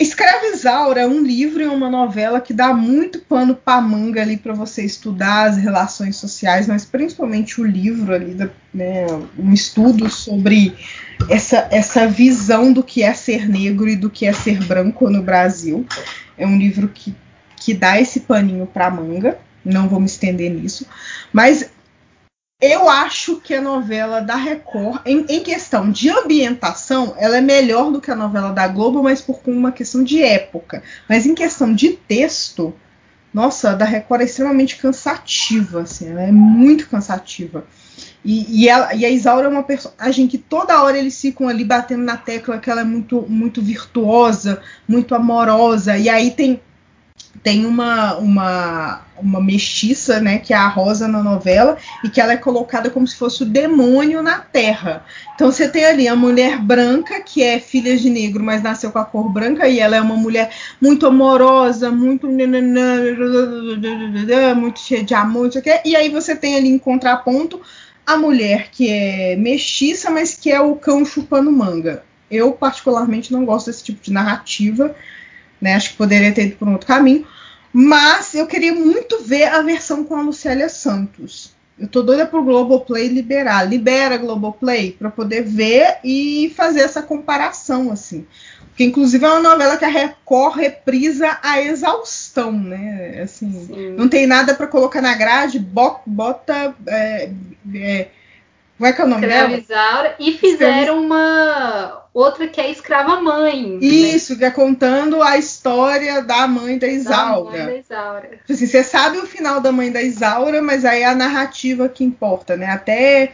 Escravizaura 0.00 1.02
é 1.02 1.06
um 1.06 1.22
livro 1.22 1.62
e 1.62 1.66
uma 1.66 1.90
novela 1.90 2.40
que 2.40 2.54
dá 2.54 2.72
muito 2.72 3.18
pano 3.18 3.54
para 3.54 3.82
manga 3.82 4.22
ali 4.22 4.38
para 4.38 4.54
você 4.54 4.82
estudar 4.82 5.50
as 5.50 5.58
relações 5.58 6.16
sociais, 6.16 6.66
mas 6.66 6.86
principalmente 6.86 7.60
o 7.60 7.66
livro 7.66 8.14
ali, 8.14 8.34
né, 8.72 9.06
um 9.38 9.52
estudo 9.52 10.08
sobre 10.08 10.74
essa, 11.28 11.68
essa 11.70 12.06
visão 12.06 12.72
do 12.72 12.82
que 12.82 13.02
é 13.02 13.12
ser 13.12 13.46
negro 13.46 13.90
e 13.90 13.94
do 13.94 14.08
que 14.08 14.24
é 14.24 14.32
ser 14.32 14.64
branco 14.64 15.10
no 15.10 15.22
Brasil. 15.22 15.84
É 16.38 16.46
um 16.46 16.56
livro 16.56 16.88
que, 16.88 17.14
que 17.54 17.74
dá 17.74 18.00
esse 18.00 18.20
paninho 18.20 18.66
para 18.66 18.90
manga. 18.90 19.36
Não 19.62 19.86
vou 19.86 20.00
me 20.00 20.06
estender 20.06 20.50
nisso, 20.50 20.86
mas 21.30 21.70
acho 22.90 23.36
que 23.40 23.54
a 23.54 23.60
novela 23.60 24.20
da 24.20 24.36
Record, 24.36 25.00
em, 25.06 25.24
em, 25.28 25.42
questão 25.42 25.90
de 25.90 26.10
ambientação, 26.10 27.14
ela 27.16 27.36
é 27.36 27.40
melhor 27.40 27.90
do 27.90 28.00
que 28.00 28.10
a 28.10 28.16
novela 28.16 28.52
da 28.52 28.66
Globo, 28.68 29.02
mas 29.02 29.20
por 29.20 29.40
uma 29.46 29.72
questão 29.72 30.04
de 30.04 30.22
época. 30.22 30.82
Mas 31.08 31.24
em 31.24 31.34
questão 31.34 31.72
de 31.72 31.90
texto, 31.90 32.74
nossa, 33.32 33.70
a 33.70 33.74
da 33.74 33.84
Record 33.84 34.22
é 34.22 34.24
extremamente 34.24 34.76
cansativa, 34.76 35.82
assim, 35.82 36.10
ela 36.10 36.22
é 36.22 36.32
muito 36.32 36.88
cansativa. 36.88 37.64
E, 38.24 38.64
e, 38.64 38.68
ela, 38.68 38.94
e 38.94 39.04
a 39.04 39.10
Isaura 39.10 39.46
é 39.46 39.50
uma 39.50 39.62
personagem 39.62 40.26
que 40.26 40.36
toda 40.36 40.82
hora 40.82 40.98
eles 40.98 41.18
ficam 41.18 41.48
ali 41.48 41.64
batendo 41.64 42.02
na 42.02 42.16
tecla 42.16 42.58
que 42.58 42.70
ela 42.70 42.82
é 42.82 42.84
muito, 42.84 43.24
muito 43.28 43.62
virtuosa, 43.62 44.60
muito 44.86 45.14
amorosa. 45.14 45.96
E 45.96 46.08
aí 46.08 46.30
tem 46.30 46.60
tem 47.42 47.64
uma, 47.64 48.16
uma, 48.16 49.02
uma 49.16 49.40
mestiça, 49.40 50.20
né, 50.20 50.38
que 50.38 50.52
é 50.52 50.56
a 50.56 50.68
Rosa 50.68 51.08
na 51.08 51.22
novela, 51.22 51.78
e 52.04 52.10
que 52.10 52.20
ela 52.20 52.32
é 52.32 52.36
colocada 52.36 52.90
como 52.90 53.06
se 53.06 53.16
fosse 53.16 53.42
o 53.42 53.46
demônio 53.46 54.22
na 54.22 54.38
Terra. 54.38 55.04
Então 55.34 55.50
você 55.50 55.68
tem 55.68 55.84
ali 55.84 56.06
a 56.06 56.16
mulher 56.16 56.58
branca, 56.58 57.20
que 57.20 57.42
é 57.42 57.58
filha 57.58 57.96
de 57.96 58.10
negro, 58.10 58.42
mas 58.42 58.62
nasceu 58.62 58.90
com 58.90 58.98
a 58.98 59.04
cor 59.04 59.30
branca, 59.30 59.68
e 59.68 59.78
ela 59.78 59.96
é 59.96 60.00
uma 60.00 60.16
mulher 60.16 60.50
muito 60.80 61.06
amorosa, 61.06 61.90
muito 61.90 62.26
muito 64.56 64.80
cheia 64.80 65.04
de 65.04 65.14
amor, 65.14 65.50
e 65.84 65.96
aí 65.96 66.08
você 66.08 66.36
tem 66.36 66.56
ali 66.56 66.68
em 66.68 66.78
contraponto 66.78 67.60
a 68.06 68.16
mulher 68.16 68.70
que 68.70 68.90
é 68.90 69.36
mestiça, 69.36 70.10
mas 70.10 70.34
que 70.34 70.50
é 70.50 70.60
o 70.60 70.74
cão 70.74 71.04
chupando 71.04 71.50
manga. 71.50 72.02
Eu 72.30 72.52
particularmente 72.52 73.32
não 73.32 73.44
gosto 73.44 73.66
desse 73.66 73.84
tipo 73.84 74.02
de 74.02 74.12
narrativa 74.12 74.94
né? 75.60 75.74
Acho 75.74 75.90
que 75.90 75.96
poderia 75.96 76.32
ter 76.32 76.46
ido 76.46 76.56
por 76.56 76.68
um 76.68 76.72
outro 76.72 76.86
caminho. 76.86 77.26
Mas 77.72 78.34
eu 78.34 78.46
queria 78.46 78.74
muito 78.74 79.22
ver 79.22 79.44
a 79.44 79.62
versão 79.62 80.04
com 80.04 80.16
a 80.16 80.22
Lucélia 80.22 80.68
Santos. 80.68 81.54
Eu 81.78 81.88
tô 81.88 82.02
doida 82.02 82.26
pro 82.26 82.44
Globoplay 82.44 83.08
liberar. 83.08 83.62
Libera 83.64 84.18
Globoplay 84.18 84.92
para 84.92 85.10
poder 85.10 85.42
ver 85.42 85.98
e 86.04 86.52
fazer 86.54 86.80
essa 86.80 87.00
comparação, 87.00 87.90
assim. 87.90 88.26
Porque, 88.68 88.84
inclusive, 88.84 89.24
é 89.24 89.28
uma 89.28 89.40
novela 89.40 89.76
que 89.76 89.84
a 89.84 89.88
Record 89.88 90.56
reprisa 90.56 91.38
a 91.42 91.60
exaustão, 91.60 92.52
né? 92.52 93.20
Assim, 93.22 93.94
não 93.96 94.08
tem 94.08 94.26
nada 94.26 94.54
para 94.54 94.66
colocar 94.66 95.00
na 95.00 95.14
grade, 95.14 95.58
bota. 95.58 96.02
bota 96.06 96.74
é, 96.86 97.30
é, 97.74 98.08
como 98.80 98.88
é 98.88 98.92
que 98.94 99.02
é 99.02 99.04
o 99.04 99.08
nome 99.08 99.26
dela? 99.26 100.14
E 100.18 100.32
fizeram 100.38 101.04
uma 101.04 102.02
outra 102.14 102.48
que 102.48 102.58
é 102.58 102.70
Escrava 102.70 103.20
Mãe. 103.20 103.72
Né? 103.72 103.86
Isso, 103.86 104.32
né? 104.32 104.38
que 104.38 104.44
é 104.46 104.50
contando 104.50 105.22
a 105.22 105.36
história 105.36 106.22
da 106.22 106.48
mãe 106.48 106.78
da 106.78 106.86
Isaura. 106.86 107.58
Da 107.58 107.64
mãe 107.64 107.66
da 107.66 107.76
Isaura. 107.76 108.28
Tipo 108.38 108.52
assim, 108.54 108.66
você 108.66 108.82
sabe 108.82 109.18
o 109.18 109.26
final 109.26 109.60
da 109.60 109.70
mãe 109.70 109.92
da 109.92 110.00
Isaura, 110.00 110.62
mas 110.62 110.86
aí 110.86 111.02
é 111.02 111.08
a 111.08 111.14
narrativa 111.14 111.90
que 111.90 112.02
importa, 112.02 112.56
né? 112.56 112.70
Até 112.70 113.32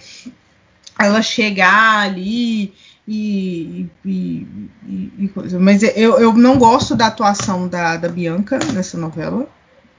ela 0.98 1.22
chegar 1.22 2.00
ali 2.00 2.74
e, 3.06 3.86
e, 4.04 4.46
e, 4.84 5.12
e 5.16 5.28
coisa. 5.28 5.60
Mas 5.60 5.84
eu, 5.84 6.18
eu 6.18 6.32
não 6.32 6.58
gosto 6.58 6.96
da 6.96 7.06
atuação 7.06 7.68
da, 7.68 7.96
da 7.96 8.08
Bianca 8.08 8.58
nessa 8.74 8.98
novela. 8.98 9.48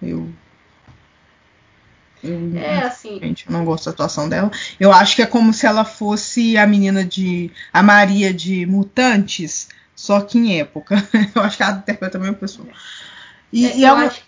Eu 0.01 0.27
eu, 2.23 2.57
é, 2.57 2.79
assim. 2.79 3.19
Gente, 3.19 3.45
eu 3.45 3.51
não 3.51 3.65
gosto 3.65 3.85
da 3.85 3.91
atuação 3.91 4.27
dela. 4.27 4.51
Eu 4.79 4.91
acho 4.91 5.15
que 5.15 5.21
é 5.21 5.25
como 5.25 5.53
se 5.53 5.65
ela 5.65 5.85
fosse 5.85 6.57
a 6.57 6.65
menina 6.65 7.03
de. 7.03 7.51
a 7.71 7.83
Maria 7.83 8.33
de 8.33 8.65
Mutantes, 8.65 9.69
só 9.95 10.21
que 10.21 10.37
em 10.37 10.59
época. 10.59 10.95
eu 11.35 11.41
acho 11.41 11.57
que 11.57 11.63
ela 11.63 11.77
interpreta 11.77 12.17
a 12.17 12.21
mesma 12.21 12.35
pessoa. 12.35 12.67
E, 13.51 13.65
é, 13.65 13.77
e 13.77 13.83
eu 13.83 13.89
ela, 13.89 14.05
acho 14.05 14.21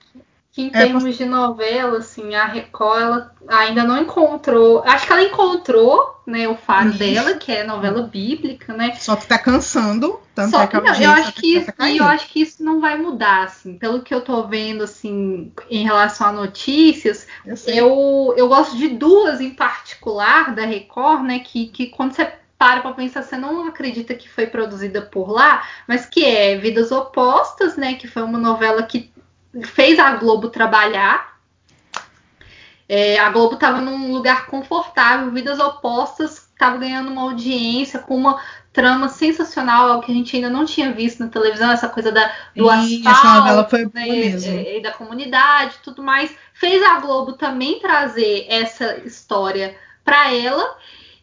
que 0.60 0.64
em 0.64 0.68
é, 0.68 0.72
termos 0.72 1.18
de 1.18 1.26
novela, 1.26 2.00
assim, 2.00 2.36
a 2.36 2.46
Record 2.46 3.02
ela 3.02 3.32
ainda 3.48 3.84
não 3.84 4.02
encontrou. 4.02 4.84
Acho 4.86 5.08
que 5.08 5.14
ela 5.14 5.24
encontrou, 5.24 6.22
né, 6.28 6.48
o 6.50 6.56
faro 6.56 6.90
Isso. 6.90 7.00
dela, 7.00 7.34
que 7.36 7.52
é 7.52 7.64
novela 7.64 8.02
bíblica, 8.02 8.74
né? 8.74 8.94
Só 8.96 9.16
que 9.16 9.26
tá 9.26 9.38
cansando, 9.40 10.20
tanto 10.36 10.52
Só 10.52 10.64
é 10.64 10.68
que 10.68 10.82
não, 10.82 11.02
eu 11.02 11.12
acho 11.12 11.34
que 11.34 11.56
isso, 11.56 11.72
e 11.82 11.98
eu 11.98 12.04
acho 12.04 12.28
que 12.28 12.42
isso 12.42 12.62
não 12.62 12.82
vai 12.82 12.98
mudar, 12.98 13.46
assim, 13.46 13.78
pelo 13.78 14.02
que 14.02 14.14
eu 14.14 14.22
tô 14.22 14.48
vendo, 14.48 14.84
assim, 14.84 15.52
em 15.70 15.84
relação 15.84 16.28
a 16.28 16.32
notícias, 16.34 17.26
eu, 17.46 17.56
eu, 17.68 18.34
eu 18.36 18.48
gosto 18.50 18.76
de 18.76 18.90
duas 18.90 19.40
em 19.40 19.52
particular 19.52 20.54
da 20.54 20.66
Record, 20.66 21.24
né, 21.24 21.40
que, 21.40 21.68
que 21.68 21.88
quando 21.88 22.14
você 22.14 22.30
para 22.58 22.82
pra 22.82 22.92
pensar, 22.92 23.24
você 23.24 23.38
não 23.38 23.66
acredita 23.66 24.14
que 24.14 24.28
foi 24.28 24.46
produzida 24.46 25.02
por 25.02 25.32
lá, 25.32 25.66
mas 25.88 26.06
que 26.06 26.26
é 26.26 26.58
Vidas 26.58 26.92
Opostas, 26.92 27.78
né? 27.78 27.94
Que 27.94 28.06
foi 28.06 28.22
uma 28.22 28.38
novela 28.38 28.84
que 28.84 29.10
fez 29.64 30.00
a 30.00 30.16
Globo 30.16 30.50
trabalhar. 30.50 31.40
É, 32.88 33.20
a 33.20 33.30
Globo 33.30 33.54
estava 33.54 33.80
num 33.80 34.12
lugar 34.12 34.48
confortável, 34.48 35.32
vidas 35.32 35.60
opostas, 35.60 36.50
estava 36.52 36.78
ganhando 36.78 37.12
uma 37.12 37.22
audiência 37.22 38.00
com 38.00 38.16
uma 38.16 38.42
trama 38.74 39.10
sensacional, 39.10 39.88
algo 39.88 40.04
que 40.04 40.12
a 40.12 40.16
gente 40.16 40.36
ainda 40.36 40.50
não 40.50 40.66
tinha 40.66 40.92
visto 40.92 41.20
na 41.20 41.28
televisão, 41.28 41.72
essa 41.72 41.88
coisa 41.88 42.12
da, 42.12 42.32
do 42.56 42.66
e 42.66 43.08
asfalto, 43.08 43.78
né, 43.94 44.08
e, 44.08 44.78
e 44.78 44.82
da 44.82 44.92
comunidade, 44.92 45.76
tudo 45.84 46.02
mais. 46.02 46.36
Fez 46.54 46.82
a 46.84 47.00
Globo 47.00 47.34
também 47.34 47.80
trazer 47.80 48.46
essa 48.50 48.98
história 49.00 49.76
para 50.04 50.34
ela. 50.34 50.78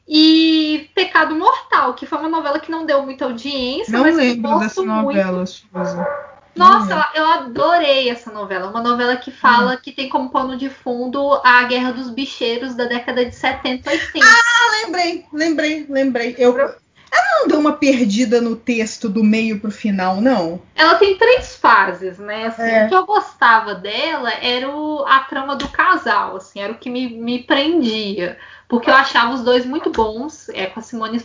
E 0.08 0.88
Pecado 0.94 1.34
Mortal, 1.34 1.94
que 1.94 2.06
foi 2.06 2.18
uma 2.18 2.28
novela 2.28 2.60
que 2.60 2.70
não 2.70 2.86
deu 2.86 3.02
muita 3.02 3.24
audiência, 3.24 3.92
não 3.92 4.02
mas 4.02 4.14
lembro 4.14 4.58
dessa 4.60 4.82
novela, 4.82 5.44
Suzy. 5.44 5.66
Nossa, 6.56 6.96
uhum. 6.96 7.02
eu 7.14 7.24
adorei 7.26 8.08
essa 8.08 8.32
novela. 8.32 8.70
Uma 8.70 8.82
novela 8.82 9.16
que 9.16 9.30
fala 9.30 9.72
uhum. 9.72 9.78
que 9.80 9.92
tem 9.92 10.08
como 10.08 10.30
pano 10.30 10.56
de 10.56 10.70
fundo 10.70 11.40
a 11.44 11.64
Guerra 11.64 11.92
dos 11.92 12.10
Bicheiros 12.10 12.74
da 12.74 12.84
década 12.84 13.24
de 13.24 13.34
70 13.34 13.92
e 13.92 13.98
80. 13.98 14.26
Ah, 14.26 14.84
lembrei, 14.84 15.26
lembrei, 15.32 15.86
lembrei. 15.88 16.34
Eu, 16.38 16.58
ela 16.58 17.40
não 17.40 17.48
deu 17.48 17.58
uma 17.58 17.74
perdida 17.74 18.40
no 18.40 18.56
texto 18.56 19.08
do 19.08 19.22
meio 19.22 19.60
pro 19.60 19.70
final, 19.70 20.20
não? 20.20 20.60
Ela 20.74 20.96
tem 20.96 21.16
três 21.16 21.56
fases, 21.56 22.18
né? 22.18 22.46
Assim, 22.46 22.62
é. 22.62 22.86
O 22.86 22.88
que 22.88 22.94
eu 22.94 23.06
gostava 23.06 23.74
dela 23.74 24.32
era 24.40 24.68
o, 24.68 25.04
a 25.06 25.20
trama 25.20 25.56
do 25.56 25.68
casal, 25.68 26.36
assim, 26.36 26.60
era 26.60 26.72
o 26.72 26.78
que 26.78 26.90
me, 26.90 27.08
me 27.08 27.42
prendia. 27.42 28.38
Porque 28.68 28.90
eu 28.90 28.94
achava 28.94 29.32
os 29.32 29.42
dois 29.42 29.64
muito 29.64 29.90
bons, 29.90 30.48
é, 30.48 30.66
com 30.66 30.80
a 30.80 30.82
Simone 30.82 31.22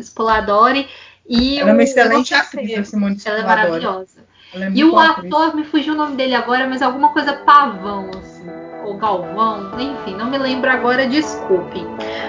Spoladori 0.00 0.88
e 1.28 1.58
ela 1.58 1.66
o. 1.66 1.68
Ela 1.68 1.70
é 1.70 1.72
uma 1.74 1.82
excelente 1.82 2.34
atriz, 2.34 2.78
a 2.78 2.84
Simone 2.84 3.16
Spoladori. 3.16 3.50
Ela 3.50 3.60
é 3.60 3.66
maravilhosa. 3.66 4.29
E 4.74 4.84
o 4.84 4.98
ator, 4.98 5.54
me 5.54 5.64
fugiu 5.64 5.94
o 5.94 5.96
nome 5.96 6.16
dele 6.16 6.34
agora, 6.34 6.66
mas 6.66 6.82
alguma 6.82 7.10
coisa 7.12 7.32
Pavão, 7.32 8.10
assim, 8.18 8.48
ou 8.84 8.96
Galvão, 8.96 9.70
enfim, 9.78 10.16
não 10.16 10.28
me 10.28 10.38
lembro 10.38 10.68
agora, 10.70 11.06
desculpe. 11.06 11.86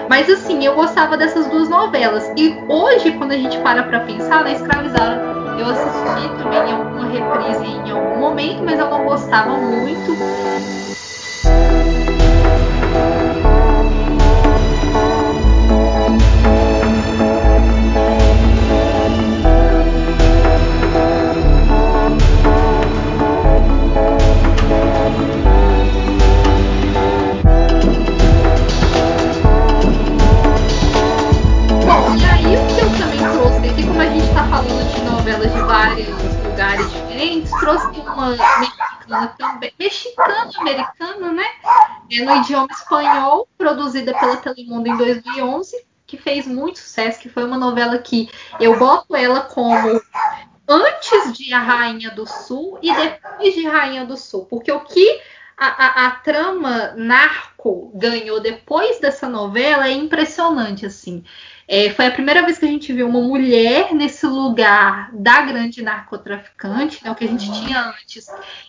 Mas 0.08 0.30
assim, 0.30 0.64
eu 0.64 0.74
gostava 0.74 1.16
dessas 1.16 1.48
duas 1.48 1.68
novelas. 1.68 2.30
E 2.36 2.56
hoje, 2.68 3.12
quando 3.12 3.32
a 3.32 3.36
gente 3.36 3.58
para 3.58 3.82
pra 3.82 4.00
pensar 4.00 4.44
na 4.44 4.52
Escravizada, 4.52 5.20
eu 5.58 5.66
assisti 5.66 6.28
também 6.38 6.60
em 6.68 6.72
alguma 6.72 7.06
reprise 7.06 7.64
em 7.64 7.90
algum 7.90 8.20
momento, 8.20 8.62
mas 8.62 8.78
eu 8.78 8.88
não 8.88 9.04
gostava 9.04 9.56
muito. 9.56 10.16
Lugares 36.44 36.92
diferentes, 36.92 37.50
trouxe 37.50 37.86
uma 38.00 38.30
mexicana 38.30 39.34
também, 39.38 39.72
mexicana-americana, 39.78 41.32
né? 41.32 41.46
É, 42.10 42.22
no 42.22 42.36
idioma 42.36 42.68
espanhol, 42.70 43.48
produzida 43.56 44.12
pela 44.12 44.36
Telemundo 44.36 44.88
em 44.88 44.96
2011, 44.98 45.86
que 46.06 46.18
fez 46.18 46.46
muito 46.46 46.78
sucesso, 46.78 47.20
que 47.20 47.30
foi 47.30 47.44
uma 47.44 47.56
novela 47.56 47.96
que 47.98 48.28
eu 48.60 48.78
boto 48.78 49.16
ela 49.16 49.40
como 49.40 49.98
antes 50.68 51.32
de 51.32 51.54
A 51.54 51.60
Rainha 51.60 52.10
do 52.10 52.26
Sul 52.26 52.78
e 52.82 52.94
depois 52.94 53.54
de 53.54 53.66
Rainha 53.66 54.04
do 54.04 54.16
Sul, 54.18 54.44
porque 54.44 54.70
o 54.70 54.80
que 54.80 55.22
a, 55.56 55.66
a, 55.66 56.06
a, 56.06 56.10
trama 56.10 56.92
narco 56.96 57.90
ganhou 57.94 58.40
depois 58.40 59.00
dessa 59.00 59.28
novela 59.28 59.86
é 59.86 59.92
impressionante, 59.92 60.84
assim. 60.84 61.24
É, 61.66 61.90
foi 61.90 62.06
a 62.06 62.10
primeira 62.10 62.42
vez 62.44 62.58
que 62.58 62.64
a 62.64 62.68
gente 62.68 62.92
viu 62.92 63.08
uma 63.08 63.20
mulher 63.20 63.94
nesse 63.94 64.26
lugar 64.26 65.10
da 65.12 65.42
grande 65.42 65.82
narcotraficante, 65.82 67.02
né? 67.04 67.10
O 67.10 67.14
que 67.14 67.24
a 67.24 67.28
gente 67.28 67.50
tinha 67.52 67.88
antes 67.88 68.26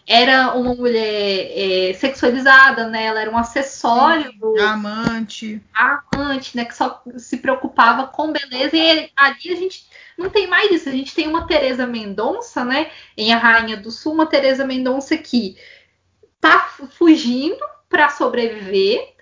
era 0.08 0.54
uma 0.54 0.76
mulher 0.76 1.52
é, 1.56 1.94
sexualizada, 1.94 2.88
né? 2.88 3.06
Ela 3.06 3.22
era 3.22 3.32
um 3.32 3.38
acessório 3.38 4.32
do 4.34 4.60
amante, 4.62 5.62
amante, 5.74 6.56
né? 6.56 6.66
Que 6.66 6.76
só 6.76 7.02
se 7.18 7.38
preocupava 7.38 8.08
com 8.08 8.32
beleza 8.32 8.78
e 8.78 9.12
ali 9.16 9.52
a 9.52 9.56
gente 9.56 9.88
não 10.18 10.30
tem 10.30 10.48
mais 10.48 10.72
isso. 10.72 10.90
A 10.90 10.92
gente 10.92 11.16
tem 11.16 11.28
uma 11.28 11.48
Teresa 11.48 11.88
Mendonça, 11.88 12.64
né? 12.64 12.92
Em 13.18 13.34
A 13.34 13.38
Rainha 13.38 13.78
do 13.78 13.92
Sul, 13.92 14.14
uma 14.14 14.26
Teresa 14.26 14.66
Mendonça 14.66 15.18
que 15.18 15.58
tá 16.40 16.70
fugindo 16.98 17.64
para 17.90 18.10
sobreviver, 18.10 19.13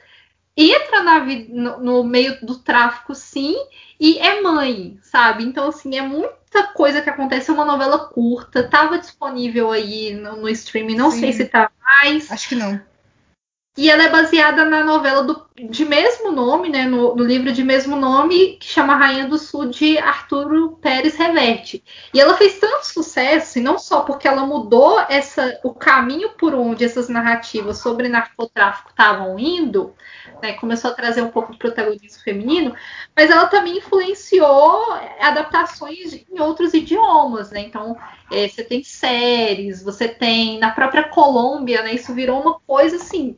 entra 0.70 1.02
na, 1.02 1.20
no, 1.20 1.80
no, 1.80 2.04
meio 2.04 2.38
do 2.46 2.58
tráfico, 2.60 3.16
sim, 3.16 3.56
e 4.00 4.18
é 4.20 4.42
mãe, 4.42 5.00
sabe? 5.02 5.44
Então, 5.44 5.70
assim, 5.70 5.98
é 5.98 6.02
muita 6.02 6.64
coisa 6.74 7.02
que 7.02 7.10
acontece. 7.10 7.50
É 7.50 7.54
uma 7.54 7.66
novela 7.66 7.98
curta, 8.10 8.68
tava 8.68 9.00
disponível 9.00 9.72
aí 9.72 10.14
no, 10.14 10.36
no 10.36 10.50
streaming, 10.50 10.96
não 10.96 11.10
sim. 11.10 11.22
sei 11.22 11.34
se 11.34 11.46
tá 11.46 11.72
mais. 11.82 12.32
Acho 12.32 12.50
que 12.50 12.56
não. 12.56 12.80
E 13.78 13.90
ela 13.90 14.04
é 14.04 14.10
baseada 14.10 14.66
na 14.66 14.84
novela 14.84 15.24
do, 15.24 15.48
de 15.56 15.86
mesmo 15.86 16.30
nome, 16.30 16.68
né, 16.68 16.84
no, 16.84 17.16
no, 17.16 17.24
livro 17.24 17.54
de 17.54 17.64
mesmo 17.64 17.96
nome, 17.96 18.58
que 18.58 18.66
chama 18.66 18.98
Rainha 18.98 19.30
do 19.30 19.38
Sul, 19.38 19.68
de 19.70 19.98
Arturo 19.98 20.78
Pérez 20.82 21.16
Reverte. 21.16 21.82
E 22.14 22.20
ela 22.20 22.36
fez 22.36 22.60
tanto 22.60 22.86
sucesso, 22.86 23.60
e 23.60 23.62
não 23.62 23.80
só 23.80 24.02
porque 24.02 24.28
ela 24.28 24.46
mudou 24.46 25.00
essa, 25.08 25.58
o 25.64 25.74
caminho 25.74 26.32
por 26.32 26.54
onde 26.54 26.84
essas 26.84 27.08
narrativas 27.08 27.78
sobre 27.78 28.10
narcotráfico 28.10 28.90
estavam 28.90 29.40
indo, 29.40 29.96
né, 30.44 30.52
começou 30.54 30.92
a 30.92 30.94
trazer 30.94 31.22
um 31.22 31.32
pouco 31.32 31.54
de 31.54 31.58
protagonismo 31.58 32.22
feminino, 32.24 32.76
mas 33.16 33.32
ela 33.32 33.48
também 33.48 33.78
influenciou 33.78 34.84
adaptações 35.22 36.26
em 36.30 36.42
outros 36.42 36.74
idiomas. 36.74 37.52
Né? 37.52 37.62
Então, 37.62 37.98
é, 38.30 38.50
você 38.50 38.66
tem 38.66 38.84
séries, 38.84 39.82
você 39.82 40.10
tem 40.10 40.60
na 40.60 40.72
própria 40.72 41.08
Colômbia, 41.08 41.82
né, 41.84 41.94
isso 41.94 42.14
virou 42.14 42.42
uma 42.42 42.60
coisa 42.60 42.98
assim 42.98 43.38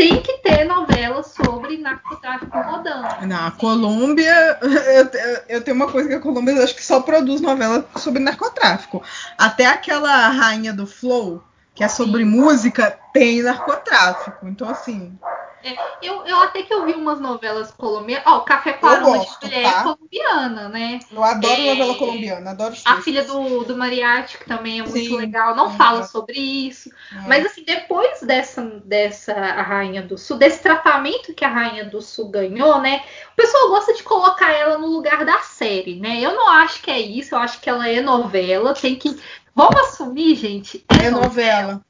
tem 0.00 0.22
que 0.22 0.38
ter 0.38 0.64
novela 0.64 1.22
sobre 1.22 1.76
narcotráfico 1.76 2.58
rodando. 2.58 3.26
Na 3.26 3.50
Colômbia, 3.50 4.58
eu, 4.62 5.10
eu, 5.46 5.60
tenho 5.60 5.76
uma 5.76 5.92
coisa 5.92 6.08
que 6.08 6.14
a 6.14 6.20
Colômbia 6.20 6.64
acho 6.64 6.74
que 6.74 6.82
só 6.82 7.02
produz 7.02 7.42
novela 7.42 7.86
sobre 7.96 8.18
narcotráfico. 8.18 9.02
Até 9.36 9.66
aquela 9.66 10.28
Rainha 10.28 10.72
do 10.72 10.86
Flow, 10.86 11.44
que 11.80 11.84
é 11.84 11.88
sobre 11.88 12.24
Sim. 12.24 12.28
música, 12.28 12.90
tem 13.10 13.42
narcotráfico. 13.42 14.46
Então, 14.46 14.68
assim. 14.68 15.18
É, 15.64 15.74
eu, 16.02 16.26
eu 16.26 16.42
até 16.42 16.62
que 16.62 16.72
eu 16.72 16.84
vi 16.84 16.92
umas 16.92 17.18
novelas 17.20 17.70
colombianas. 17.70 18.26
Ó, 18.26 18.36
oh, 18.36 18.40
Café 18.42 18.74
com 18.74 18.86
Aroma 18.86 19.18
de 19.18 19.28
Mulher 19.42 19.72
tá? 19.72 19.82
colombiana, 19.82 20.68
né? 20.68 21.00
Eu 21.10 21.22
adoro 21.22 21.54
é, 21.54 21.74
novela 21.74 21.94
colombiana, 21.96 22.50
adoro 22.50 22.74
A 22.84 23.00
filha 23.00 23.24
do, 23.24 23.64
do 23.64 23.76
Mariachi, 23.76 24.38
que 24.38 24.46
também 24.46 24.80
é 24.80 24.82
muito 24.82 24.98
Sim, 24.98 25.16
legal, 25.16 25.54
não 25.54 25.70
fala 25.76 26.02
sobre 26.04 26.38
isso. 26.38 26.90
É. 27.12 27.28
Mas 27.28 27.46
assim, 27.46 27.62
depois 27.62 28.20
dessa, 28.22 28.62
dessa 28.84 29.32
a 29.32 29.62
Rainha 29.62 30.02
do 30.02 30.16
Sul, 30.16 30.36
desse 30.36 30.62
tratamento 30.62 31.34
que 31.34 31.44
a 31.44 31.48
Rainha 31.48 31.84
do 31.84 32.00
Sul 32.02 32.28
ganhou, 32.28 32.80
né? 32.80 33.02
O 33.32 33.36
pessoal 33.36 33.68
gosta 33.68 33.94
de 33.94 34.02
colocar 34.02 34.50
ela 34.50 34.78
no 34.78 34.86
lugar 34.86 35.24
da 35.24 35.40
série, 35.40 35.98
né? 35.98 36.20
Eu 36.20 36.34
não 36.34 36.48
acho 36.48 36.82
que 36.82 36.90
é 36.90 37.00
isso, 37.00 37.34
eu 37.34 37.38
acho 37.38 37.60
que 37.60 37.68
ela 37.68 37.88
é 37.88 38.00
novela, 38.00 38.74
tem 38.74 38.96
que. 38.96 39.18
Vamos 39.54 39.80
assumir, 39.80 40.34
gente. 40.36 40.84
É, 41.00 41.06
é 41.06 41.10
novela. 41.10 41.82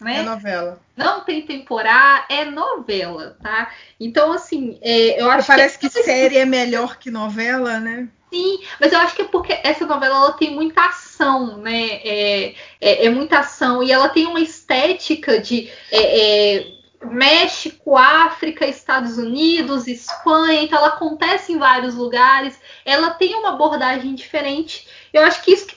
Né? 0.00 0.18
É 0.18 0.22
novela. 0.22 0.80
Não 0.96 1.20
tem 1.20 1.42
temporada, 1.42 2.26
é 2.28 2.44
novela, 2.44 3.36
tá? 3.42 3.70
Então, 3.98 4.32
assim, 4.32 4.78
é, 4.82 5.20
eu 5.20 5.30
acho 5.30 5.46
Parece 5.46 5.78
que, 5.78 5.88
que 5.88 6.02
série 6.02 6.36
é 6.36 6.44
melhor 6.44 6.98
que 6.98 7.10
novela, 7.10 7.80
né? 7.80 8.08
Sim, 8.30 8.60
mas 8.80 8.92
eu 8.92 8.98
acho 8.98 9.14
que 9.14 9.22
é 9.22 9.26
porque 9.26 9.58
essa 9.62 9.86
novela 9.86 10.16
ela 10.16 10.32
tem 10.32 10.54
muita 10.54 10.84
ação, 10.84 11.58
né? 11.58 12.00
É, 12.04 12.54
é, 12.80 13.06
é 13.06 13.10
muita 13.10 13.38
ação 13.38 13.82
e 13.82 13.90
ela 13.90 14.08
tem 14.08 14.26
uma 14.26 14.40
estética 14.40 15.38
de 15.38 15.70
é, 15.90 16.56
é, 16.56 16.76
México, 17.04 17.96
África, 17.96 18.66
Estados 18.66 19.16
Unidos, 19.16 19.86
Espanha, 19.86 20.62
então 20.62 20.78
ela 20.78 20.88
acontece 20.88 21.52
em 21.52 21.58
vários 21.58 21.94
lugares, 21.94 22.58
ela 22.84 23.10
tem 23.10 23.34
uma 23.36 23.50
abordagem 23.50 24.14
diferente. 24.14 24.86
Eu 25.12 25.22
acho 25.22 25.42
que 25.42 25.52
isso 25.52 25.66
que 25.66 25.75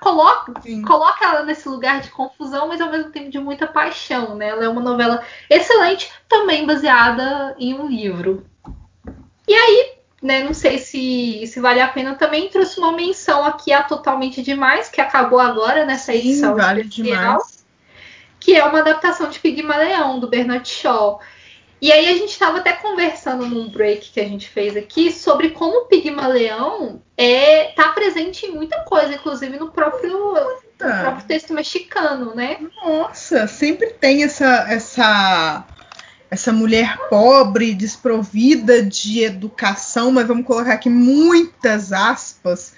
coloca, 0.00 0.54
coloca 0.86 1.24
ela 1.24 1.42
nesse 1.44 1.68
lugar 1.68 2.00
de 2.00 2.10
confusão, 2.10 2.68
mas 2.68 2.80
ao 2.80 2.90
mesmo 2.90 3.10
tempo 3.10 3.30
de 3.30 3.38
muita 3.38 3.66
paixão, 3.66 4.34
né? 4.34 4.48
Ela 4.48 4.64
é 4.64 4.68
uma 4.68 4.80
novela 4.80 5.22
excelente, 5.48 6.10
também 6.28 6.66
baseada 6.66 7.54
em 7.58 7.74
um 7.74 7.86
livro. 7.86 8.46
E 9.46 9.54
aí, 9.54 9.92
né, 10.22 10.42
não 10.42 10.54
sei 10.54 10.78
se, 10.78 11.46
se 11.46 11.60
vale 11.60 11.80
a 11.80 11.88
pena 11.88 12.14
também, 12.14 12.48
trouxe 12.48 12.78
uma 12.78 12.92
menção 12.92 13.44
aqui 13.44 13.72
a 13.72 13.82
Totalmente 13.82 14.42
Demais, 14.42 14.88
que 14.88 15.00
acabou 15.00 15.40
agora 15.40 15.84
nessa 15.84 16.14
edição 16.14 16.54
Sim, 16.54 16.60
vale 16.60 16.80
especial, 16.82 17.38
demais. 17.38 17.64
que 18.38 18.56
é 18.56 18.64
uma 18.64 18.80
adaptação 18.80 19.28
de 19.28 19.38
Pigmaleão, 19.38 20.18
do 20.18 20.28
Bernard 20.28 20.68
Shaw. 20.68 21.20
E 21.80 21.90
aí 21.90 22.08
a 22.08 22.12
gente 22.14 22.30
estava 22.30 22.58
até 22.58 22.72
conversando 22.72 23.46
num 23.46 23.70
break 23.70 24.10
que 24.10 24.20
a 24.20 24.28
gente 24.28 24.48
fez 24.48 24.76
aqui 24.76 25.10
sobre 25.10 25.50
como 25.50 25.78
o 25.78 25.84
Pigmaleão 25.86 27.00
é 27.16 27.72
tá 27.72 27.88
presente 27.88 28.46
em 28.46 28.52
muita 28.54 28.80
coisa, 28.80 29.14
inclusive 29.14 29.58
no 29.58 29.70
próprio, 29.70 30.34
no 30.78 31.00
próprio 31.00 31.26
texto 31.26 31.54
mexicano, 31.54 32.34
né? 32.34 32.58
Nossa, 32.84 33.46
sempre 33.46 33.94
tem 33.94 34.24
essa 34.24 34.66
essa 34.68 35.66
essa 36.30 36.52
mulher 36.52 36.96
pobre, 37.08 37.74
desprovida 37.74 38.82
de 38.82 39.24
educação, 39.24 40.12
mas 40.12 40.28
vamos 40.28 40.46
colocar 40.46 40.74
aqui 40.74 40.88
muitas 40.88 41.92
aspas, 41.92 42.72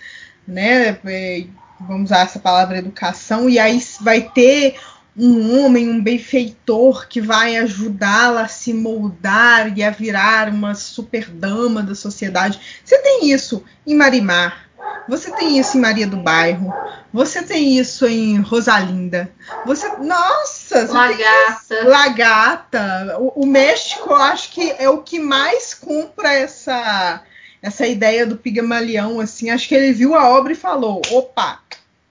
né? 0.46 0.98
É, 1.04 1.44
vamos 1.78 2.10
usar 2.10 2.22
essa 2.22 2.38
palavra 2.38 2.78
educação, 2.78 3.50
e 3.50 3.58
aí 3.58 3.78
vai 4.00 4.22
ter 4.22 4.76
um 5.16 5.64
homem, 5.64 5.88
um 5.88 6.02
benfeitor 6.02 7.06
que 7.06 7.20
vai 7.20 7.56
ajudá-la 7.56 8.42
a 8.42 8.48
se 8.48 8.72
moldar 8.72 9.76
e 9.76 9.82
a 9.82 9.90
virar 9.90 10.48
uma 10.48 10.74
super 10.74 11.28
dama 11.28 11.82
da 11.82 11.94
sociedade. 11.94 12.58
Você 12.84 12.98
tem 12.98 13.30
isso 13.30 13.62
em 13.86 13.94
Marimar, 13.94 14.68
você 15.08 15.30
tem 15.32 15.58
isso 15.58 15.76
em 15.76 15.80
Maria 15.80 16.06
do 16.06 16.16
Bairro, 16.16 16.72
você 17.12 17.42
tem 17.42 17.78
isso 17.78 18.06
em 18.06 18.40
Rosalinda. 18.40 19.30
Você, 19.66 19.86
nossa, 19.98 20.86
você 20.86 20.92
Lagata. 20.92 21.84
Lagata. 21.84 23.16
O, 23.20 23.42
o 23.42 23.46
México, 23.46 24.10
eu 24.10 24.16
acho 24.16 24.50
que 24.50 24.70
é 24.78 24.88
o 24.88 25.02
que 25.02 25.18
mais 25.18 25.74
compra 25.74 26.32
essa 26.32 27.22
essa 27.60 27.86
ideia 27.86 28.26
do 28.26 28.36
Pigmalião 28.36 29.20
assim. 29.20 29.50
Acho 29.50 29.68
que 29.68 29.74
ele 29.74 29.92
viu 29.92 30.14
a 30.14 30.30
obra 30.30 30.52
e 30.52 30.56
falou: 30.56 31.02
"Opa, 31.10 31.60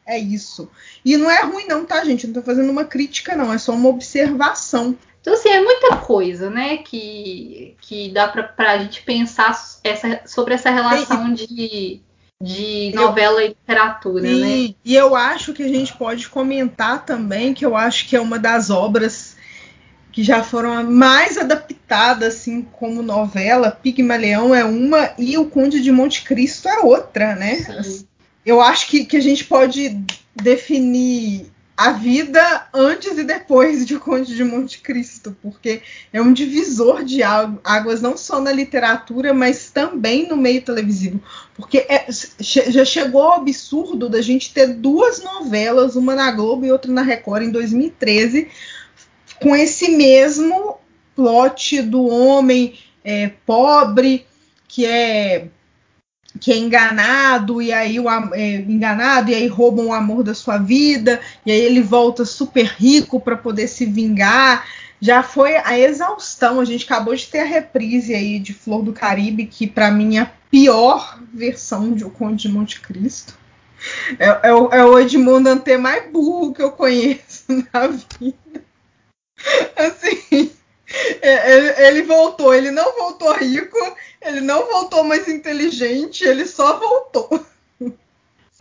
é 0.05 0.19
isso". 0.19 0.69
E 1.03 1.17
não 1.17 1.29
é 1.29 1.41
ruim, 1.41 1.65
não, 1.67 1.85
tá, 1.85 2.03
gente? 2.03 2.27
Não 2.27 2.33
tô 2.33 2.41
fazendo 2.41 2.69
uma 2.69 2.85
crítica, 2.85 3.35
não. 3.35 3.51
É 3.51 3.57
só 3.57 3.73
uma 3.73 3.89
observação. 3.89 4.95
Então, 5.21 5.33
assim, 5.33 5.49
é 5.49 5.61
muita 5.61 5.97
coisa, 5.97 6.49
né, 6.49 6.77
que, 6.77 7.75
que 7.79 8.09
dá 8.09 8.27
pra, 8.27 8.41
pra 8.41 8.79
gente 8.79 9.03
pensar 9.03 9.55
essa, 9.83 10.21
sobre 10.25 10.55
essa 10.55 10.71
relação 10.71 11.31
de, 11.31 12.01
de 12.41 12.91
novela 12.95 13.39
eu, 13.39 13.45
e 13.45 13.49
literatura, 13.49 14.27
e, 14.27 14.41
né? 14.41 14.75
E 14.83 14.95
eu 14.95 15.15
acho 15.15 15.53
que 15.53 15.61
a 15.61 15.67
gente 15.67 15.93
pode 15.95 16.27
comentar 16.27 17.05
também 17.05 17.53
que 17.53 17.63
eu 17.63 17.75
acho 17.75 18.09
que 18.09 18.15
é 18.15 18.19
uma 18.19 18.39
das 18.39 18.71
obras 18.71 19.37
que 20.11 20.23
já 20.23 20.43
foram 20.43 20.83
mais 20.89 21.37
adaptadas, 21.37 22.35
assim, 22.35 22.63
como 22.63 23.01
novela. 23.01 23.71
Pigmaleão 23.71 24.53
é 24.53 24.65
uma 24.65 25.13
e 25.17 25.37
O 25.37 25.45
Conde 25.45 25.81
de 25.81 25.91
Monte 25.91 26.23
Cristo 26.23 26.67
é 26.67 26.79
outra, 26.79 27.35
né? 27.35 27.55
Sim. 27.83 28.07
Eu 28.45 28.61
acho 28.61 28.87
que, 28.87 29.05
que 29.05 29.17
a 29.17 29.21
gente 29.21 29.45
pode 29.45 30.03
definir 30.35 31.51
a 31.81 31.93
vida 31.93 32.67
antes 32.73 33.17
e 33.17 33.23
depois 33.23 33.85
de 33.87 33.95
O 33.95 33.99
Conde 33.99 34.35
de 34.35 34.43
Monte 34.43 34.79
Cristo, 34.79 35.35
porque 35.41 35.81
é 36.13 36.21
um 36.21 36.31
divisor 36.31 37.03
de 37.03 37.23
águas 37.23 38.01
não 38.01 38.15
só 38.15 38.39
na 38.39 38.51
literatura, 38.51 39.33
mas 39.33 39.71
também 39.71 40.27
no 40.27 40.37
meio 40.37 40.61
televisivo. 40.61 41.19
Porque 41.55 41.79
é, 41.89 42.05
já 42.39 42.85
chegou 42.85 43.23
ao 43.23 43.39
absurdo 43.39 44.07
da 44.07 44.21
gente 44.21 44.53
ter 44.53 44.67
duas 44.67 45.23
novelas, 45.23 45.95
uma 45.95 46.15
na 46.15 46.31
Globo 46.31 46.65
e 46.65 46.71
outra 46.71 46.91
na 46.91 47.01
Record, 47.01 47.43
em 47.43 47.51
2013, 47.51 48.47
com 49.41 49.55
esse 49.55 49.89
mesmo 49.89 50.77
plot 51.15 51.81
do 51.81 52.05
homem 52.05 52.75
é, 53.03 53.31
pobre 53.43 54.27
que 54.67 54.85
é 54.85 55.47
que 56.39 56.51
é 56.51 56.57
enganado 56.57 57.61
e 57.61 57.73
aí 57.73 57.99
o 57.99 58.09
é, 58.33 58.55
enganado 58.55 59.31
e 59.31 59.35
aí 59.35 59.47
roubam 59.47 59.87
o 59.87 59.93
amor 59.93 60.23
da 60.23 60.33
sua 60.33 60.57
vida 60.57 61.19
e 61.45 61.51
aí 61.51 61.59
ele 61.59 61.81
volta 61.81 62.23
super 62.25 62.65
rico 62.65 63.19
para 63.19 63.35
poder 63.35 63.67
se 63.67 63.85
vingar. 63.85 64.65
Já 64.99 65.23
foi 65.23 65.55
a 65.55 65.77
exaustão. 65.77 66.59
A 66.59 66.65
gente 66.65 66.85
acabou 66.85 67.15
de 67.15 67.27
ter 67.27 67.39
a 67.39 67.45
reprise 67.45 68.13
aí 68.13 68.39
de 68.39 68.53
Flor 68.53 68.83
do 68.83 68.93
Caribe, 68.93 69.47
que 69.47 69.65
para 69.65 69.89
mim 69.89 70.17
é 70.17 70.21
a 70.21 70.31
pior 70.49 71.19
versão 71.33 71.93
de 71.93 72.05
O 72.05 72.09
Conde 72.11 72.43
de 72.43 72.49
Monte 72.49 72.79
Cristo. 72.79 73.33
É, 74.19 74.49
é, 74.49 74.53
o, 74.53 74.69
é 74.69 74.85
o 74.85 74.99
Edmundo 74.99 75.49
Ante 75.49 75.75
mais 75.77 76.11
burro 76.11 76.53
que 76.53 76.61
eu 76.61 76.71
conheço 76.71 77.45
na 77.73 77.87
vida. 77.87 78.63
Assim, 79.75 80.51
ele, 81.21 81.69
ele 81.87 82.01
voltou, 82.03 82.53
ele 82.53 82.71
não 82.71 82.97
voltou 82.97 83.33
rico, 83.33 83.77
ele 84.21 84.41
não 84.41 84.65
voltou 84.67 85.03
mais 85.03 85.27
inteligente, 85.27 86.23
ele 86.23 86.45
só 86.45 86.77
voltou. 86.79 87.45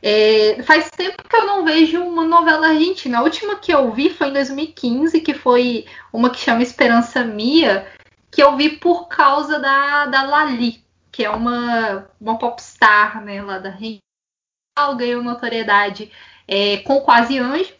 É, 0.02 0.62
faz 0.62 0.90
tempo 0.90 1.22
que 1.22 1.36
eu 1.36 1.46
não 1.46 1.64
vejo 1.64 2.02
uma 2.02 2.24
novela 2.24 2.68
argentina. 2.68 3.18
A 3.18 3.22
última 3.22 3.56
que 3.56 3.72
eu 3.72 3.92
vi 3.92 4.08
foi 4.10 4.28
em 4.28 4.32
2015, 4.32 5.20
que 5.20 5.34
foi 5.34 5.86
uma 6.12 6.30
que 6.30 6.38
chama 6.38 6.62
Esperança 6.62 7.22
Mia, 7.22 7.86
que 8.30 8.42
eu 8.42 8.56
vi 8.56 8.78
por 8.78 9.08
causa 9.08 9.58
da, 9.58 10.06
da 10.06 10.22
Lali, 10.22 10.82
que 11.12 11.24
é 11.24 11.30
uma, 11.30 12.08
uma 12.20 12.38
popstar 12.38 13.22
né, 13.22 13.42
lá 13.42 13.58
da 13.58 13.70
Argentina. 13.70 14.00
Ganhou 14.96 15.22
notoriedade 15.22 16.10
é, 16.48 16.78
com 16.78 17.00
Quase 17.02 17.38
Anjos 17.38 17.79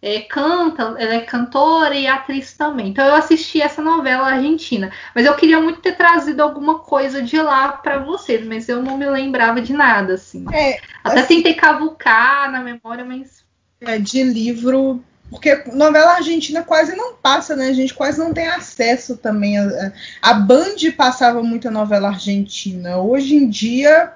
é, 0.00 0.20
canta, 0.20 0.94
ela 0.98 1.14
é 1.14 1.20
cantora 1.20 1.94
e 1.94 2.06
atriz 2.06 2.52
também. 2.54 2.88
Então 2.88 3.04
eu 3.04 3.14
assisti 3.14 3.60
essa 3.60 3.82
novela 3.82 4.28
argentina, 4.28 4.92
mas 5.14 5.26
eu 5.26 5.34
queria 5.34 5.60
muito 5.60 5.80
ter 5.80 5.96
trazido 5.96 6.42
alguma 6.42 6.78
coisa 6.78 7.20
de 7.20 7.40
lá 7.40 7.68
para 7.68 7.98
vocês, 7.98 8.46
mas 8.46 8.68
eu 8.68 8.82
não 8.82 8.96
me 8.96 9.06
lembrava 9.06 9.60
de 9.60 9.72
nada 9.72 10.14
assim. 10.14 10.44
É, 10.52 10.78
Até 11.02 11.20
assim, 11.20 11.36
tentei 11.36 11.54
cavucar 11.54 12.50
na 12.50 12.60
memória, 12.60 13.04
mas 13.04 13.44
é 13.80 13.98
de 13.98 14.22
livro, 14.22 15.02
porque 15.30 15.64
novela 15.72 16.14
argentina 16.14 16.62
quase 16.62 16.96
não 16.96 17.14
passa, 17.14 17.54
né? 17.54 17.68
A 17.68 17.72
gente 17.72 17.94
quase 17.94 18.18
não 18.18 18.32
tem 18.32 18.46
acesso 18.46 19.16
também. 19.16 19.58
A, 19.58 19.92
a 20.22 20.34
Band 20.34 20.76
passava 20.96 21.42
muita 21.42 21.70
novela 21.70 22.08
argentina. 22.08 22.98
Hoje 22.98 23.34
em 23.34 23.48
dia 23.48 24.12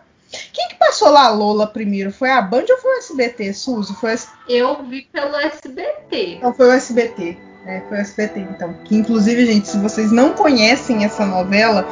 quem 0.52 0.68
que 0.68 0.74
passou 0.76 1.10
lá 1.10 1.28
Lola 1.30 1.66
primeiro? 1.66 2.12
Foi 2.12 2.30
a 2.30 2.40
Band 2.40 2.64
ou 2.70 2.78
foi 2.78 2.96
o 2.96 2.98
SBT, 2.98 3.52
Suzy? 3.52 3.94
Foi 3.94 4.14
Eu 4.48 4.82
vi 4.84 5.08
pelo 5.12 5.36
SBT. 5.36 6.36
Então 6.36 6.54
foi 6.54 6.68
o 6.68 6.72
SBT. 6.72 7.36
É, 7.66 7.80
foi 7.88 7.98
o 7.98 8.00
SBT, 8.00 8.40
então. 8.40 8.74
Que 8.84 8.96
inclusive, 8.96 9.46
gente, 9.46 9.68
se 9.68 9.78
vocês 9.78 10.10
não 10.10 10.32
conhecem 10.32 11.04
essa 11.04 11.24
novela, 11.24 11.86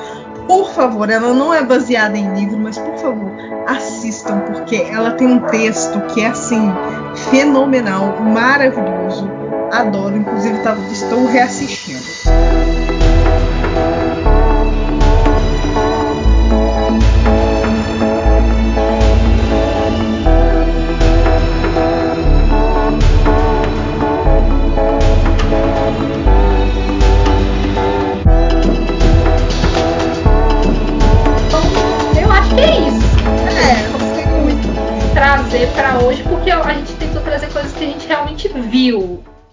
por 0.46 0.72
favor, 0.72 1.08
ela 1.08 1.32
não 1.32 1.54
é 1.54 1.62
baseada 1.62 2.18
em 2.18 2.34
livro, 2.34 2.58
mas 2.58 2.76
por 2.76 2.96
favor, 2.98 3.30
assistam, 3.68 4.40
porque 4.40 4.76
ela 4.76 5.12
tem 5.12 5.28
um 5.28 5.40
texto 5.46 6.00
que 6.12 6.22
é 6.22 6.26
assim, 6.26 6.72
fenomenal, 7.30 8.18
maravilhoso. 8.20 9.30
Adoro, 9.70 10.16
inclusive 10.16 10.58
tá, 10.62 10.76
estou 10.90 11.26
reassistindo. 11.26 12.02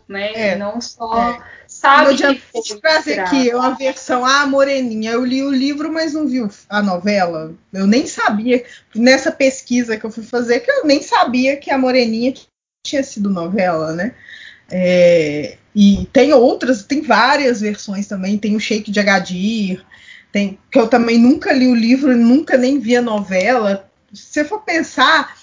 Né? 0.08 0.32
É, 0.34 0.56
não 0.56 0.80
só 0.80 1.32
é. 1.32 1.42
sabe 1.68 2.22
não 2.22 2.34
que 2.34 2.40
foi. 2.40 2.80
trazer 2.80 3.20
aqui 3.20 3.54
uma 3.54 3.72
versão 3.72 4.26
ah, 4.26 4.46
moreninha. 4.46 5.12
Eu 5.12 5.26
li 5.26 5.44
o 5.44 5.52
livro, 5.52 5.92
mas 5.92 6.14
não 6.14 6.28
vi 6.28 6.40
a 6.70 6.82
novela. 6.82 7.54
Eu 7.74 7.86
nem 7.86 8.08
sabia 8.08 8.64
nessa 8.96 9.32
pesquisa 9.32 9.98
que 9.98 10.06
eu 10.06 10.12
fui 10.12 10.24
fazer 10.24 10.62
que 10.62 10.72
eu 10.72 10.86
nem 10.86 11.02
sabia 11.02 11.58
que 11.58 11.70
a 11.70 11.78
moreninha 11.78 12.34
tinha 12.86 13.04
sido 13.04 13.30
novela, 13.30 13.94
né? 13.94 14.14
É, 14.72 15.58
e 15.76 16.08
tem 16.12 16.34
outras, 16.34 16.84
tem 16.84 17.02
várias 17.02 17.62
versões 17.62 18.08
também. 18.08 18.38
Tem 18.38 18.56
o 18.56 18.60
Shake 18.60 18.92
de 18.92 19.00
Agadir, 19.00 19.86
tem 20.32 20.58
que 20.72 20.80
eu 20.80 20.88
também 20.88 21.18
nunca 21.18 21.52
li 21.52 21.68
o 21.68 21.76
livro, 21.76 22.16
nunca 22.16 22.58
nem 22.58 22.80
vi 22.80 22.96
a 22.96 23.02
novela. 23.02 23.90
Se 24.14 24.24
você 24.24 24.46
for 24.46 24.62
pensar, 24.62 25.37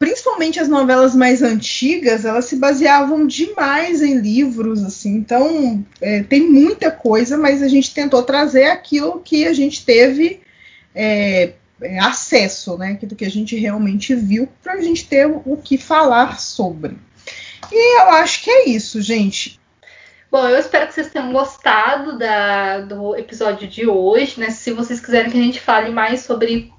principalmente 0.00 0.58
as 0.58 0.66
novelas 0.66 1.14
mais 1.14 1.42
antigas, 1.42 2.24
elas 2.24 2.46
se 2.46 2.56
baseavam 2.56 3.26
demais 3.26 4.00
em 4.00 4.16
livros, 4.18 4.82
assim. 4.82 5.14
Então, 5.14 5.84
é, 6.00 6.22
tem 6.22 6.48
muita 6.48 6.90
coisa, 6.90 7.36
mas 7.36 7.62
a 7.62 7.68
gente 7.68 7.92
tentou 7.92 8.22
trazer 8.22 8.64
aquilo 8.64 9.20
que 9.20 9.46
a 9.46 9.52
gente 9.52 9.84
teve 9.84 10.40
é, 10.94 11.52
é 11.82 11.98
acesso, 11.98 12.78
né? 12.78 12.92
Aquilo 12.92 13.14
que 13.14 13.26
a 13.26 13.30
gente 13.30 13.54
realmente 13.56 14.14
viu, 14.14 14.48
para 14.62 14.72
a 14.72 14.80
gente 14.80 15.06
ter 15.06 15.26
o 15.26 15.58
que 15.62 15.76
falar 15.76 16.40
sobre. 16.40 16.96
E 17.70 18.00
eu 18.00 18.08
acho 18.14 18.42
que 18.42 18.50
é 18.50 18.70
isso, 18.70 19.02
gente. 19.02 19.60
Bom, 20.32 20.48
eu 20.48 20.58
espero 20.58 20.86
que 20.86 20.94
vocês 20.94 21.10
tenham 21.10 21.30
gostado 21.30 22.16
da, 22.16 22.80
do 22.80 23.14
episódio 23.16 23.68
de 23.68 23.86
hoje, 23.86 24.40
né? 24.40 24.48
Se 24.48 24.72
vocês 24.72 24.98
quiserem 24.98 25.30
que 25.30 25.38
a 25.38 25.42
gente 25.42 25.60
fale 25.60 25.90
mais 25.90 26.22
sobre 26.22 26.72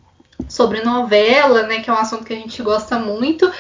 sobre 0.50 0.82
novela, 0.82 1.64
né, 1.64 1.80
que 1.82 1.90
é 1.90 1.94
um 1.94 1.98
assunto 1.98 2.26
que 2.26 2.34
a 2.34 2.38
gente 2.38 2.62
gosta 2.62 2.98
muito, 3.00 3.52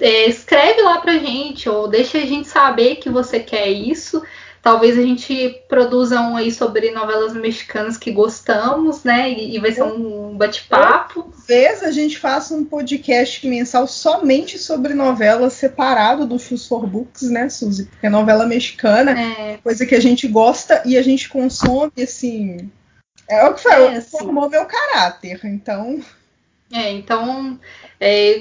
é, 0.00 0.28
escreve 0.28 0.82
lá 0.82 0.98
pra 0.98 1.18
gente 1.18 1.68
ou 1.68 1.88
deixa 1.88 2.18
a 2.18 2.26
gente 2.26 2.48
saber 2.48 2.96
que 2.96 3.08
você 3.10 3.40
quer 3.40 3.68
isso. 3.68 4.22
Talvez 4.64 4.98
a 4.98 5.02
gente 5.02 5.62
produza 5.68 6.18
um 6.22 6.38
aí 6.38 6.50
sobre 6.50 6.90
novelas 6.90 7.34
mexicanas 7.34 7.98
que 7.98 8.10
gostamos, 8.10 9.04
né? 9.04 9.30
E, 9.30 9.58
vai 9.58 9.70
ser 9.70 9.82
um 9.82 10.38
bate-papo. 10.38 11.24
Talvez 11.24 11.82
a 11.82 11.90
gente 11.90 12.18
faça 12.18 12.54
um 12.54 12.64
podcast 12.64 13.46
mensal 13.46 13.86
somente 13.86 14.58
sobre 14.58 14.94
novelas 14.94 15.52
separado 15.52 16.26
do 16.26 16.38
Shoes 16.38 16.66
for 16.66 16.86
Books, 16.86 17.28
né, 17.28 17.50
Suzy? 17.50 17.84
Porque 17.84 18.06
é 18.06 18.08
novela 18.10 18.46
mexicana, 18.46 19.10
é. 19.10 19.58
coisa 19.58 19.84
que 19.84 19.94
a 19.94 20.00
gente 20.00 20.26
gosta 20.26 20.82
e 20.86 20.96
a 20.96 21.02
gente 21.02 21.28
consome, 21.28 21.92
assim. 22.02 22.70
É 23.28 23.44
o 23.44 23.52
que 23.52 23.64
foi, 23.64 23.72
é, 23.72 23.96
assim. 23.96 24.16
formou 24.16 24.48
meu 24.48 24.64
caráter, 24.64 25.40
então. 25.44 26.00
É, 26.74 26.90
então 26.90 27.58
é, 28.00 28.40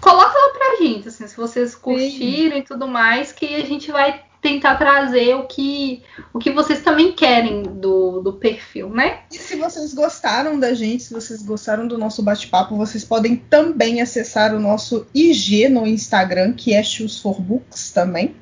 coloca 0.00 0.32
lá 0.36 0.52
pra 0.52 0.84
gente, 0.84 1.06
assim, 1.06 1.28
se 1.28 1.36
vocês 1.36 1.76
curtiram 1.76 2.56
Sim. 2.56 2.58
e 2.58 2.62
tudo 2.62 2.88
mais, 2.88 3.30
que 3.30 3.54
a 3.54 3.64
gente 3.64 3.92
vai 3.92 4.20
tentar 4.42 4.76
trazer 4.76 5.34
o 5.34 5.44
que, 5.44 6.02
o 6.32 6.38
que 6.38 6.50
vocês 6.50 6.82
também 6.82 7.12
querem 7.12 7.62
do, 7.62 8.20
do 8.20 8.32
perfil, 8.32 8.88
né? 8.90 9.20
E 9.32 9.36
se 9.36 9.56
vocês 9.56 9.94
gostaram 9.94 10.58
da 10.58 10.74
gente, 10.74 11.04
se 11.04 11.12
vocês 11.12 11.42
gostaram 11.42 11.86
do 11.86 11.96
nosso 11.96 12.22
bate-papo, 12.22 12.76
vocês 12.76 13.04
podem 13.04 13.36
também 13.36 14.00
acessar 14.00 14.54
o 14.54 14.60
nosso 14.60 15.06
IG 15.14 15.68
no 15.68 15.86
Instagram, 15.86 16.52
que 16.52 16.74
é 16.74 16.82
Shoes 16.82 17.20
for 17.20 17.40
Books 17.40 17.90
também. 17.92 18.34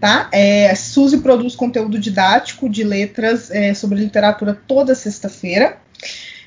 Tá? 0.00 0.28
É, 0.30 0.74
Suzy 0.74 1.18
produz 1.18 1.56
conteúdo 1.56 1.98
didático 1.98 2.68
de 2.68 2.84
letras 2.84 3.50
é, 3.50 3.72
sobre 3.72 3.98
literatura 3.98 4.60
toda 4.66 4.94
sexta-feira. 4.94 5.78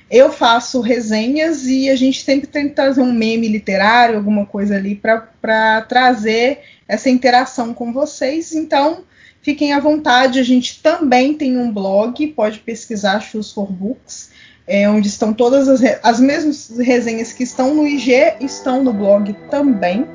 Eu 0.10 0.32
faço 0.32 0.82
resenhas 0.82 1.68
e 1.68 1.90
a 1.90 1.96
gente 1.96 2.24
sempre 2.24 2.48
tenta 2.48 2.74
trazer 2.74 3.02
um 3.02 3.14
meme 3.14 3.48
literário, 3.48 4.18
alguma 4.18 4.46
coisa 4.46 4.76
ali 4.76 4.96
para 4.96 5.82
trazer 5.82 6.62
essa 6.88 7.10
interação 7.10 7.74
com 7.74 7.94
vocês. 7.94 8.54
Então, 8.54 9.04
fiquem 9.42 9.72
à 9.74 9.80
vontade. 9.80 10.40
A 10.40 10.44
gente 10.44 10.82
também 10.82 11.36
tem 11.36 11.58
um 11.58 11.72
blog, 11.72 12.26
pode 12.28 12.60
pesquisar 12.60 13.20
Shoes 13.20 13.52
for 13.52 13.72
Books, 13.72 14.32
é, 14.66 14.90
onde 14.90 15.08
estão 15.08 15.32
todas 15.32 15.68
as, 15.68 15.82
as 16.02 16.20
mesmas 16.20 16.76
resenhas 16.80 17.32
que 17.32 17.44
estão 17.44 17.76
no 17.76 17.86
IG, 17.86 18.14
estão 18.42 18.84
no 18.84 18.92
blog 18.92 19.32
também. 19.52 20.08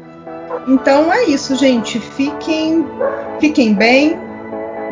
Então 0.67 1.13
é 1.13 1.25
isso, 1.27 1.55
gente. 1.55 2.01
Fiquem, 2.01 2.85
fiquem 3.41 3.75
bem 3.75 4.34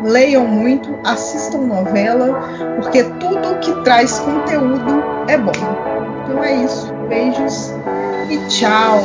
leiam 0.03 0.45
muito, 0.47 0.97
assistam 1.03 1.59
novela, 1.59 2.39
porque 2.75 3.03
tudo 3.03 3.59
que 3.59 3.73
traz 3.83 4.19
conteúdo 4.19 5.03
é 5.27 5.37
bom. 5.37 5.51
Então 6.23 6.43
é 6.43 6.55
isso. 6.55 6.93
Beijos 7.07 7.73
e 8.29 8.37
tchau! 8.47 9.03